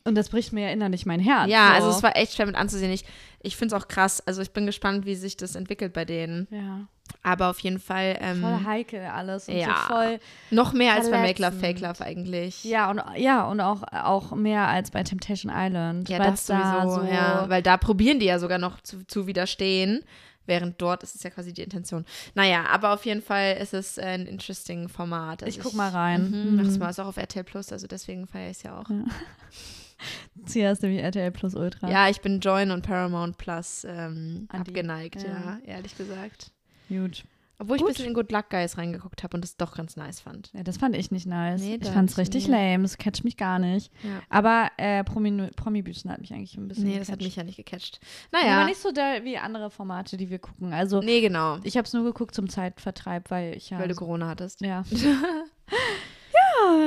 [0.05, 1.49] Und das bricht mir ja innerlich mein Herz.
[1.51, 1.75] Ja, so.
[1.75, 2.91] also es war echt schwer mit anzusehen.
[2.93, 3.05] Ich,
[3.41, 4.21] ich finde es auch krass.
[4.27, 6.49] Also ich bin gespannt, wie sich das entwickelt bei denen.
[6.51, 6.87] ja,
[7.23, 9.85] Aber auf jeden Fall ähm, voll heikel alles und ja.
[9.87, 10.19] so voll
[10.51, 11.61] noch mehr als bei Make Love, verletzend.
[11.61, 12.65] Fake Love eigentlich.
[12.65, 16.09] Ja, und ja, und auch, auch mehr als bei Temptation Island.
[16.09, 17.45] Ja, das sowieso, da so, ja.
[17.49, 20.03] Weil da probieren die ja sogar noch zu, zu widerstehen.
[20.45, 22.05] Während dort ist es ja quasi die Intention.
[22.35, 25.45] Naja, aber auf jeden Fall ist es ein interesting Format.
[25.45, 26.31] Also Ich guck mal rein.
[26.33, 26.79] Mhm, mach's Mhm.
[26.81, 28.87] mal, ist auch auf RTL Plus, also deswegen feiere ich es ja auch.
[30.47, 31.91] Zia ist nämlich RTL Plus Ultra.
[31.91, 35.29] Ja, ich bin Join und Paramount Plus ähm, abgeneigt, Ja.
[35.29, 35.59] ja.
[35.65, 36.51] ehrlich gesagt.
[36.89, 37.25] Gut.
[37.59, 40.19] Obwohl ich ein bisschen in Good Luck Guys reingeguckt habe und es doch ganz nice
[40.19, 40.51] fand.
[40.53, 41.61] Ja, das fand ich nicht nice.
[41.63, 42.83] Nee, ich hab ich richtig nie- lame.
[42.83, 43.93] Das catcht mich gar nicht.
[44.03, 44.21] Ja.
[44.31, 47.55] Aber äh, Promi Promi-Büßen hat mich eigentlich ein bisschen Nee, das hat mich ja nicht
[47.59, 48.01] gecatcht.
[48.33, 48.41] Ja.
[48.41, 50.73] Naja, Aber nicht so da wie andere Formate, die wir gucken.
[50.73, 51.59] Also nee, genau.
[51.63, 53.79] ich habe es nur geguckt zum Zeitvertreib, weil ich ja.
[53.79, 54.61] Weil du Corona hattest.
[54.63, 54.83] ja.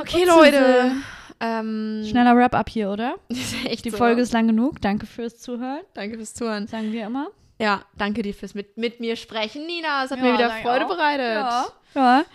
[0.02, 0.92] Okay, gut, Leute.
[1.60, 3.16] Ähm, Schneller Wrap-up hier, oder?
[3.66, 3.98] echt Die so.
[3.98, 4.82] Folge ist lang genug.
[4.82, 5.82] Danke fürs Zuhören.
[5.94, 6.68] Danke fürs Zuhören.
[6.68, 7.28] Sagen wir immer.
[7.60, 10.04] Ja, danke dir fürs mit, mit mir sprechen, Nina.
[10.04, 10.90] Es hat Ja, mir wieder Freude auch.
[10.90, 11.36] bereitet.
[11.36, 11.66] Ja.
[11.94, 12.26] Ja.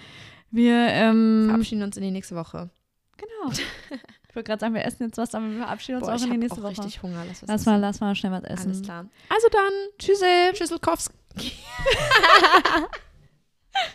[0.50, 2.70] Wir, ähm, Verabschieden uns in die nächste Woche.
[3.16, 3.52] genau.
[4.28, 6.24] Ich wollte gerade sagen, wir essen jetzt was, aber wir verabschieden uns Boah, auch ich
[6.24, 6.70] in die nächste auch Woche.
[6.84, 7.24] richtig Hunger.
[7.26, 8.68] Lass Lass mal, lass mal schnell was essen.
[8.70, 9.06] Alles klar.
[9.28, 10.54] Also dann, Tschüssi.
[10.56, 11.12] Schüsselkowski.